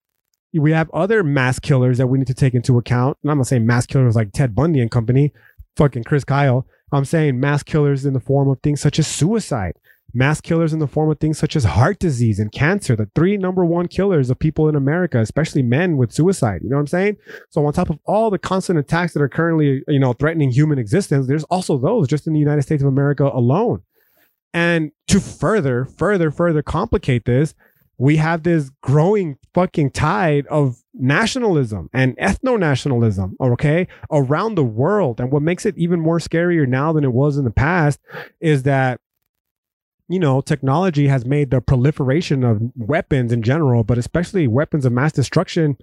we 0.55 0.73
have 0.73 0.91
other 0.91 1.25
mass 1.25 1.59
killers 1.59 1.99
that 1.99 2.09
we 2.09 2.19
need 2.19 2.27
to 2.27 2.35
take 2.35 2.55
into 2.55 2.77
account. 2.77 3.17
And 3.23 3.31
I'm 3.31 3.39
not 3.39 3.47
saying 3.47 3.67
mass 3.67 3.87
killers 3.87 4.17
like 4.17 4.33
Ted 4.33 4.55
Bundy 4.55 4.81
and 4.81 4.91
company, 4.91 5.33
fucking 5.77 6.05
Chris 6.05 6.25
Kyle. 6.25 6.67
I'm 6.93 7.05
saying 7.05 7.41
mass 7.41 7.63
killers 7.63 8.05
in 8.05 8.13
the 8.13 8.21
form 8.21 8.49
of 8.49 8.61
things 8.63 8.81
such 8.81 8.99
as 8.99 9.07
suicide, 9.07 9.75
mass 10.13 10.41
killers 10.41 10.73
in 10.73 10.79
the 10.79 10.87
form 10.87 11.11
of 11.11 11.19
things 11.19 11.39
such 11.39 11.57
as 11.57 11.65
heart 11.65 11.99
disease 11.99 12.39
and 12.39 12.53
cancer, 12.53 12.95
the 12.95 13.09
three 13.15 13.37
number 13.37 13.65
one 13.65 13.89
killers 13.89 14.29
of 14.29 14.39
people 14.39 14.69
in 14.69 14.77
America, 14.77 15.19
especially 15.21 15.63
men 15.63 15.97
with 15.97 16.13
suicide. 16.13 16.61
You 16.63 16.71
know 16.71 16.77
what 16.77 16.81
I'm 16.81 16.87
saying? 16.89 17.17
So 17.49 17.65
on 17.65 17.73
top 17.73 17.91
of 17.91 17.99
all 18.05 18.31
the 18.31 18.39
constant 18.39 18.79
attacks 18.79 19.15
that 19.15 19.23
are 19.23 19.29
currently, 19.29 19.83
you 19.89 19.99
know, 19.99 20.13
threatening 20.13 20.51
human 20.51 20.79
existence, 20.79 21.27
there's 21.27 21.45
also 21.45 21.79
those 21.79 22.09
just 22.09 22.27
in 22.27 22.35
the 22.35 22.41
United 22.41 22.63
States 22.63 22.83
of 22.83 22.89
America 22.89 23.25
alone. 23.25 23.83
And 24.55 24.93
to 25.09 25.19
further, 25.19 25.87
further, 25.87 26.31
further 26.31 26.63
complicate 26.63 27.25
this, 27.25 27.55
we 27.97 28.17
have 28.17 28.43
this 28.43 28.71
growing 28.83 29.39
fucking 29.55 29.93
tide 29.93 30.47
of 30.49 30.82
nationalism 30.95 31.89
and 31.93 32.17
ethno 32.19 32.59
nationalism, 32.59 33.37
okay, 33.41 33.89
around 34.11 34.55
the 34.55 34.65
world. 34.65 35.21
And 35.21 35.33
what 35.33 35.43
makes 35.43 35.65
it 35.65 35.77
even 35.79 36.01
more 36.01 36.19
scarier 36.19 36.67
now 36.67 36.93
than 36.93 37.05
it 37.05 37.13
was 37.13 37.39
in 37.39 37.45
the 37.45 37.51
past 37.51 38.01
is 38.41 38.65
that 38.65 39.01
you 40.09 40.19
know, 40.19 40.43
technology 40.43 41.07
has 41.07 41.25
made 41.25 41.51
the 41.51 41.63
proliferation 41.63 42.45
of 42.45 42.61
weapons 42.77 43.33
in 43.33 43.43
general, 43.43 43.83
but 43.83 43.97
especially 43.97 44.47
weapons 44.47 44.85
of 44.85 44.93
mass 44.93 45.11
destruction 45.11 45.75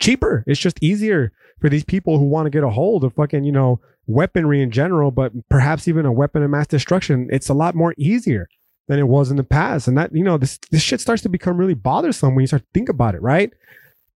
cheaper. 0.00 0.44
It's 0.46 0.60
just 0.60 0.80
easier 0.80 1.32
for 1.60 1.68
these 1.68 1.82
people 1.82 2.18
who 2.18 2.26
want 2.26 2.46
to 2.46 2.50
get 2.50 2.62
a 2.62 2.70
hold 2.70 3.02
of 3.02 3.14
fucking, 3.14 3.42
you 3.42 3.50
know, 3.50 3.80
weaponry 4.06 4.62
in 4.62 4.70
general, 4.70 5.10
but 5.10 5.32
perhaps 5.48 5.88
even 5.88 6.06
a 6.06 6.12
weapon 6.12 6.44
of 6.44 6.50
mass 6.50 6.68
destruction. 6.68 7.28
It's 7.32 7.48
a 7.48 7.54
lot 7.54 7.74
more 7.74 7.94
easier 7.98 8.48
than 8.86 9.00
it 9.00 9.08
was 9.08 9.30
in 9.30 9.36
the 9.36 9.42
past. 9.42 9.88
And 9.88 9.96
that, 9.98 10.14
you 10.14 10.22
know, 10.22 10.38
this 10.38 10.58
this 10.70 10.82
shit 10.82 11.00
starts 11.00 11.22
to 11.22 11.28
become 11.28 11.56
really 11.56 11.74
bothersome 11.74 12.36
when 12.36 12.42
you 12.42 12.46
start 12.46 12.62
to 12.62 12.68
think 12.74 12.88
about 12.88 13.16
it, 13.16 13.22
right? 13.22 13.52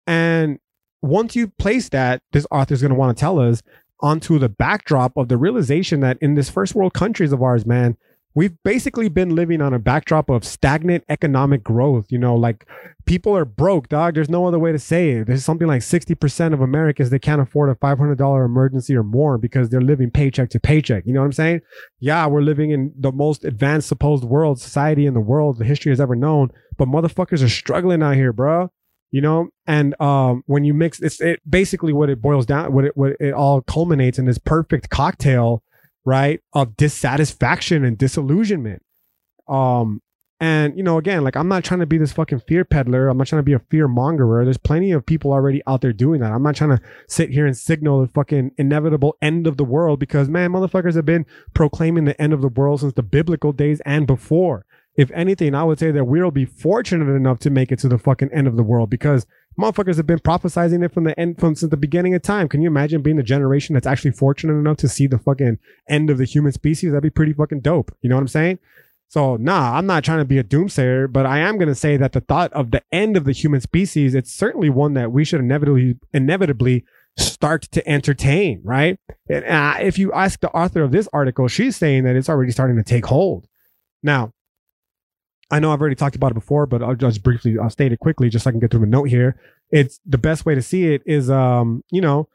And 0.07 0.59
once 1.03 1.37
you 1.37 1.49
place 1.49 1.89
that, 1.91 2.23
this 2.33 2.47
author 2.51 2.75
is 2.75 2.83
going 2.83 2.93
to 2.93 2.99
want 2.99 3.17
to 3.17 3.21
tell 3.21 3.39
us 3.39 3.63
onto 4.01 4.39
the 4.39 4.49
backdrop 4.49 5.17
of 5.17 5.29
the 5.29 5.37
realization 5.37 6.01
that 6.01 6.19
in 6.21 6.35
this 6.35 6.51
first 6.51 6.75
world 6.75 6.95
countries 6.95 7.33
of 7.33 7.43
ours, 7.43 7.65
man, 7.65 7.97
we've 8.37 8.63
basically 8.63 9.09
been 9.09 9.35
living 9.35 9.63
on 9.63 9.73
a 9.73 9.79
backdrop 9.79 10.29
of 10.29 10.45
stagnant 10.45 11.03
economic 11.09 11.65
growth. 11.65 12.05
You 12.11 12.19
know, 12.19 12.37
like 12.37 12.69
people 13.07 13.35
are 13.35 13.47
broke, 13.47 13.89
dog. 13.89 14.15
There's 14.15 14.29
no 14.29 14.47
other 14.47 14.59
way 14.59 14.73
to 14.73 14.79
say 14.79 15.13
it. 15.13 15.27
There's 15.27 15.45
something 15.45 15.67
like 15.67 15.81
60% 15.81 16.53
of 16.53 16.61
Americans 16.61 17.09
they 17.09 17.19
can't 17.19 17.41
afford 17.41 17.71
a 17.71 17.75
$500 17.75 18.45
emergency 18.45 18.95
or 18.95 19.03
more 19.03 19.39
because 19.39 19.71
they're 19.71 19.81
living 19.81 20.11
paycheck 20.11 20.51
to 20.51 20.61
paycheck. 20.61 21.07
You 21.07 21.15
know 21.15 21.21
what 21.21 21.27
I'm 21.27 21.33
saying? 21.33 21.63
Yeah, 21.99 22.27
we're 22.27 22.43
living 22.43 22.71
in 22.71 22.93
the 22.97 23.11
most 23.11 23.43
advanced 23.45 23.89
supposed 23.89 24.25
world, 24.25 24.61
society 24.61 25.07
in 25.07 25.15
the 25.15 25.21
world 25.21 25.59
the 25.59 25.65
history 25.65 25.91
has 25.91 26.01
ever 26.01 26.15
known, 26.15 26.51
but 26.77 26.89
motherfuckers 26.89 27.43
are 27.43 27.49
struggling 27.49 28.03
out 28.03 28.17
here, 28.17 28.35
bro. 28.35 28.71
You 29.13 29.21
know, 29.21 29.49
and 29.67 29.99
um, 30.01 30.43
when 30.47 30.65
you 30.65 30.75
mix, 30.75 31.01
it's 31.01 31.21
it 31.21 31.41
basically 31.49 31.93
what 31.93 32.11
it 32.11 32.21
boils 32.21 32.45
down, 32.45 32.73
what 32.73 32.85
it 32.85 32.97
what 32.97 33.13
it 33.21 33.33
all 33.33 33.63
culminates 33.63 34.19
in 34.19 34.25
this 34.25 34.39
perfect 34.39 34.91
cocktail 34.91 35.63
right 36.05 36.41
of 36.53 36.77
dissatisfaction 36.77 37.85
and 37.85 37.99
disillusionment. 37.99 38.83
Um 39.49 40.01
and 40.39 40.77
you 40.77 40.83
know 40.83 40.99
again 40.99 41.25
like 41.25 41.35
i'm 41.35 41.49
not 41.49 41.65
trying 41.65 41.81
to 41.81 41.87
be 41.87 41.97
this 41.97 42.13
fucking 42.13 42.41
fear 42.41 42.65
peddler. 42.65 43.09
I'm 43.09 43.17
not 43.17 43.27
trying 43.27 43.41
to 43.41 43.45
be 43.45 43.55
a 43.55 43.59
fear 43.59 43.89
mongerer. 43.89 44.45
There's 44.45 44.59
plenty 44.59 44.93
of 44.93 45.07
people 45.07 45.33
already 45.33 45.63
out 45.67 45.81
there 45.81 45.95
doing 45.95 46.21
that. 46.21 46.33
I'm 46.33 46.43
not 46.43 46.57
trying 46.57 46.77
to 46.77 46.81
sit 47.09 47.31
here 47.31 47.47
and 47.47 47.57
signal 47.57 48.03
the 48.03 48.09
fucking 48.09 48.53
inevitable 48.59 49.17
end 49.23 49.47
of 49.47 49.57
the 49.57 49.65
world 49.65 49.99
because 49.99 50.29
man 50.29 50.51
motherfuckers 50.53 50.95
have 50.95 51.07
been 51.07 51.27
proclaiming 51.55 52.05
the 52.05 52.21
end 52.21 52.33
of 52.33 52.43
the 52.43 52.49
world 52.49 52.81
since 52.81 52.93
the 52.93 53.03
biblical 53.03 53.53
days 53.53 53.81
and 53.87 54.07
before 54.07 54.67
if 54.97 55.11
anything 55.13 55.55
i 55.55 55.65
would 55.65 55.79
say 55.79 55.91
that 55.91 56.05
we'll 56.05 56.31
be 56.31 56.45
fortunate 56.45 57.15
enough 57.15 57.39
to 57.39 57.51
make 57.51 57.71
it 57.73 57.79
to 57.79 57.89
the 57.89 57.99
fucking 57.99 58.33
end 58.33 58.47
of 58.47 58.57
the 58.57 58.63
world 58.63 58.91
because 58.91 59.27
motherfuckers 59.59 59.97
have 59.97 60.07
been 60.07 60.19
prophesizing 60.19 60.85
it 60.85 60.93
from 60.93 61.05
the 61.05 61.19
end 61.19 61.39
from 61.39 61.55
since 61.55 61.71
the 61.71 61.77
beginning 61.77 62.15
of 62.15 62.23
time. 62.23 62.49
Can 62.49 62.61
you 62.61 62.69
imagine 62.69 63.03
being 63.03 63.17
the 63.17 63.23
generation 63.23 63.75
that's 63.75 63.87
actually 63.87 64.13
fortunate 64.13 64.55
enough 64.55 64.77
to 64.79 64.89
see 64.89 65.07
the 65.07 65.19
fucking 65.19 65.59
end 65.89 66.11
of 66.11 66.19
the 66.19 66.25
human 66.25 66.53
species? 66.53 66.91
That'd 66.91 67.03
be 67.03 67.11
pretty 67.11 67.33
fucking 67.33 67.61
dope. 67.61 67.95
You 68.03 68.11
know 68.11 68.17
what 68.17 68.23
I'm 68.23 68.29
saying? 68.29 68.59
So 69.09 69.37
nah, 69.37 69.77
I'm 69.77 69.87
not 69.87 70.05
trying 70.05 70.19
to 70.19 70.25
be 70.25 70.39
a 70.39 70.45
doomsayer, 70.45 71.11
but 71.11 71.27
I 71.27 71.39
am 71.39 71.57
going 71.57 71.69
to 71.69 71.75
say 71.75 71.97
that 71.97 72.13
the 72.13 72.21
thought 72.21 72.53
of 72.53 72.71
the 72.71 72.83
end 72.93 73.17
of 73.17 73.25
the 73.25 73.33
human 73.33 73.61
species, 73.61 74.15
it's 74.15 74.33
certainly 74.33 74.69
one 74.69 74.95
that 74.95 75.13
we 75.13 75.25
should 75.25 75.41
inevitably 75.41 75.99
inevitably 76.13 76.85
start 77.19 77.63
to 77.63 77.89
entertain, 77.89 78.61
right? 78.63 78.99
And, 79.31 79.45
uh, 79.45 79.77
if 79.81 79.99
you 79.99 80.13
ask 80.13 80.41
the 80.41 80.51
author 80.51 80.83
of 80.83 80.93
this 80.93 81.09
article, 81.13 81.49
she's 81.49 81.77
saying 81.77 82.05
that 82.05 82.15
it's 82.15 82.29
already 82.29 82.53
starting 82.53 82.77
to 82.77 82.83
take 82.83 83.07
hold. 83.07 83.47
Now, 84.03 84.33
I 85.51 85.61
know 85.61 85.73
I've 85.73 85.81
already 85.81 85.97
talked 85.97 86.17
about 86.17 86.33
it 86.33 86.35
before, 86.35 86.67
but 86.67 86.83
I'll 86.83 86.97
just 86.97 87.23
briefly 87.23 87.59
I'll 87.59 87.71
state 87.71 87.93
it 87.93 88.01
quickly 88.01 88.29
just 88.29 88.45
so 88.45 88.51
I 88.51 88.53
can 88.53 88.61
get 88.61 88.71
through 88.71 88.81
the 88.81 88.87
note 88.87 89.09
here. 89.09 89.41
It's 89.71 90.01
the 90.05 90.19
best 90.19 90.47
way 90.47 90.55
to 90.55 90.63
see 90.63 90.93
it 90.93 91.03
is 91.07 91.31
um, 91.31 91.85
you 91.91 92.01
know, 92.01 92.29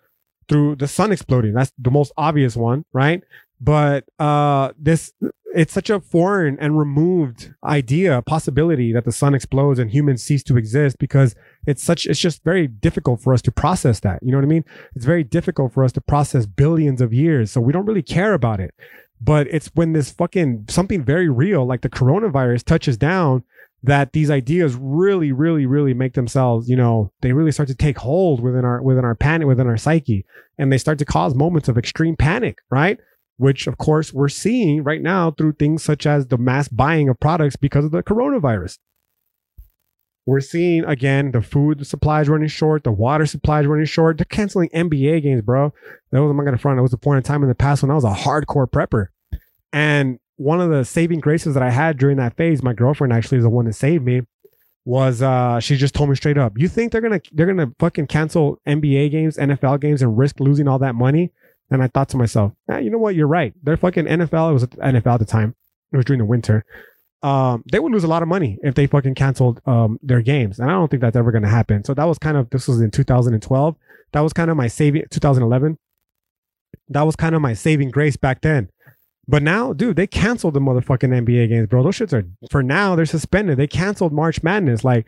through 0.47 0.75
the 0.75 0.87
sun 0.87 1.11
exploding. 1.11 1.53
That's 1.53 1.71
the 1.77 1.91
most 1.91 2.11
obvious 2.17 2.55
one, 2.55 2.85
right? 2.93 3.23
But 3.59 4.05
uh 4.17 4.71
this 4.77 5.13
it's 5.53 5.73
such 5.73 5.89
a 5.89 5.99
foreign 5.99 6.57
and 6.59 6.77
removed 6.77 7.53
idea, 7.63 8.21
possibility 8.21 8.93
that 8.93 9.05
the 9.05 9.11
sun 9.11 9.35
explodes 9.35 9.79
and 9.79 9.91
humans 9.91 10.23
cease 10.23 10.43
to 10.43 10.57
exist 10.57 10.97
because 10.97 11.35
it's 11.67 11.83
such 11.83 12.05
it's 12.05 12.19
just 12.19 12.43
very 12.43 12.67
difficult 12.67 13.21
for 13.21 13.33
us 13.33 13.41
to 13.43 13.51
process 13.51 13.99
that. 14.01 14.19
You 14.23 14.31
know 14.31 14.37
what 14.37 14.45
I 14.45 14.47
mean? 14.47 14.65
It's 14.95 15.05
very 15.05 15.23
difficult 15.23 15.73
for 15.73 15.83
us 15.83 15.91
to 15.93 16.01
process 16.01 16.45
billions 16.45 17.01
of 17.01 17.13
years. 17.13 17.51
So 17.51 17.61
we 17.61 17.73
don't 17.73 17.85
really 17.85 18.01
care 18.01 18.33
about 18.33 18.59
it. 18.59 18.73
But 19.23 19.47
it's 19.47 19.67
when 19.75 19.93
this 19.93 20.11
fucking 20.11 20.65
something 20.69 21.03
very 21.03 21.29
real, 21.29 21.65
like 21.65 21.81
the 21.81 21.89
coronavirus, 21.89 22.63
touches 22.63 22.97
down 22.97 23.43
that 23.83 24.13
these 24.13 24.29
ideas 24.29 24.75
really, 24.75 25.31
really, 25.31 25.65
really 25.65 25.93
make 25.93 26.13
themselves, 26.13 26.69
you 26.69 26.75
know, 26.75 27.11
they 27.21 27.33
really 27.33 27.51
start 27.51 27.67
to 27.69 27.75
take 27.75 27.97
hold 27.97 28.41
within 28.41 28.65
our 28.65 28.81
within 28.81 29.05
our 29.05 29.15
panic, 29.15 29.47
within 29.47 29.67
our 29.67 29.77
psyche, 29.77 30.25
and 30.57 30.71
they 30.71 30.77
start 30.77 30.99
to 30.99 31.05
cause 31.05 31.35
moments 31.35 31.67
of 31.67 31.77
extreme 31.77 32.15
panic, 32.15 32.59
right? 32.69 32.99
Which 33.37 33.67
of 33.67 33.77
course 33.77 34.13
we're 34.13 34.29
seeing 34.29 34.83
right 34.83 35.01
now 35.01 35.31
through 35.31 35.53
things 35.53 35.83
such 35.83 36.05
as 36.05 36.27
the 36.27 36.37
mass 36.37 36.67
buying 36.67 37.09
of 37.09 37.19
products 37.19 37.55
because 37.55 37.85
of 37.85 37.91
the 37.91 38.03
coronavirus. 38.03 38.77
We're 40.25 40.39
seeing 40.39 40.85
again 40.85 41.31
the 41.31 41.41
food 41.41 41.85
supplies 41.87 42.29
running 42.29 42.47
short, 42.47 42.83
the 42.83 42.91
water 42.91 43.25
supplies 43.25 43.65
running 43.65 43.85
short. 43.85 44.17
They're 44.17 44.25
canceling 44.25 44.69
NBA 44.69 45.23
games, 45.23 45.41
bro. 45.41 45.73
That 46.11 46.21
was 46.21 46.35
not 46.35 46.43
gonna 46.43 46.57
front. 46.57 46.77
It 46.77 46.83
was 46.83 46.93
a 46.93 46.97
point 46.97 47.17
in 47.17 47.23
time 47.23 47.41
in 47.41 47.49
the 47.49 47.55
past 47.55 47.81
when 47.81 47.91
I 47.91 47.95
was 47.95 48.03
a 48.03 48.11
hardcore 48.11 48.69
prepper. 48.69 49.07
And 49.73 50.19
one 50.37 50.61
of 50.61 50.69
the 50.69 50.85
saving 50.85 51.19
graces 51.19 51.53
that 51.55 51.63
I 51.63 51.71
had 51.71 51.97
during 51.97 52.17
that 52.17 52.35
phase, 52.37 52.61
my 52.61 52.73
girlfriend 52.73 53.13
actually 53.13 53.39
is 53.39 53.43
the 53.43 53.49
one 53.49 53.65
that 53.65 53.73
saved 53.73 54.05
me, 54.05 54.21
was 54.85 55.21
uh 55.21 55.59
she 55.59 55.75
just 55.75 55.95
told 55.95 56.09
me 56.09 56.15
straight 56.15 56.37
up, 56.37 56.53
you 56.55 56.67
think 56.67 56.91
they're 56.91 57.01
gonna 57.01 57.21
they're 57.31 57.47
gonna 57.47 57.71
fucking 57.79 58.07
cancel 58.07 58.59
NBA 58.67 59.09
games, 59.09 59.37
NFL 59.37 59.81
games, 59.81 60.03
and 60.03 60.17
risk 60.17 60.39
losing 60.39 60.67
all 60.67 60.79
that 60.79 60.93
money? 60.93 61.31
And 61.71 61.81
I 61.81 61.87
thought 61.87 62.09
to 62.09 62.17
myself, 62.17 62.51
eh, 62.69 62.79
you 62.79 62.91
know 62.91 62.97
what, 62.97 63.15
you're 63.15 63.27
right. 63.27 63.53
They're 63.63 63.77
fucking 63.77 64.05
NFL, 64.05 64.51
it 64.51 64.53
was 64.53 64.65
NFL 64.67 65.13
at 65.13 65.19
the 65.19 65.25
time. 65.25 65.55
It 65.93 65.97
was 65.97 66.05
during 66.05 66.19
the 66.19 66.25
winter 66.25 66.63
um, 67.23 67.63
they 67.71 67.79
would 67.79 67.91
lose 67.91 68.03
a 68.03 68.07
lot 68.07 68.23
of 68.23 68.27
money 68.27 68.57
if 68.63 68.75
they 68.75 68.87
fucking 68.87 69.15
canceled 69.15 69.61
um, 69.65 69.99
their 70.01 70.21
games. 70.21 70.59
And 70.59 70.69
I 70.69 70.73
don't 70.73 70.89
think 70.89 71.01
that's 71.01 71.15
ever 71.15 71.31
going 71.31 71.43
to 71.43 71.49
happen. 71.49 71.83
So 71.83 71.93
that 71.93 72.05
was 72.05 72.17
kind 72.17 72.37
of, 72.37 72.49
this 72.49 72.67
was 72.67 72.81
in 72.81 72.91
2012. 72.91 73.75
That 74.13 74.21
was 74.21 74.33
kind 74.33 74.49
of 74.49 74.57
my 74.57 74.67
saving, 74.67 75.03
2011. 75.11 75.77
That 76.89 77.03
was 77.03 77.15
kind 77.15 77.35
of 77.35 77.41
my 77.41 77.53
saving 77.53 77.91
grace 77.91 78.17
back 78.17 78.41
then. 78.41 78.69
But 79.27 79.43
now, 79.43 79.71
dude, 79.71 79.95
they 79.95 80.07
canceled 80.07 80.55
the 80.55 80.59
motherfucking 80.59 81.09
NBA 81.09 81.49
games, 81.49 81.67
bro. 81.67 81.83
Those 81.83 81.97
shits 81.97 82.11
are, 82.11 82.27
for 82.49 82.63
now, 82.63 82.95
they're 82.95 83.05
suspended. 83.05 83.57
They 83.57 83.67
canceled 83.67 84.11
March 84.11 84.41
Madness. 84.41 84.83
Like, 84.83 85.05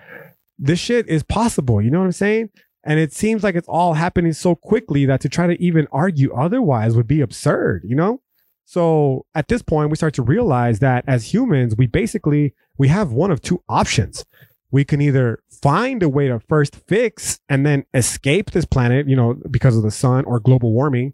this 0.58 0.80
shit 0.80 1.08
is 1.10 1.24
possible. 1.24 1.82
You 1.82 1.90
know 1.90 2.00
what 2.00 2.06
I'm 2.06 2.12
saying? 2.12 2.50
And 2.86 3.00
it 3.00 3.12
seems 3.12 3.44
like 3.44 3.56
it's 3.56 3.68
all 3.68 3.94
happening 3.96 4.34
so 4.34 4.56
quickly 4.56 5.06
that 5.06 5.22
to 5.22 5.30
try 5.30 5.48
to 5.48 5.62
even 5.62 5.88
argue 5.92 6.34
otherwise 6.34 6.96
would 6.96 7.08
be 7.08 7.22
absurd, 7.22 7.84
you 7.86 7.96
know? 7.96 8.22
So 8.66 9.26
at 9.36 9.48
this 9.48 9.62
point, 9.62 9.90
we 9.90 9.96
start 9.96 10.14
to 10.16 10.24
realize 10.24 10.80
that 10.80 11.04
as 11.08 11.34
humans, 11.34 11.76
we 11.78 11.88
basically 11.88 12.54
we 12.78 12.88
have 12.88 13.12
one 13.12 13.32
of 13.32 13.42
two 13.42 13.62
options. 13.70 14.26
We 14.72 14.84
can 14.84 15.02
either 15.02 15.44
find 15.62 16.02
a 16.02 16.10
way 16.10 16.28
to 16.28 16.40
first 16.40 16.76
fix 16.76 17.40
and 17.48 17.66
then 17.66 17.86
escape 17.94 18.52
this 18.52 18.66
planet, 18.66 19.08
you 19.08 19.16
know, 19.16 19.36
because 19.52 19.78
of 19.78 19.84
the 19.84 19.92
sun 19.92 20.26
or 20.26 20.40
global 20.40 20.74
warming, 20.74 21.14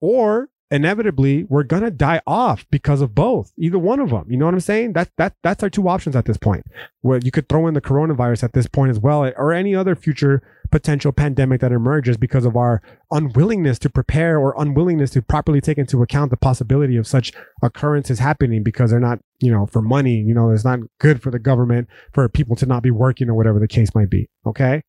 or 0.00 0.50
inevitably 0.70 1.44
we're 1.44 1.62
gonna 1.62 1.90
die 1.90 2.20
off 2.26 2.64
because 2.70 3.00
of 3.00 3.14
both 3.14 3.52
either 3.58 3.78
one 3.78 4.00
of 4.00 4.10
them 4.10 4.24
you 4.28 4.36
know 4.36 4.44
what 4.44 4.54
i'm 4.54 4.60
saying? 4.60 4.92
That 4.92 5.10
that 5.16 5.34
that's 5.42 5.62
our 5.62 5.70
two 5.70 5.88
options 5.88 6.14
at 6.16 6.24
this 6.24 6.36
point. 6.36 6.64
Where 7.00 7.18
you 7.22 7.30
could 7.30 7.48
throw 7.48 7.66
in 7.66 7.74
the 7.74 7.80
coronavirus 7.80 8.44
at 8.44 8.52
this 8.52 8.66
point 8.66 8.90
as 8.90 8.98
well 8.98 9.30
or 9.36 9.52
any 9.52 9.74
other 9.74 9.94
future 9.94 10.42
potential 10.70 11.10
pandemic 11.10 11.60
that 11.60 11.72
emerges 11.72 12.16
because 12.16 12.44
of 12.44 12.56
our 12.56 12.80
unwillingness 13.10 13.78
to 13.80 13.90
prepare 13.90 14.38
or 14.38 14.54
unwillingness 14.56 15.10
to 15.10 15.22
properly 15.22 15.60
take 15.60 15.78
into 15.78 16.02
account 16.02 16.30
the 16.30 16.36
possibility 16.36 16.96
of 16.96 17.06
such 17.06 17.32
occurrences 17.62 18.20
happening 18.20 18.62
because 18.62 18.90
they're 18.90 19.00
not 19.00 19.18
you 19.40 19.50
know 19.50 19.66
for 19.66 19.82
money 19.82 20.14
you 20.14 20.34
know 20.34 20.50
it's 20.50 20.64
not 20.64 20.78
good 20.98 21.20
for 21.20 21.30
the 21.30 21.38
government 21.38 21.88
for 22.12 22.28
people 22.28 22.54
to 22.54 22.66
not 22.66 22.82
be 22.82 22.90
working 22.90 23.28
or 23.28 23.34
whatever 23.34 23.58
the 23.58 23.68
case 23.68 23.94
might 23.94 24.10
be 24.10 24.28
okay? 24.46 24.82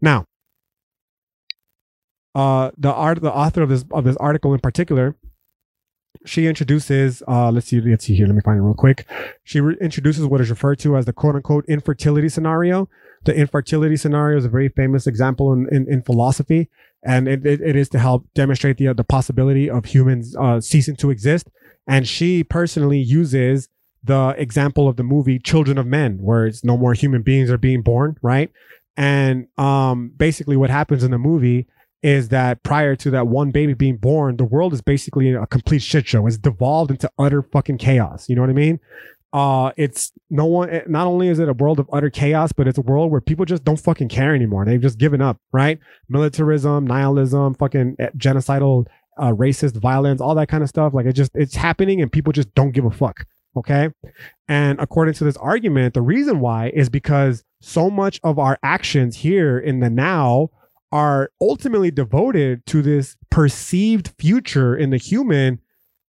Now 0.00 0.24
uh, 2.34 2.70
the 2.76 2.92
art, 2.92 3.20
the 3.20 3.32
author 3.32 3.62
of 3.62 3.68
this 3.68 3.84
of 3.90 4.04
this 4.04 4.16
article 4.16 4.54
in 4.54 4.60
particular, 4.60 5.16
she 6.24 6.46
introduces. 6.46 7.22
Uh, 7.26 7.50
let's 7.50 7.66
see, 7.66 7.80
let's 7.80 8.04
see 8.04 8.14
here. 8.14 8.26
Let 8.26 8.34
me 8.34 8.42
find 8.42 8.58
it 8.58 8.62
real 8.62 8.74
quick. 8.74 9.06
She 9.42 9.60
re- 9.60 9.76
introduces 9.80 10.26
what 10.26 10.40
is 10.40 10.50
referred 10.50 10.78
to 10.80 10.96
as 10.96 11.06
the 11.06 11.12
quote 11.12 11.34
unquote 11.34 11.64
infertility 11.66 12.28
scenario. 12.28 12.88
The 13.24 13.34
infertility 13.34 13.96
scenario 13.96 14.38
is 14.38 14.44
a 14.44 14.48
very 14.48 14.68
famous 14.68 15.06
example 15.06 15.52
in, 15.52 15.68
in, 15.70 15.92
in 15.92 16.02
philosophy, 16.02 16.70
and 17.02 17.28
it, 17.28 17.44
it, 17.44 17.60
it 17.60 17.76
is 17.76 17.88
to 17.90 17.98
help 17.98 18.26
demonstrate 18.34 18.76
the 18.78 18.92
the 18.92 19.04
possibility 19.04 19.68
of 19.68 19.86
humans 19.86 20.36
uh, 20.36 20.60
ceasing 20.60 20.96
to 20.96 21.10
exist. 21.10 21.48
And 21.86 22.06
she 22.06 22.44
personally 22.44 23.00
uses 23.00 23.68
the 24.02 24.34
example 24.38 24.88
of 24.88 24.96
the 24.96 25.02
movie 25.02 25.38
Children 25.38 25.78
of 25.78 25.86
Men, 25.86 26.18
where 26.20 26.46
it's 26.46 26.64
no 26.64 26.76
more 26.76 26.94
human 26.94 27.22
beings 27.22 27.50
are 27.50 27.58
being 27.58 27.82
born, 27.82 28.16
right? 28.22 28.50
And 28.96 29.48
um, 29.58 30.12
basically, 30.16 30.56
what 30.56 30.70
happens 30.70 31.02
in 31.02 31.10
the 31.10 31.18
movie 31.18 31.66
is 32.02 32.28
that 32.28 32.62
prior 32.62 32.96
to 32.96 33.10
that 33.10 33.26
one 33.26 33.50
baby 33.50 33.74
being 33.74 33.96
born, 33.96 34.36
the 34.36 34.44
world 34.44 34.72
is 34.72 34.80
basically 34.80 35.32
a 35.32 35.46
complete 35.46 35.82
shit 35.82 36.06
show. 36.06 36.26
It's 36.26 36.38
devolved 36.38 36.90
into 36.90 37.10
utter 37.18 37.42
fucking 37.42 37.78
chaos. 37.78 38.28
You 38.28 38.36
know 38.36 38.42
what 38.42 38.50
I 38.50 38.54
mean? 38.54 38.80
uh 39.32 39.70
it's 39.76 40.12
no 40.28 40.44
one 40.44 40.82
not 40.88 41.06
only 41.06 41.28
is 41.28 41.38
it 41.38 41.48
a 41.48 41.52
world 41.52 41.78
of 41.78 41.88
utter 41.92 42.10
chaos 42.10 42.50
but 42.52 42.66
it's 42.66 42.78
a 42.78 42.82
world 42.82 43.10
where 43.10 43.20
people 43.20 43.44
just 43.44 43.64
don't 43.64 43.78
fucking 43.78 44.08
care 44.08 44.34
anymore 44.34 44.64
they've 44.64 44.80
just 44.80 44.98
given 44.98 45.22
up 45.22 45.38
right 45.52 45.78
militarism 46.08 46.84
nihilism 46.84 47.54
fucking 47.54 47.94
eh, 48.00 48.08
genocidal 48.16 48.86
uh, 49.18 49.30
racist 49.30 49.76
violence 49.76 50.20
all 50.20 50.34
that 50.34 50.48
kind 50.48 50.62
of 50.62 50.68
stuff 50.68 50.92
like 50.94 51.06
it 51.06 51.12
just 51.12 51.30
it's 51.34 51.54
happening 51.54 52.00
and 52.00 52.10
people 52.10 52.32
just 52.32 52.52
don't 52.54 52.72
give 52.72 52.84
a 52.84 52.90
fuck 52.90 53.24
okay 53.56 53.90
and 54.48 54.80
according 54.80 55.14
to 55.14 55.22
this 55.22 55.36
argument 55.36 55.94
the 55.94 56.02
reason 56.02 56.40
why 56.40 56.70
is 56.74 56.88
because 56.88 57.44
so 57.60 57.88
much 57.88 58.18
of 58.24 58.38
our 58.38 58.58
actions 58.64 59.16
here 59.16 59.58
in 59.58 59.78
the 59.78 59.90
now 59.90 60.48
are 60.92 61.30
ultimately 61.40 61.90
devoted 61.90 62.66
to 62.66 62.82
this 62.82 63.16
perceived 63.30 64.12
future 64.18 64.76
in 64.76 64.90
the 64.90 64.96
human 64.96 65.60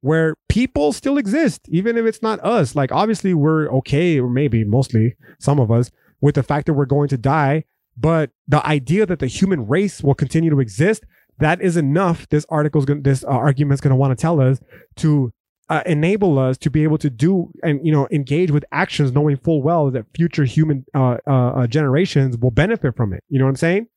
where 0.02 0.36
people 0.48 0.94
still 0.94 1.18
exist, 1.18 1.62
even 1.70 1.98
if 1.98 2.06
it's 2.06 2.22
not 2.22 2.40
us. 2.40 2.76
Like, 2.76 2.92
obviously, 2.92 3.34
we're 3.34 3.70
okay, 3.70 4.20
or 4.20 4.30
maybe 4.30 4.64
mostly 4.64 5.16
some 5.40 5.60
of 5.60 5.72
us, 5.72 5.92
with 6.22 6.36
the 6.36 6.44
fact 6.44 6.68
that 6.68 6.74
we're 6.74 6.86
going 6.86 7.10
to 7.10 7.18
die. 7.18 7.66
But 7.98 8.32
the 8.48 8.66
idea 8.66 9.06
that 9.06 9.20
the 9.20 9.28
human 9.28 9.68
race 9.68 10.02
will 10.02 10.14
continue 10.14 10.50
to 10.50 10.62
exist, 10.62 11.04
that 11.40 11.62
is 11.62 11.76
enough. 11.76 12.30
This 12.30 12.46
article's 12.50 12.86
going 12.86 13.04
this 13.04 13.26
uh, 13.26 13.28
argument's 13.28 13.82
going 13.82 13.92
to 13.92 13.98
want 13.98 14.18
to 14.18 14.22
tell 14.22 14.40
us 14.40 14.60
to 14.98 15.34
uh, 15.70 15.84
enable 15.86 16.40
us 16.40 16.58
to 16.60 16.70
be 16.70 16.84
able 16.84 16.98
to 16.98 17.10
do 17.10 17.52
and 17.62 17.86
you 17.86 17.92
know 17.92 18.08
engage 18.12 18.52
with 18.52 18.64
actions, 18.72 19.12
knowing 19.12 19.38
full 19.38 19.62
well 19.62 19.92
that 19.92 20.06
future 20.16 20.46
human 20.46 20.86
uh, 20.94 21.18
uh, 21.28 21.32
uh 21.32 21.68
generations 21.68 22.38
will 22.38 22.52
benefit 22.52 22.96
from 22.96 23.14
it. 23.14 23.24
You 23.28 23.40
know 23.40 23.46
what 23.46 23.52
I'm 23.52 23.56
saying? 23.58 23.88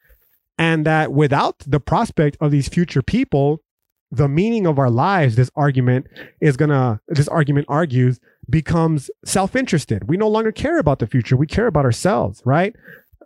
And 0.58 0.86
that 0.86 1.12
without 1.12 1.60
the 1.66 1.80
prospect 1.80 2.36
of 2.40 2.50
these 2.50 2.68
future 2.68 3.02
people, 3.02 3.62
the 4.10 4.28
meaning 4.28 4.66
of 4.66 4.78
our 4.78 4.90
lives, 4.90 5.36
this 5.36 5.50
argument 5.56 6.06
is 6.40 6.56
gonna, 6.56 7.00
this 7.08 7.28
argument 7.28 7.66
argues, 7.68 8.20
becomes 8.50 9.10
self 9.24 9.56
interested. 9.56 10.08
We 10.08 10.16
no 10.16 10.28
longer 10.28 10.52
care 10.52 10.78
about 10.78 10.98
the 10.98 11.06
future. 11.06 11.36
We 11.36 11.46
care 11.46 11.66
about 11.66 11.84
ourselves, 11.84 12.42
right? 12.44 12.76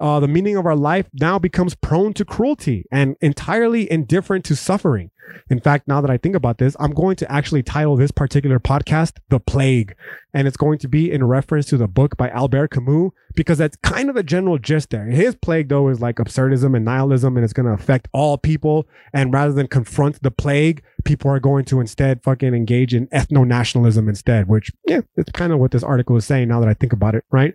Uh, 0.00 0.20
the 0.20 0.28
meaning 0.28 0.56
of 0.56 0.66
our 0.66 0.76
life 0.76 1.08
now 1.12 1.38
becomes 1.38 1.74
prone 1.74 2.12
to 2.14 2.24
cruelty 2.24 2.84
and 2.90 3.16
entirely 3.20 3.90
indifferent 3.90 4.44
to 4.46 4.56
suffering. 4.56 5.10
In 5.50 5.60
fact, 5.60 5.88
now 5.88 6.00
that 6.00 6.10
I 6.10 6.18
think 6.18 6.36
about 6.36 6.58
this, 6.58 6.76
I'm 6.78 6.92
going 6.92 7.16
to 7.16 7.30
actually 7.30 7.62
title 7.62 7.96
this 7.96 8.10
particular 8.10 8.60
podcast 8.60 9.18
The 9.28 9.40
Plague. 9.40 9.96
And 10.32 10.46
it's 10.46 10.56
going 10.56 10.78
to 10.78 10.88
be 10.88 11.10
in 11.10 11.24
reference 11.24 11.66
to 11.66 11.76
the 11.76 11.88
book 11.88 12.16
by 12.16 12.28
Albert 12.30 12.68
Camus, 12.68 13.10
because 13.34 13.58
that's 13.58 13.76
kind 13.78 14.08
of 14.08 14.14
the 14.14 14.22
general 14.22 14.58
gist 14.58 14.90
there. 14.90 15.06
His 15.06 15.34
plague, 15.34 15.68
though, 15.68 15.88
is 15.88 16.00
like 16.00 16.16
absurdism 16.16 16.76
and 16.76 16.84
nihilism, 16.84 17.36
and 17.36 17.42
it's 17.42 17.52
going 17.52 17.66
to 17.66 17.72
affect 17.72 18.08
all 18.12 18.38
people. 18.38 18.86
And 19.12 19.32
rather 19.32 19.52
than 19.52 19.66
confront 19.66 20.22
the 20.22 20.30
plague, 20.30 20.82
people 21.04 21.30
are 21.30 21.40
going 21.40 21.64
to 21.66 21.80
instead 21.80 22.22
fucking 22.22 22.54
engage 22.54 22.94
in 22.94 23.08
ethno 23.08 23.46
nationalism 23.46 24.08
instead, 24.08 24.48
which, 24.48 24.70
yeah, 24.86 25.00
it's 25.16 25.32
kind 25.32 25.52
of 25.52 25.58
what 25.58 25.72
this 25.72 25.82
article 25.82 26.16
is 26.16 26.24
saying 26.24 26.48
now 26.48 26.60
that 26.60 26.68
I 26.68 26.74
think 26.74 26.92
about 26.92 27.14
it, 27.14 27.24
right? 27.30 27.54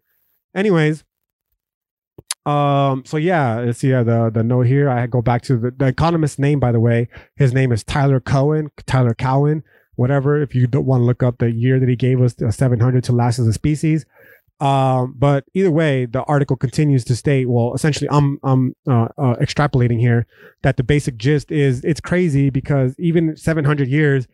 Anyways, 0.53 1.05
um, 2.45 3.03
so 3.05 3.17
yeah, 3.17 3.71
see 3.71 3.93
uh, 3.93 4.03
the 4.03 4.31
the 4.33 4.43
note 4.43 4.65
here. 4.65 4.89
I 4.89 5.05
go 5.07 5.21
back 5.21 5.43
to 5.43 5.57
the, 5.57 5.71
the 5.71 5.87
economist's 5.87 6.39
name, 6.39 6.59
by 6.59 6.71
the 6.71 6.79
way. 6.79 7.07
His 7.35 7.53
name 7.53 7.71
is 7.71 7.83
Tyler 7.83 8.19
Cowen, 8.19 8.71
Tyler 8.87 9.13
Cowen, 9.13 9.63
whatever. 9.95 10.41
If 10.41 10.55
you 10.55 10.65
don't 10.65 10.85
want 10.85 11.01
to 11.01 11.05
look 11.05 11.21
up 11.21 11.37
the 11.37 11.51
year 11.51 11.79
that 11.79 11.87
he 11.87 11.95
gave 11.95 12.19
us, 12.21 12.35
700 12.37 13.03
to 13.03 13.11
last 13.11 13.37
as 13.37 13.47
a 13.47 13.53
species. 13.53 14.05
Um, 14.59 15.15
but 15.17 15.43
either 15.55 15.71
way, 15.71 16.05
the 16.05 16.21
article 16.23 16.55
continues 16.55 17.03
to 17.05 17.15
state, 17.15 17.49
well, 17.49 17.73
essentially, 17.73 18.07
I'm 18.11 18.39
I'm 18.43 18.75
uh, 18.87 19.07
uh, 19.17 19.35
extrapolating 19.35 19.99
here 19.99 20.25
that 20.63 20.77
the 20.77 20.83
basic 20.83 21.17
gist 21.17 21.51
is 21.51 21.83
it's 21.83 22.01
crazy 22.01 22.49
because 22.49 22.95
even 22.99 23.35
700 23.35 23.87
years, 23.87 24.27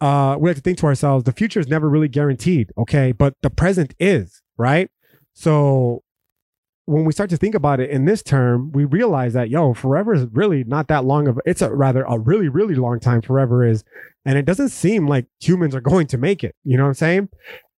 uh, 0.00 0.36
we 0.38 0.48
have 0.48 0.56
to 0.56 0.62
think 0.62 0.78
to 0.78 0.86
ourselves, 0.86 1.24
the 1.24 1.32
future 1.32 1.60
is 1.60 1.68
never 1.68 1.88
really 1.88 2.08
guaranteed, 2.08 2.70
okay? 2.76 3.12
But 3.12 3.34
the 3.42 3.48
present 3.48 3.94
is, 3.98 4.42
right? 4.58 4.90
So 5.32 6.02
when 6.86 7.04
we 7.04 7.12
start 7.12 7.30
to 7.30 7.36
think 7.36 7.54
about 7.54 7.80
it 7.80 7.90
in 7.90 8.04
this 8.04 8.22
term, 8.22 8.72
we 8.72 8.84
realize 8.84 9.34
that 9.34 9.50
yo, 9.50 9.72
forever 9.74 10.14
is 10.14 10.26
really 10.32 10.64
not 10.64 10.88
that 10.88 11.04
long 11.04 11.28
of 11.28 11.38
it's 11.46 11.62
a 11.62 11.72
rather 11.72 12.02
a 12.04 12.18
really, 12.18 12.48
really 12.48 12.74
long 12.74 13.00
time 13.00 13.22
forever 13.22 13.64
is. 13.64 13.84
And 14.24 14.38
it 14.38 14.44
doesn't 14.44 14.70
seem 14.70 15.08
like 15.08 15.26
humans 15.40 15.74
are 15.74 15.80
going 15.80 16.06
to 16.08 16.18
make 16.18 16.44
it. 16.44 16.54
You 16.64 16.76
know 16.76 16.84
what 16.84 16.90
I'm 16.90 16.94
saying? 16.94 17.28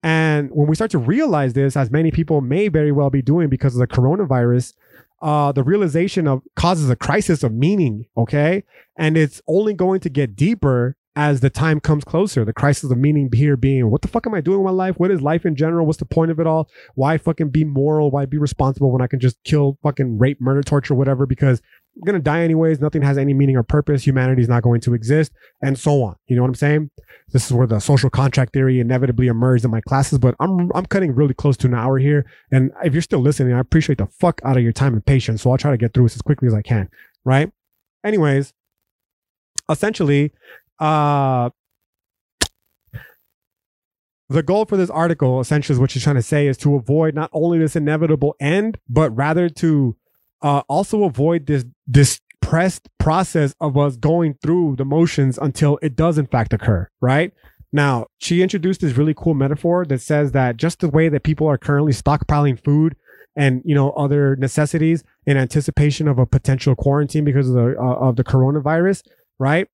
And 0.02 0.50
when 0.50 0.66
we 0.66 0.74
start 0.74 0.90
to 0.92 0.98
realize 0.98 1.52
this, 1.52 1.76
as 1.76 1.90
many 1.90 2.10
people 2.10 2.40
may 2.40 2.68
very 2.68 2.90
well 2.90 3.10
be 3.10 3.22
doing 3.22 3.48
because 3.48 3.74
of 3.74 3.80
the 3.80 3.86
coronavirus, 3.86 4.74
uh, 5.20 5.52
the 5.52 5.62
realization 5.62 6.26
of 6.26 6.42
causes 6.56 6.90
a 6.90 6.96
crisis 6.96 7.44
of 7.44 7.52
meaning. 7.52 8.06
Okay. 8.16 8.64
And 8.96 9.16
it's 9.16 9.40
only 9.46 9.74
going 9.74 10.00
to 10.00 10.08
get 10.08 10.34
deeper 10.34 10.96
as 11.14 11.40
the 11.40 11.50
time 11.50 11.78
comes 11.78 12.04
closer, 12.04 12.44
the 12.44 12.52
crisis 12.52 12.90
of 12.90 12.96
meaning 12.96 13.28
here 13.32 13.56
being, 13.56 13.90
what 13.90 14.00
the 14.00 14.08
fuck 14.08 14.26
am 14.26 14.34
I 14.34 14.40
doing 14.40 14.58
with 14.58 14.66
my 14.66 14.70
life? 14.70 14.98
What 14.98 15.10
is 15.10 15.20
life 15.20 15.44
in 15.44 15.54
general? 15.54 15.84
What's 15.84 15.98
the 15.98 16.06
point 16.06 16.30
of 16.30 16.40
it 16.40 16.46
all? 16.46 16.70
Why 16.94 17.18
fucking 17.18 17.50
be 17.50 17.64
moral? 17.64 18.10
Why 18.10 18.24
be 18.24 18.38
responsible 18.38 18.90
when 18.90 19.02
I 19.02 19.06
can 19.06 19.20
just 19.20 19.36
kill, 19.44 19.78
fucking 19.82 20.18
rape, 20.18 20.40
murder, 20.40 20.62
torture, 20.62 20.94
whatever? 20.94 21.26
Because 21.26 21.60
I'm 21.96 22.06
gonna 22.06 22.20
die 22.20 22.42
anyways. 22.42 22.80
Nothing 22.80 23.02
has 23.02 23.18
any 23.18 23.34
meaning 23.34 23.56
or 23.56 23.62
purpose. 23.62 24.06
Humanity 24.06 24.40
is 24.40 24.48
not 24.48 24.62
going 24.62 24.80
to 24.82 24.94
exist, 24.94 25.32
and 25.60 25.78
so 25.78 26.02
on. 26.02 26.16
You 26.26 26.36
know 26.36 26.42
what 26.42 26.48
I'm 26.48 26.54
saying? 26.54 26.90
This 27.28 27.44
is 27.44 27.52
where 27.52 27.66
the 27.66 27.80
social 27.80 28.08
contract 28.08 28.54
theory 28.54 28.80
inevitably 28.80 29.26
emerged 29.26 29.64
in 29.66 29.70
my 29.70 29.82
classes. 29.82 30.18
But 30.18 30.34
I'm 30.40 30.70
I'm 30.74 30.86
cutting 30.86 31.14
really 31.14 31.34
close 31.34 31.58
to 31.58 31.66
an 31.66 31.74
hour 31.74 31.98
here, 31.98 32.24
and 32.50 32.70
if 32.82 32.94
you're 32.94 33.02
still 33.02 33.20
listening, 33.20 33.52
I 33.52 33.58
appreciate 33.58 33.98
the 33.98 34.06
fuck 34.06 34.40
out 34.42 34.56
of 34.56 34.62
your 34.62 34.72
time 34.72 34.94
and 34.94 35.04
patience. 35.04 35.42
So 35.42 35.50
I'll 35.50 35.58
try 35.58 35.70
to 35.70 35.76
get 35.76 35.92
through 35.92 36.04
this 36.04 36.16
as 36.16 36.22
quickly 36.22 36.48
as 36.48 36.54
I 36.54 36.62
can. 36.62 36.88
Right? 37.26 37.52
Anyways, 38.02 38.54
essentially, 39.68 40.32
uh, 40.78 41.50
the 44.28 44.42
goal 44.42 44.64
for 44.64 44.76
this 44.76 44.90
article, 44.90 45.40
essentially, 45.40 45.74
is 45.74 45.80
what 45.80 45.90
she's 45.90 46.02
trying 46.02 46.16
to 46.16 46.22
say, 46.22 46.46
is 46.46 46.56
to 46.58 46.74
avoid 46.74 47.14
not 47.14 47.30
only 47.32 47.58
this 47.58 47.76
inevitable 47.76 48.34
end, 48.40 48.78
but 48.88 49.10
rather 49.10 49.48
to 49.48 49.96
uh, 50.40 50.62
also 50.68 51.04
avoid 51.04 51.46
this 51.46 51.64
this 51.86 52.20
pressed 52.40 52.88
process 52.98 53.54
of 53.60 53.76
us 53.76 53.96
going 53.96 54.34
through 54.42 54.76
the 54.76 54.84
motions 54.84 55.38
until 55.38 55.78
it 55.80 55.94
does 55.94 56.18
in 56.18 56.26
fact 56.26 56.52
occur. 56.52 56.88
Right 57.00 57.32
now, 57.72 58.06
she 58.18 58.42
introduced 58.42 58.80
this 58.80 58.96
really 58.96 59.14
cool 59.14 59.34
metaphor 59.34 59.84
that 59.86 60.00
says 60.00 60.32
that 60.32 60.56
just 60.56 60.80
the 60.80 60.88
way 60.88 61.08
that 61.08 61.22
people 61.22 61.46
are 61.46 61.56
currently 61.56 61.92
stockpiling 61.92 62.62
food 62.62 62.96
and 63.36 63.62
you 63.64 63.74
know 63.74 63.90
other 63.92 64.36
necessities 64.36 65.04
in 65.26 65.36
anticipation 65.36 66.08
of 66.08 66.18
a 66.18 66.26
potential 66.26 66.74
quarantine 66.74 67.24
because 67.24 67.48
of 67.48 67.54
the 67.54 67.74
uh, 67.78 67.94
of 67.94 68.16
the 68.16 68.24
coronavirus, 68.24 69.02
right? 69.38 69.68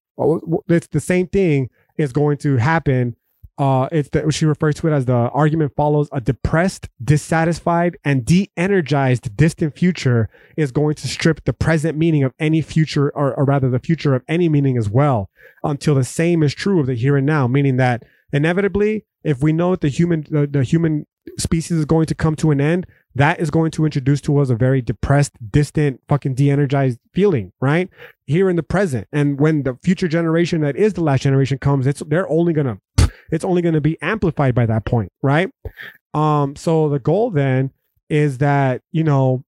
It's 0.69 0.89
the 0.89 1.01
same 1.01 1.29
thing 1.29 1.71
is 1.97 2.13
going 2.13 2.39
to 2.39 2.57
happen. 2.57 3.17
Uh, 3.57 3.89
it's 3.91 4.09
that 4.11 4.33
she 4.33 4.47
refers 4.47 4.77
to 4.77 4.87
it 4.87 4.93
as 4.93 5.07
the 5.07 5.13
argument 5.13 5.73
follows 5.75 6.09
a 6.13 6.21
depressed, 6.21 6.89
dissatisfied, 7.03 7.97
and 8.05 8.25
de-energized 8.25 9.37
distant 9.37 9.77
future 9.77 10.29
is 10.57 10.71
going 10.71 10.95
to 10.95 11.09
strip 11.09 11.45
the 11.45 11.53
present 11.53 11.99
meaning 11.99 12.23
of 12.23 12.33
any 12.39 12.61
future, 12.61 13.11
or, 13.17 13.35
or 13.35 13.45
rather 13.45 13.69
the 13.69 13.81
future 13.81 14.15
of 14.15 14.23
any 14.29 14.49
meaning 14.49 14.79
as 14.79 14.89
well, 14.89 15.29
until 15.65 15.97
the 15.97 16.05
same 16.05 16.45
is 16.45 16.55
true 16.55 16.79
of 16.79 16.87
the 16.87 16.95
here 16.95 17.17
and 17.17 17.27
now. 17.27 17.49
Meaning 17.49 17.79
that 17.79 18.05
inevitably, 18.33 19.05
if 19.25 19.43
we 19.43 19.53
know 19.53 19.73
that 19.73 19.81
the 19.81 19.89
human 19.89 20.25
the, 20.31 20.47
the 20.47 20.63
human 20.63 21.07
species 21.37 21.79
is 21.79 21.85
going 21.85 22.07
to 22.07 22.15
come 22.15 22.37
to 22.37 22.53
an 22.53 22.61
end, 22.61 22.87
that 23.19 23.41
is 23.41 23.51
going 23.51 23.71
to 23.73 23.85
introduce 23.85 24.21
to 24.23 24.39
us 24.39 24.49
a 24.49 24.55
very 24.55 24.81
depressed, 24.81 25.33
distant, 25.51 26.01
fucking 26.09 26.35
de-energized 26.35 27.01
feeling, 27.13 27.53
right? 27.61 27.91
Here 28.27 28.49
in 28.49 28.57
the 28.57 28.63
present. 28.63 29.09
And 29.13 29.41
when 29.41 29.65
the 29.65 29.77
future 29.83 30.09
generation 30.09 30.61
that 30.61 30.77
is 30.77 30.95
the 30.95 31.03
last 31.03 31.23
generation 31.23 31.59
comes, 31.59 31.87
it's 31.87 32.03
they're 32.07 32.31
only 32.31 32.53
gonna 32.53 32.79
it's 33.31 33.45
only 33.45 33.61
gonna 33.61 33.81
be 33.81 34.01
amplified 34.01 34.55
by 34.55 34.67
that 34.67 34.85
point, 34.85 35.13
right? 35.21 35.51
Um, 36.15 36.57
so 36.57 36.89
the 36.89 37.01
goal 37.01 37.31
then 37.31 37.73
is 38.09 38.39
that, 38.39 38.83
you 38.93 39.05
know, 39.05 39.45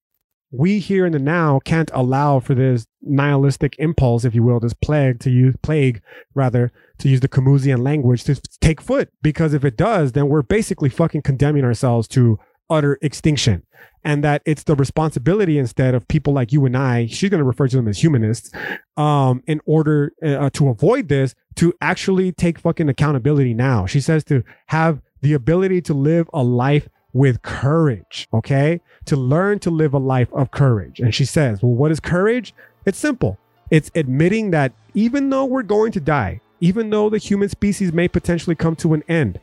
we 0.53 0.81
here 0.81 1.07
in 1.07 1.12
the 1.12 1.21
now 1.21 1.61
can't 1.64 1.93
allow 1.95 2.41
for 2.41 2.57
this 2.57 2.87
nihilistic 3.03 3.77
impulse, 3.79 4.25
if 4.25 4.35
you 4.35 4.43
will, 4.43 4.59
this 4.59 4.75
plague 4.75 5.21
to 5.21 5.31
use 5.31 5.55
plague 5.62 6.03
rather 6.35 6.73
to 6.99 7.09
use 7.09 7.21
the 7.21 7.29
Camusian 7.29 7.85
language 7.85 8.25
to 8.25 8.35
take 8.61 8.81
foot. 8.81 9.11
Because 9.23 9.55
if 9.55 9.64
it 9.64 9.77
does, 9.77 10.12
then 10.12 10.29
we're 10.29 10.43
basically 10.43 10.89
fucking 10.89 11.23
condemning 11.23 11.64
ourselves 11.64 12.09
to 12.09 12.39
utter 12.71 12.99
extinction 13.03 13.64
and 14.05 14.25
that 14.25 14.43
it's 14.47 14.62
the 14.62 14.75
responsibility 14.75 15.59
instead 15.59 15.95
of 15.95 16.09
people 16.09 16.33
like 16.33 16.53
you 16.53 16.64
and 16.64 16.77
I, 16.77 17.07
she's 17.07 17.29
going 17.29 17.39
to 17.41 17.45
refer 17.45 17.68
to 17.68 17.77
them 17.77 17.89
as 17.89 18.03
humanists, 18.03 18.51
um, 18.97 19.43
in 19.47 19.61
order 19.66 20.12
uh, 20.25 20.49
to 20.51 20.68
avoid 20.68 21.09
this, 21.09 21.35
to 21.57 21.75
actually 21.81 22.33
take 22.33 22.59
fucking 22.59 22.89
accountability 22.89 23.53
now. 23.53 23.87
She 23.87 24.01
says 24.01 24.25
to 24.25 24.43
have 24.66 25.03
the 25.21 25.35
ability 25.35 25.83
to 25.83 25.95
live 25.95 26.31
a 26.33 26.43
life 26.43 26.89
with 27.12 27.43
courage, 27.43 28.29
okay? 28.33 28.81
To 29.07 29.16
learn 29.16 29.59
to 29.61 29.71
live 29.71 29.93
a 29.93 29.99
life 29.99 30.33
of 30.33 30.51
courage. 30.51 31.01
And 31.01 31.14
she 31.14 31.25
says, 31.25 31.62
well, 31.62 31.73
what 31.73 31.91
is 31.91 32.01
courage? 32.01 32.55
It's 32.87 32.99
simple. 32.99 33.37
It's 33.71 33.91
admitting 33.95 34.51
that 34.53 34.73
even 34.95 35.29
though 35.29 35.45
we're 35.45 35.62
going 35.62 35.93
to 35.93 36.01
die, 36.01 36.41
even 36.61 36.91
though 36.91 37.11
the 37.11 37.18
human 37.18 37.49
species 37.49 37.93
may 37.93 38.09
potentially 38.09 38.57
come 38.57 38.77
to 38.77 38.95
an 38.95 39.03
end, 39.09 39.41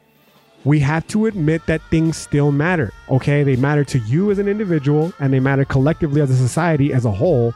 we 0.67 0.79
have 0.81 1.07
to 1.07 1.27
admit 1.27 1.65
that 1.67 1.81
things 1.89 2.17
still 2.17 2.51
matter. 2.51 2.91
Okay. 3.09 3.43
They 3.43 3.55
matter 3.55 3.85
to 3.85 3.99
you 3.99 4.31
as 4.31 4.37
an 4.37 4.49
individual 4.49 5.13
and 5.19 5.31
they 5.31 5.39
matter 5.39 5.63
collectively 5.63 6.19
as 6.19 6.29
a 6.29 6.35
society 6.35 6.93
as 6.93 7.05
a 7.05 7.11
whole. 7.11 7.53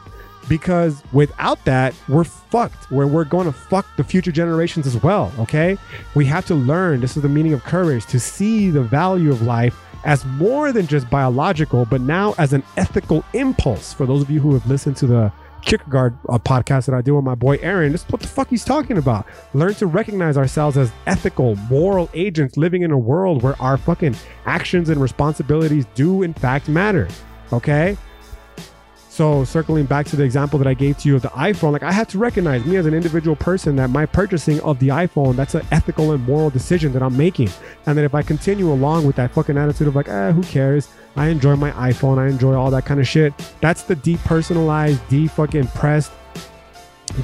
because 0.48 1.02
without 1.12 1.64
that, 1.64 1.94
we're 2.08 2.24
fucked. 2.24 2.90
Where 2.90 3.06
we're 3.06 3.24
going 3.24 3.46
to 3.46 3.52
fuck 3.52 3.86
the 3.96 4.04
future 4.04 4.32
generations 4.32 4.86
as 4.86 5.02
well. 5.02 5.32
Okay, 5.38 5.78
we 6.14 6.24
have 6.26 6.46
to 6.46 6.54
learn. 6.54 7.00
This 7.00 7.16
is 7.16 7.22
the 7.22 7.28
meaning 7.28 7.52
of 7.52 7.62
courage 7.64 8.06
to 8.06 8.20
see 8.20 8.70
the 8.70 8.82
value 8.82 9.30
of 9.30 9.42
life 9.42 9.78
as 10.04 10.24
more 10.24 10.72
than 10.72 10.86
just 10.86 11.08
biological, 11.08 11.84
but 11.84 12.00
now 12.00 12.34
as 12.38 12.52
an 12.52 12.62
ethical 12.76 13.24
impulse. 13.34 13.92
For 13.92 14.04
those 14.04 14.22
of 14.22 14.30
you 14.30 14.40
who 14.40 14.52
have 14.54 14.66
listened 14.66 14.96
to 14.98 15.06
the 15.06 15.32
Kierkegaard 15.62 16.16
podcast 16.24 16.86
that 16.86 16.94
I 16.94 17.00
do 17.00 17.14
with 17.14 17.24
my 17.24 17.34
boy 17.34 17.56
Aaron, 17.62 17.92
this 17.92 18.04
is 18.04 18.10
what 18.10 18.20
the 18.20 18.28
fuck 18.28 18.48
he's 18.48 18.64
talking 18.64 18.98
about. 18.98 19.26
Learn 19.54 19.74
to 19.74 19.86
recognize 19.86 20.36
ourselves 20.36 20.76
as 20.76 20.92
ethical, 21.06 21.56
moral 21.70 22.10
agents 22.14 22.56
living 22.56 22.82
in 22.82 22.90
a 22.90 22.98
world 22.98 23.42
where 23.42 23.60
our 23.60 23.76
fucking 23.76 24.16
actions 24.46 24.88
and 24.88 25.00
responsibilities 25.00 25.86
do 25.94 26.22
in 26.22 26.34
fact 26.34 26.68
matter. 26.68 27.08
Okay? 27.52 27.96
So 29.12 29.44
circling 29.44 29.84
back 29.84 30.06
to 30.06 30.16
the 30.16 30.22
example 30.22 30.58
that 30.58 30.66
I 30.66 30.72
gave 30.72 30.96
to 31.00 31.08
you 31.08 31.16
of 31.16 31.20
the 31.20 31.28
iPhone, 31.28 31.72
like 31.72 31.82
I 31.82 31.92
had 31.92 32.08
to 32.08 32.18
recognize 32.18 32.64
me 32.64 32.76
as 32.76 32.86
an 32.86 32.94
individual 32.94 33.36
person 33.36 33.76
that 33.76 33.90
my 33.90 34.06
purchasing 34.06 34.58
of 34.60 34.78
the 34.78 34.88
iPhone, 34.88 35.36
that's 35.36 35.54
an 35.54 35.66
ethical 35.70 36.12
and 36.12 36.24
moral 36.24 36.48
decision 36.48 36.94
that 36.94 37.02
I'm 37.02 37.14
making. 37.14 37.50
And 37.84 37.98
that 37.98 38.06
if 38.06 38.14
I 38.14 38.22
continue 38.22 38.72
along 38.72 39.06
with 39.06 39.16
that 39.16 39.30
fucking 39.32 39.58
attitude 39.58 39.86
of 39.86 39.94
like, 39.94 40.08
ah, 40.08 40.32
who 40.32 40.42
cares? 40.44 40.88
I 41.14 41.28
enjoy 41.28 41.56
my 41.56 41.72
iPhone, 41.72 42.16
I 42.16 42.28
enjoy 42.28 42.54
all 42.54 42.70
that 42.70 42.86
kind 42.86 43.00
of 43.00 43.06
shit. 43.06 43.34
That's 43.60 43.82
the 43.82 43.96
depersonalized, 43.96 45.06
de 45.10 45.26
fucking 45.26 45.66
pressed, 45.68 46.10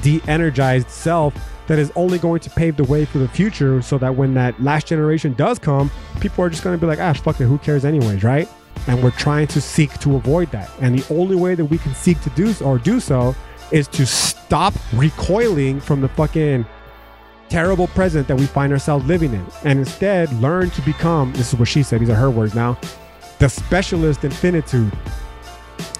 de-energized 0.03 0.91
self 0.91 1.33
that 1.65 1.79
is 1.79 1.91
only 1.95 2.19
going 2.19 2.41
to 2.41 2.51
pave 2.51 2.77
the 2.77 2.83
way 2.83 3.03
for 3.03 3.17
the 3.17 3.27
future 3.27 3.81
so 3.81 3.97
that 3.97 4.15
when 4.15 4.35
that 4.35 4.61
last 4.61 4.85
generation 4.85 5.33
does 5.33 5.57
come, 5.57 5.89
people 6.21 6.45
are 6.45 6.51
just 6.51 6.63
gonna 6.63 6.77
be 6.77 6.85
like, 6.85 6.99
ah, 6.99 7.13
fuck 7.13 7.41
it, 7.41 7.45
who 7.45 7.57
cares 7.57 7.83
anyways, 7.83 8.23
right? 8.23 8.47
And 8.87 9.03
we're 9.03 9.11
trying 9.11 9.47
to 9.47 9.61
seek 9.61 9.97
to 9.99 10.15
avoid 10.15 10.51
that. 10.51 10.69
And 10.81 10.97
the 10.97 11.13
only 11.13 11.35
way 11.35 11.55
that 11.55 11.65
we 11.65 11.77
can 11.77 11.93
seek 11.93 12.19
to 12.21 12.29
do 12.31 12.53
or 12.63 12.77
do 12.77 12.99
so 12.99 13.35
is 13.71 13.87
to 13.89 14.05
stop 14.05 14.73
recoiling 14.93 15.79
from 15.79 16.01
the 16.01 16.09
fucking 16.09 16.65
terrible 17.49 17.87
present 17.87 18.27
that 18.27 18.35
we 18.35 18.45
find 18.45 18.71
ourselves 18.71 19.05
living 19.05 19.33
in. 19.33 19.45
And 19.63 19.79
instead 19.79 20.31
learn 20.33 20.69
to 20.71 20.81
become, 20.81 21.33
this 21.33 21.53
is 21.53 21.59
what 21.59 21.67
she 21.67 21.83
said, 21.83 21.99
these 21.99 22.09
are 22.09 22.15
her 22.15 22.29
words 22.29 22.55
now, 22.55 22.77
the 23.39 23.49
specialist 23.49 24.23
in 24.23 24.31
finitude, 24.31 24.91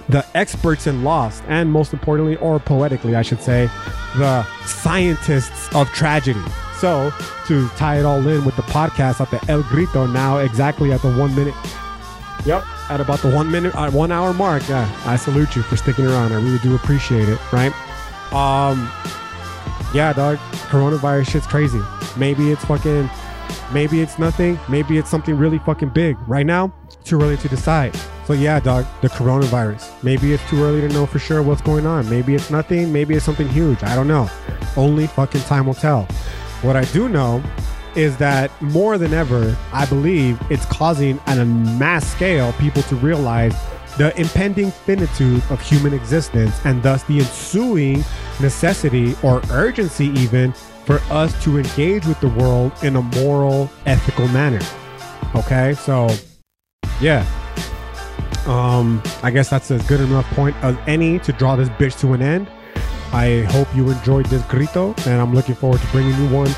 the 0.09 0.25
experts 0.35 0.87
in 0.87 1.03
loss, 1.03 1.41
and 1.47 1.71
most 1.71 1.93
importantly, 1.93 2.37
or 2.37 2.59
poetically, 2.59 3.15
I 3.15 3.21
should 3.21 3.41
say, 3.41 3.69
the 4.17 4.43
scientists 4.65 5.73
of 5.75 5.87
tragedy. 5.89 6.41
So, 6.77 7.11
to 7.47 7.67
tie 7.69 7.99
it 7.99 8.05
all 8.05 8.25
in 8.25 8.45
with 8.45 8.55
the 8.55 8.61
podcast 8.63 9.19
at 9.19 9.29
the 9.31 9.51
El 9.51 9.63
Grito 9.63 10.07
now, 10.07 10.37
exactly 10.37 10.93
at 10.93 11.01
the 11.01 11.13
one 11.13 11.35
minute 11.35 11.53
Yep. 12.45 12.63
At 12.89 13.01
about 13.01 13.19
the 13.19 13.29
one 13.29 13.51
minute, 13.51 13.75
uh, 13.75 13.91
one 13.91 14.11
hour 14.11 14.33
mark. 14.33 14.67
Yeah, 14.67 14.89
I 15.05 15.15
salute 15.15 15.55
you 15.55 15.61
for 15.61 15.77
sticking 15.77 16.07
around. 16.07 16.31
I 16.31 16.35
really 16.35 16.59
do 16.59 16.75
appreciate 16.75 17.29
it. 17.29 17.39
Right. 17.51 17.73
Um. 18.33 18.91
Yeah, 19.93 20.13
dog. 20.13 20.37
Coronavirus 20.69 21.29
shit's 21.29 21.47
crazy. 21.47 21.81
Maybe 22.17 22.51
it's 22.51 22.63
fucking. 22.65 23.09
Maybe 23.73 24.01
it's 24.01 24.17
nothing. 24.17 24.59
Maybe 24.67 24.97
it's 24.97 25.09
something 25.09 25.37
really 25.37 25.59
fucking 25.59 25.89
big. 25.89 26.17
Right 26.27 26.45
now, 26.45 26.73
too 27.03 27.21
early 27.21 27.37
to 27.37 27.49
decide. 27.49 27.95
So 28.25 28.33
yeah, 28.33 28.59
dog. 28.59 28.85
The 29.01 29.09
coronavirus. 29.09 30.03
Maybe 30.03 30.33
it's 30.33 30.47
too 30.49 30.63
early 30.63 30.81
to 30.81 30.89
know 30.89 31.05
for 31.05 31.19
sure 31.19 31.41
what's 31.41 31.61
going 31.61 31.85
on. 31.85 32.09
Maybe 32.09 32.35
it's 32.35 32.49
nothing. 32.49 32.93
Maybe 32.93 33.15
it's 33.15 33.25
something 33.25 33.47
huge. 33.49 33.83
I 33.83 33.95
don't 33.95 34.07
know. 34.07 34.29
Only 34.77 35.07
fucking 35.07 35.41
time 35.41 35.65
will 35.65 35.73
tell. 35.73 36.03
What 36.61 36.75
I 36.75 36.85
do 36.85 37.09
know 37.09 37.43
is 37.95 38.17
that 38.17 38.51
more 38.61 38.97
than 38.97 39.13
ever, 39.13 39.57
I 39.73 39.85
believe 39.85 40.39
it's 40.49 40.65
causing 40.65 41.19
on 41.27 41.39
a 41.39 41.45
mass 41.45 42.09
scale 42.11 42.53
people 42.53 42.81
to 42.83 42.95
realize 42.95 43.55
the 43.97 44.17
impending 44.19 44.71
finitude 44.71 45.43
of 45.49 45.61
human 45.61 45.93
existence 45.93 46.55
and 46.65 46.81
thus 46.81 47.03
the 47.03 47.19
ensuing 47.19 48.03
necessity 48.39 49.15
or 49.23 49.41
urgency 49.51 50.07
even 50.07 50.53
for 50.85 50.99
us 51.09 51.43
to 51.43 51.57
engage 51.57 52.05
with 52.05 52.19
the 52.21 52.29
world 52.29 52.71
in 52.81 52.95
a 52.95 53.01
moral, 53.01 53.69
ethical 53.85 54.27
manner. 54.29 54.61
Okay, 55.35 55.73
so 55.73 56.07
yeah. 57.01 57.25
Um, 58.47 59.03
I 59.21 59.31
guess 59.31 59.49
that's 59.49 59.69
a 59.69 59.79
good 59.79 59.99
enough 59.99 60.25
point 60.31 60.55
as 60.63 60.75
any 60.87 61.19
to 61.19 61.33
draw 61.33 61.55
this 61.55 61.69
bitch 61.69 61.99
to 61.99 62.13
an 62.13 62.21
end. 62.21 62.47
I 63.11 63.41
hope 63.49 63.67
you 63.75 63.89
enjoyed 63.89 64.27
this 64.27 64.43
grito, 64.43 64.95
and 65.05 65.21
I'm 65.21 65.33
looking 65.33 65.55
forward 65.55 65.81
to 65.81 65.87
bringing 65.87 66.15
you 66.15 66.29
one 66.33 66.49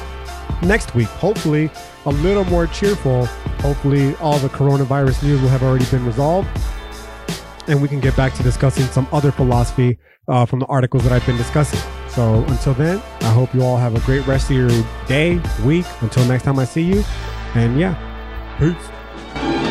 next 0.61 0.95
week. 0.95 1.07
Hopefully, 1.07 1.69
a 2.05 2.11
little 2.11 2.45
more 2.45 2.67
cheerful. 2.67 3.25
Hopefully, 3.61 4.15
all 4.17 4.37
the 4.39 4.49
coronavirus 4.49 5.23
news 5.23 5.41
will 5.41 5.49
have 5.49 5.63
already 5.63 5.85
been 5.85 6.05
resolved. 6.05 6.47
And 7.67 7.81
we 7.81 7.87
can 7.87 7.99
get 7.99 8.15
back 8.15 8.33
to 8.35 8.43
discussing 8.43 8.85
some 8.85 9.07
other 9.11 9.31
philosophy 9.31 9.97
uh, 10.27 10.45
from 10.45 10.59
the 10.59 10.65
articles 10.65 11.03
that 11.03 11.11
I've 11.11 11.25
been 11.25 11.37
discussing. 11.37 11.79
So 12.09 12.43
until 12.45 12.73
then, 12.73 13.01
I 13.21 13.31
hope 13.31 13.53
you 13.53 13.63
all 13.63 13.77
have 13.77 13.95
a 13.95 13.99
great 14.01 14.25
rest 14.27 14.49
of 14.49 14.57
your 14.57 14.69
day, 15.07 15.41
week. 15.63 15.85
Until 16.01 16.25
next 16.25 16.43
time 16.43 16.59
I 16.59 16.65
see 16.65 16.83
you. 16.83 17.03
And 17.53 17.79
yeah, 17.79 17.95
peace. 18.59 19.70